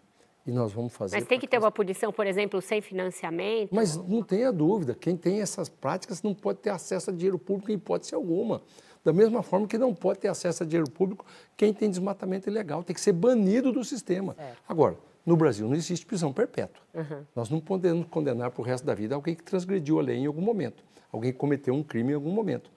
[0.49, 1.15] e nós vamos fazer.
[1.15, 3.69] Mas tem que ter uma punição, por exemplo, sem financiamento?
[3.71, 7.71] Mas não tenha dúvida, quem tem essas práticas não pode ter acesso a dinheiro público
[7.71, 8.61] em hipótese alguma.
[9.09, 11.25] Da mesma forma que não pode ter acesso a dinheiro público
[11.57, 14.35] quem tem desmatamento ilegal, tem que ser banido do sistema.
[14.67, 14.95] Agora,
[15.25, 16.79] no Brasil não existe prisão perpétua.
[16.93, 17.25] Uhum.
[17.35, 20.27] Nós não podemos condenar para o resto da vida alguém que transgrediu a lei em
[20.27, 22.69] algum momento, alguém que cometeu um crime em algum momento.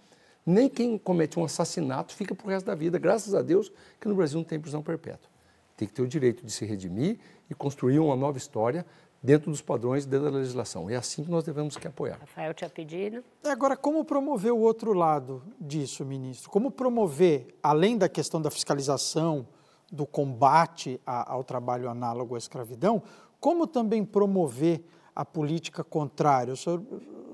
[0.47, 2.99] Nem quem comete um assassinato fica para o resto da vida.
[2.99, 5.31] Graças a Deus que no Brasil não tem prisão perpétua.
[5.77, 7.19] Tem que ter o direito de se redimir
[7.51, 8.87] e construir uma nova história
[9.23, 10.91] dentro dos padrões dentro da legislação.
[10.91, 12.19] É assim que nós devemos que apoiar.
[12.19, 13.23] Rafael tinha pedido.
[13.45, 16.51] Agora, como promover o outro lado disso, ministro?
[16.51, 19.47] Como promover, além da questão da fiscalização,
[19.91, 23.03] do combate a, ao trabalho análogo à escravidão,
[23.39, 24.83] como também promover
[25.15, 26.55] a política contrária?
[26.55, 26.83] O senhor,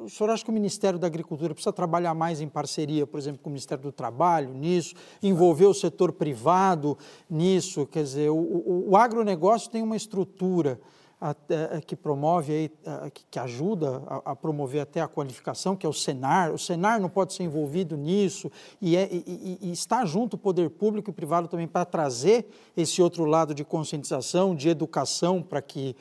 [0.01, 3.41] o senhor acha que o Ministério da Agricultura precisa trabalhar mais em parceria, por exemplo,
[3.43, 6.99] com o Ministério do Trabalho nisso, envolver o setor privado
[7.31, 7.87] nisso?
[7.87, 10.81] Quer dizer, o, o, o agronegócio tem uma estrutura
[11.21, 12.71] é, que promove, aí,
[13.29, 16.53] que ajuda a, promover até a qualificação, que é o Senar.
[16.53, 18.51] O Senar não pode ser envolvido nisso
[18.81, 23.03] e, é, e, e está junto o poder público e privado também para trazer esse
[23.03, 25.97] outro lado de conscientização, de educação, para que,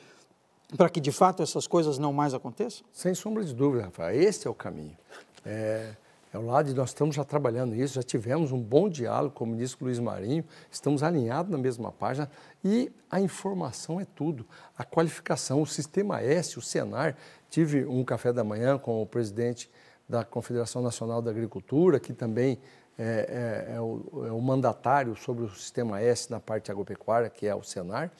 [0.76, 2.86] para que de fato essas coisas não mais aconteçam?
[2.92, 4.20] Sem sombra de dúvida, Rafael.
[4.20, 4.96] Esse é o caminho.
[5.44, 5.96] É,
[6.32, 9.44] é o lado e nós estamos já trabalhando isso, já tivemos um bom diálogo com
[9.44, 12.30] o ministro Luiz Marinho, estamos alinhados na mesma página
[12.62, 14.46] e a informação é tudo.
[14.76, 17.16] A qualificação, o Sistema S, o Senar,
[17.48, 19.70] tive um café da manhã com o presidente
[20.08, 22.58] da Confederação Nacional da Agricultura, que também
[22.98, 27.46] é, é, é, o, é o mandatário sobre o Sistema S na parte agropecuária, que
[27.46, 28.10] é o Senar,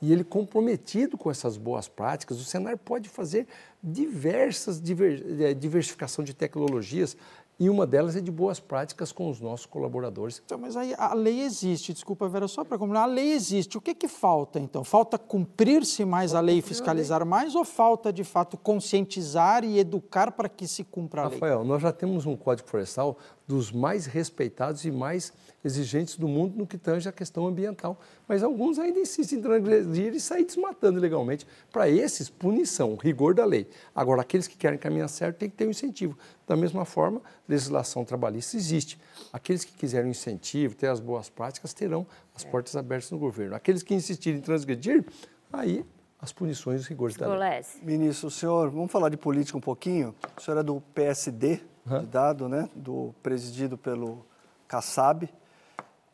[0.00, 3.48] e ele comprometido com essas boas práticas, o Senar pode fazer
[3.82, 7.16] diversas diver, é, diversificação de tecnologias
[7.60, 10.40] e uma delas é de boas práticas com os nossos colaboradores.
[10.44, 13.76] Então, mas aí a lei existe, desculpa, Vera, só para combinar, a lei existe.
[13.76, 14.84] O que, que falta, então?
[14.84, 20.30] Falta cumprir-se mais a lei e fiscalizar mais ou falta, de fato, conscientizar e educar
[20.32, 21.34] para que se cumpra a lei?
[21.34, 25.32] Rafael, nós já temos um Código Florestal dos mais respeitados e mais
[25.64, 28.00] exigentes do mundo no que tange a questão ambiental.
[28.26, 31.46] Mas alguns ainda insistem em transgredir e sair desmatando ilegalmente.
[31.72, 33.68] Para esses, punição, rigor da lei.
[33.94, 36.16] Agora, aqueles que querem caminhar certo têm que ter um incentivo.
[36.46, 38.98] Da mesma forma, legislação trabalhista existe.
[39.32, 43.54] Aqueles que quiserem um incentivo, ter as boas práticas, terão as portas abertas no governo.
[43.54, 45.04] Aqueles que insistirem em transgredir,
[45.52, 45.84] aí
[46.20, 47.38] as punições e os rigores da lei.
[47.82, 50.14] Ministro, o senhor, vamos falar de política um pouquinho?
[50.36, 52.00] O senhor é do PSD, uhum.
[52.00, 52.68] de dado, né?
[52.74, 54.26] Do presidido pelo
[54.66, 55.28] Kassab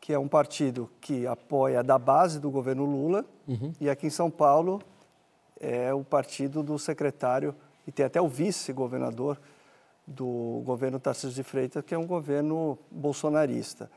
[0.05, 3.73] que é um partido que apoia da base do governo Lula, uhum.
[3.81, 4.79] e aqui em São Paulo
[5.59, 7.55] é o partido do secretário,
[7.87, 9.39] e tem até o vice-governador
[10.05, 13.89] do governo Tarcísio de Freitas, que é um governo bolsonarista.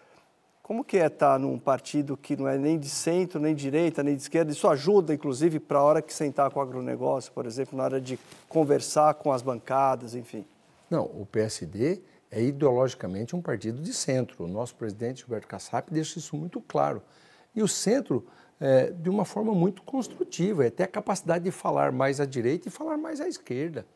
[0.62, 4.02] Como que é estar num partido que não é nem de centro, nem de direita,
[4.02, 4.50] nem de esquerda?
[4.50, 8.00] Isso ajuda, inclusive, para a hora que sentar com o agronegócio, por exemplo, na hora
[8.00, 8.18] de
[8.48, 10.46] conversar com as bancadas, enfim.
[10.88, 14.44] Não, o PSD é ideologicamente um partido de centro.
[14.44, 17.02] O nosso presidente Gilberto Kassab deixa isso muito claro.
[17.54, 18.26] E o centro,
[18.60, 22.68] é, de uma forma muito construtiva, é ter a capacidade de falar mais à direita
[22.68, 23.86] e falar mais à esquerda.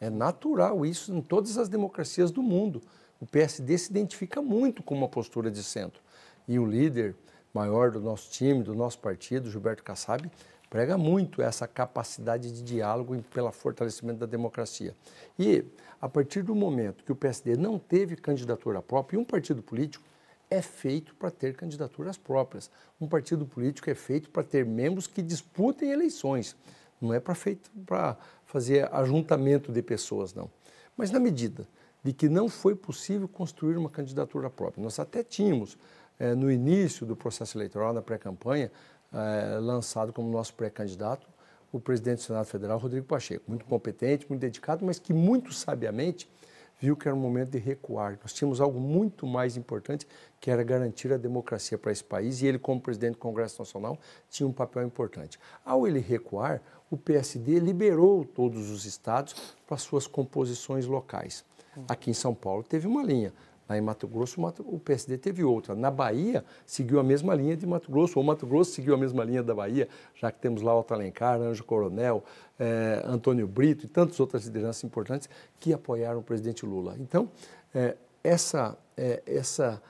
[0.00, 2.82] É natural isso em todas as democracias do mundo.
[3.20, 6.02] O PSD se identifica muito com uma postura de centro.
[6.48, 7.14] E o líder
[7.52, 10.30] maior do nosso time, do nosso partido, Gilberto Kassab,
[10.74, 14.92] prega muito essa capacidade de diálogo pelo fortalecimento da democracia.
[15.38, 15.64] E
[16.00, 20.04] a partir do momento que o PSD não teve candidatura própria, e um partido político
[20.50, 22.72] é feito para ter candidaturas próprias.
[23.00, 26.56] Um partido político é feito para ter membros que disputem eleições.
[27.00, 30.50] Não é para feito para fazer ajuntamento de pessoas, não.
[30.96, 31.68] Mas na medida
[32.02, 35.78] de que não foi possível construir uma candidatura própria, nós até tínhamos
[36.18, 38.70] é, no início do processo eleitoral, na pré-campanha,
[39.14, 41.26] é, lançado como nosso pré-candidato
[41.72, 43.44] o presidente do Senado Federal, Rodrigo Pacheco.
[43.48, 46.30] Muito competente, muito dedicado, mas que muito sabiamente
[46.78, 48.16] viu que era um momento de recuar.
[48.22, 50.06] Nós tínhamos algo muito mais importante,
[50.40, 53.98] que era garantir a democracia para esse país, e ele, como presidente do Congresso Nacional,
[54.30, 55.38] tinha um papel importante.
[55.64, 59.34] Ao ele recuar, o PSD liberou todos os estados
[59.66, 61.44] para suas composições locais.
[61.88, 63.32] Aqui em São Paulo teve uma linha.
[63.68, 65.74] Lá em Mato Grosso, o PSD teve outra.
[65.74, 69.24] Na Bahia, seguiu a mesma linha de Mato Grosso, ou Mato Grosso seguiu a mesma
[69.24, 72.22] linha da Bahia, já que temos lá o Alencar, Anjo Coronel,
[72.58, 75.28] eh, Antônio Brito e tantas outras lideranças importantes
[75.58, 76.94] que apoiaram o presidente Lula.
[77.00, 77.30] Então,
[77.74, 79.82] eh, essa, eh, essa,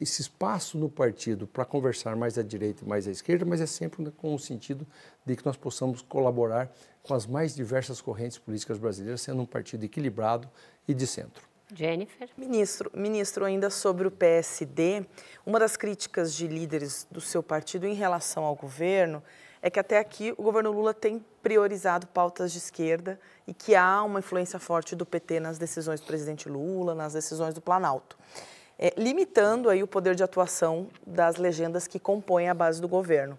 [0.00, 3.66] esse espaço no partido para conversar mais à direita e mais à esquerda, mas é
[3.66, 4.84] sempre com o sentido
[5.24, 6.72] de que nós possamos colaborar
[7.02, 10.48] com as mais diversas correntes políticas brasileiras, sendo um partido equilibrado
[10.88, 11.51] e de centro.
[11.74, 12.28] Jennifer.
[12.36, 15.04] Ministro, ministro, ainda sobre o PSD,
[15.44, 19.22] uma das críticas de líderes do seu partido em relação ao governo
[19.62, 24.02] é que até aqui o governo Lula tem priorizado pautas de esquerda e que há
[24.02, 28.18] uma influência forte do PT nas decisões do presidente Lula, nas decisões do Planalto,
[28.76, 33.38] é, limitando aí o poder de atuação das legendas que compõem a base do governo.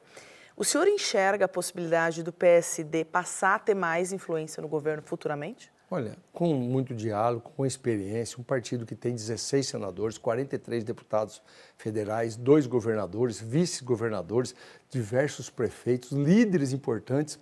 [0.56, 5.73] O senhor enxerga a possibilidade do PSD passar a ter mais influência no governo futuramente?
[5.96, 11.40] Olha, com muito diálogo, com experiência, um partido que tem 16 senadores, 43 deputados
[11.78, 14.56] federais, dois governadores, vice-governadores,
[14.90, 17.38] diversos prefeitos, líderes importantes,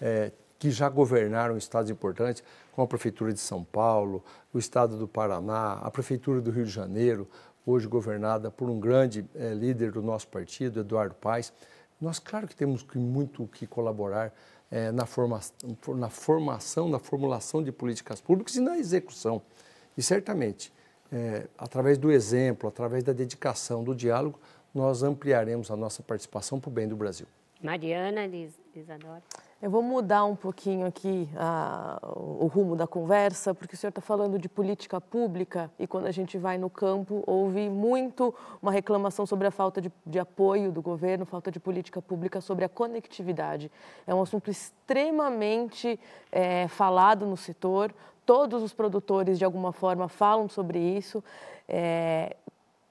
[0.00, 4.22] é, que já governaram estados importantes, como a Prefeitura de São Paulo,
[4.54, 7.26] o Estado do Paraná, a Prefeitura do Rio de Janeiro,
[7.66, 11.52] hoje governada por um grande é, líder do nosso partido, Eduardo Paes.
[12.00, 14.32] Nós, claro que temos que, muito que colaborar
[14.70, 15.40] é, na, forma,
[15.88, 19.42] na formação, na formulação de políticas públicas e na execução.
[19.96, 20.72] E certamente,
[21.12, 24.38] é, através do exemplo, através da dedicação, do diálogo,
[24.74, 27.26] nós ampliaremos a nossa participação para o bem do Brasil.
[27.62, 28.26] Mariana,
[28.74, 29.22] Isadora.
[29.60, 34.02] Eu vou mudar um pouquinho aqui a, o rumo da conversa, porque o senhor está
[34.02, 39.24] falando de política pública e quando a gente vai no campo, ouve muito uma reclamação
[39.24, 43.72] sobre a falta de, de apoio do governo, falta de política pública sobre a conectividade.
[44.06, 45.98] É um assunto extremamente
[46.30, 47.94] é, falado no setor,
[48.26, 51.24] todos os produtores, de alguma forma, falam sobre isso.
[51.66, 52.36] É,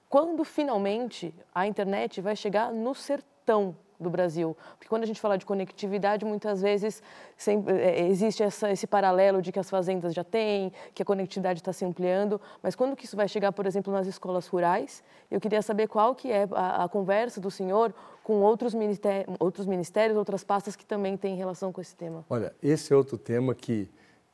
[0.08, 4.56] quando finalmente a internet vai chegar no sertão do Brasil.
[4.76, 7.02] Porque quando a gente fala de conectividade, muitas vezes
[7.36, 11.60] sempre, é, existe essa, esse paralelo de que as fazendas já têm, que a conectividade
[11.60, 15.02] está se ampliando, mas quando que isso vai chegar, por exemplo, nas escolas rurais?
[15.30, 17.92] Eu queria saber qual que é a, a conversa do senhor
[18.22, 22.24] com outros ministérios, outros ministérios, outras pastas que também têm relação com esse tema.
[22.28, 23.88] Olha, esse é outro tema que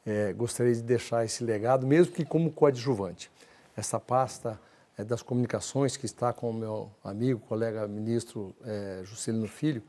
[0.05, 3.30] é, gostaria de deixar esse legado, mesmo que como coadjuvante.
[3.76, 4.60] Essa pasta
[4.97, 9.82] é, das Comunicações, que está com o meu amigo, colega ministro é, Juscelino Filho,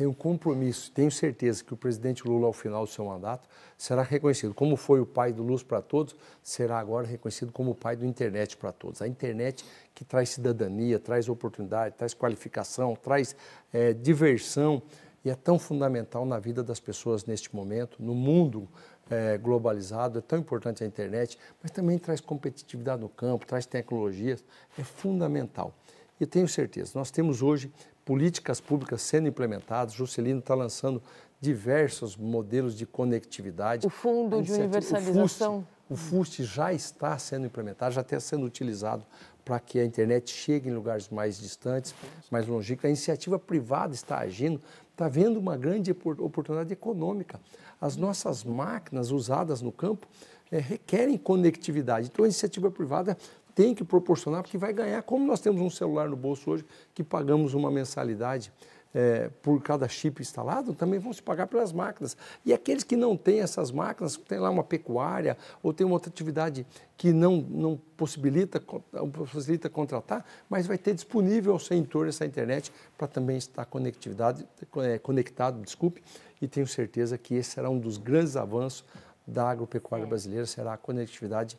[0.00, 3.46] tenho compromisso, tenho certeza que o presidente Lula, ao final do seu mandato,
[3.76, 4.54] será reconhecido.
[4.54, 8.06] Como foi o pai do Luz para Todos, será agora reconhecido como o pai do
[8.06, 9.02] Internet para Todos.
[9.02, 9.62] A internet
[9.94, 13.36] que traz cidadania, traz oportunidade, traz qualificação, traz
[13.74, 14.82] é, diversão
[15.22, 18.66] e é tão fundamental na vida das pessoas neste momento, no mundo
[19.10, 24.44] é, globalizado, é tão importante a internet, mas também traz competitividade no campo, traz tecnologias,
[24.78, 25.74] é fundamental.
[26.20, 27.72] E tenho certeza, nós temos hoje
[28.04, 31.02] políticas públicas sendo implementadas, Juscelino está lançando
[31.40, 33.86] diversos modelos de conectividade.
[33.86, 35.66] O fundo de universalização.
[35.88, 39.04] O FUST, já está sendo implementado, já está sendo utilizado
[39.44, 41.92] para que a internet chegue em lugares mais distantes,
[42.30, 42.84] mais longínquos.
[42.84, 44.60] A iniciativa privada está agindo,
[44.92, 47.40] está vendo uma grande oportunidade econômica
[47.80, 50.06] as nossas máquinas usadas no campo
[50.50, 52.08] é, requerem conectividade.
[52.12, 53.16] Então, a iniciativa privada
[53.54, 55.02] tem que proporcionar, porque vai ganhar.
[55.02, 58.52] Como nós temos um celular no bolso hoje, que pagamos uma mensalidade
[58.92, 62.16] é, por cada chip instalado, também vão se pagar pelas máquinas.
[62.44, 66.10] E aqueles que não têm essas máquinas, tem lá uma pecuária ou tem uma outra
[66.10, 66.66] atividade
[66.96, 72.72] que não, não possibilita, possibilita contratar, mas vai ter disponível ao seu entorno essa internet
[72.98, 74.46] para também estar conectividade,
[74.78, 76.02] é, conectado, desculpe,
[76.40, 78.84] e tenho certeza que esse será um dos grandes avanços
[79.26, 80.08] da agropecuária é.
[80.08, 81.58] brasileira, será a conectividade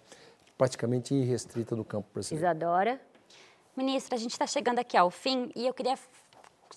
[0.58, 2.46] praticamente irrestrita do campo brasileiro.
[2.46, 3.02] Isadora.
[3.76, 5.98] Ministra, a gente está chegando aqui ao fim e eu queria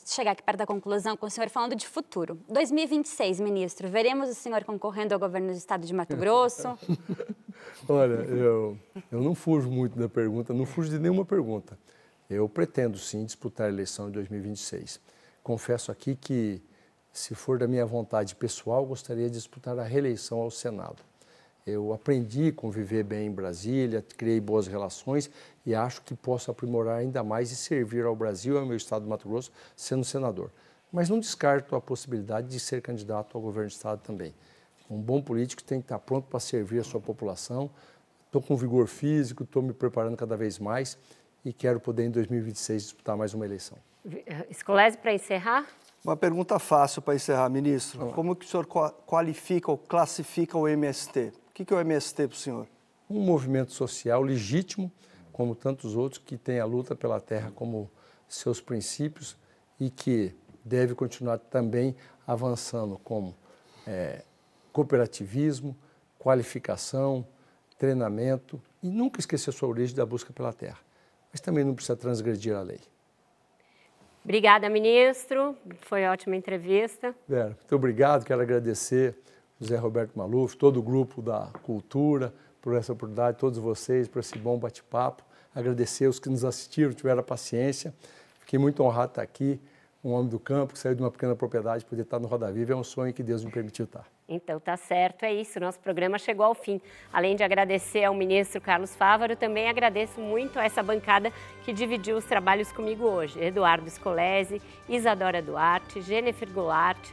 [0.06, 2.38] chegar aqui perto da conclusão com o senhor falando de futuro.
[2.48, 6.78] 2026, ministro, veremos o senhor concorrendo ao governo do estado de Mato Grosso?
[7.88, 8.78] Olha, eu,
[9.10, 11.78] eu não fujo muito da pergunta, não fujo de nenhuma pergunta.
[12.28, 15.00] Eu pretendo sim disputar a eleição em 2026.
[15.42, 16.62] Confesso aqui que,
[17.14, 20.96] se for da minha vontade pessoal, gostaria de disputar a reeleição ao Senado.
[21.64, 25.30] Eu aprendi a conviver bem em Brasília, criei boas relações
[25.64, 29.04] e acho que posso aprimorar ainda mais e servir ao Brasil e ao meu estado
[29.04, 30.50] do Mato Grosso sendo senador.
[30.92, 34.34] Mas não descarto a possibilidade de ser candidato ao governo do estado também.
[34.90, 37.70] Um bom político tem que estar pronto para servir a sua população.
[38.26, 40.98] Estou com vigor físico, estou me preparando cada vez mais
[41.44, 43.78] e quero poder em 2026 disputar mais uma eleição.
[44.50, 45.64] Escolese para encerrar?
[46.04, 48.12] Uma pergunta fácil para encerrar, ministro.
[48.12, 51.32] Como que o senhor qualifica ou classifica o MST?
[51.48, 52.68] O que é o MST para o senhor?
[53.08, 54.92] Um movimento social legítimo,
[55.32, 57.90] como tantos outros, que tem a luta pela terra como
[58.28, 59.34] seus princípios
[59.80, 63.34] e que deve continuar também avançando como
[63.86, 64.24] é,
[64.74, 65.74] cooperativismo,
[66.18, 67.26] qualificação,
[67.78, 70.80] treinamento e nunca esquecer sua origem da busca pela terra.
[71.32, 72.80] Mas também não precisa transgredir a lei.
[74.24, 75.54] Obrigada, ministro.
[75.82, 77.14] Foi ótima entrevista.
[77.28, 78.24] Vera, muito obrigado.
[78.24, 79.14] Quero agradecer
[79.60, 82.32] José Roberto Maluf, todo o grupo da Cultura,
[82.62, 85.22] por essa oportunidade, todos vocês, por esse bom bate-papo.
[85.54, 87.94] Agradecer os que nos assistiram, tiveram paciência.
[88.40, 89.60] Fiquei muito honrado de estar aqui,
[90.02, 92.72] um homem do campo que saiu de uma pequena propriedade, poder estar no Roda Viva
[92.72, 94.13] é um sonho que Deus me permitiu estar.
[94.28, 95.60] Então tá certo, é isso.
[95.60, 96.80] Nosso programa chegou ao fim.
[97.12, 101.30] Além de agradecer ao ministro Carlos Fávaro, também agradeço muito a essa bancada
[101.62, 103.42] que dividiu os trabalhos comigo hoje.
[103.42, 107.12] Eduardo Scolese, Isadora Duarte, Jennifer Goulart,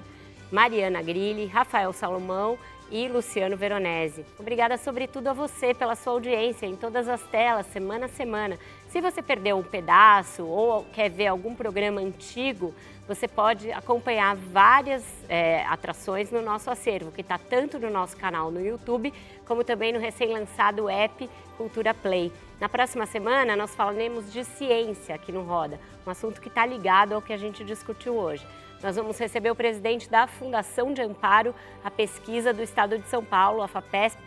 [0.51, 2.57] Mariana Grilli, Rafael Salomão
[2.89, 4.25] e Luciano Veronese.
[4.38, 8.59] Obrigada, sobretudo, a você pela sua audiência em todas as telas, semana a semana.
[8.91, 12.76] Se você perdeu um pedaço ou quer ver algum programa antigo,
[13.07, 18.51] você pode acompanhar várias é, atrações no nosso acervo, que está tanto no nosso canal
[18.51, 19.13] no YouTube,
[19.47, 22.34] como também no recém-lançado app Cultura Play.
[22.59, 27.13] Na próxima semana, nós falaremos de ciência aqui no Roda, um assunto que está ligado
[27.13, 28.45] ao que a gente discutiu hoje.
[28.84, 33.23] Nós vamos receber o presidente da Fundação de Amparo à Pesquisa do Estado de São
[33.23, 34.22] Paulo, a FAPESP,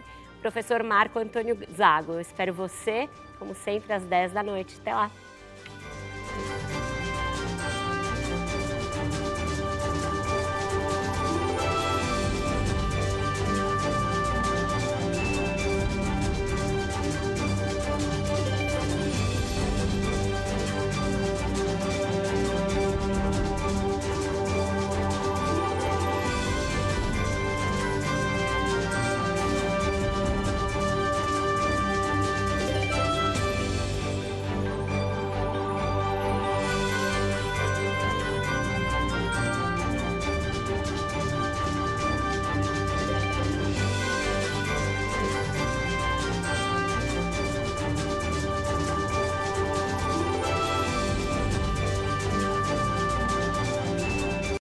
[0.44, 2.12] professor Marco Antônio Zago.
[2.12, 3.08] Eu espero você,
[3.38, 4.76] como sempre, às 10 da noite.
[4.78, 5.10] Até lá!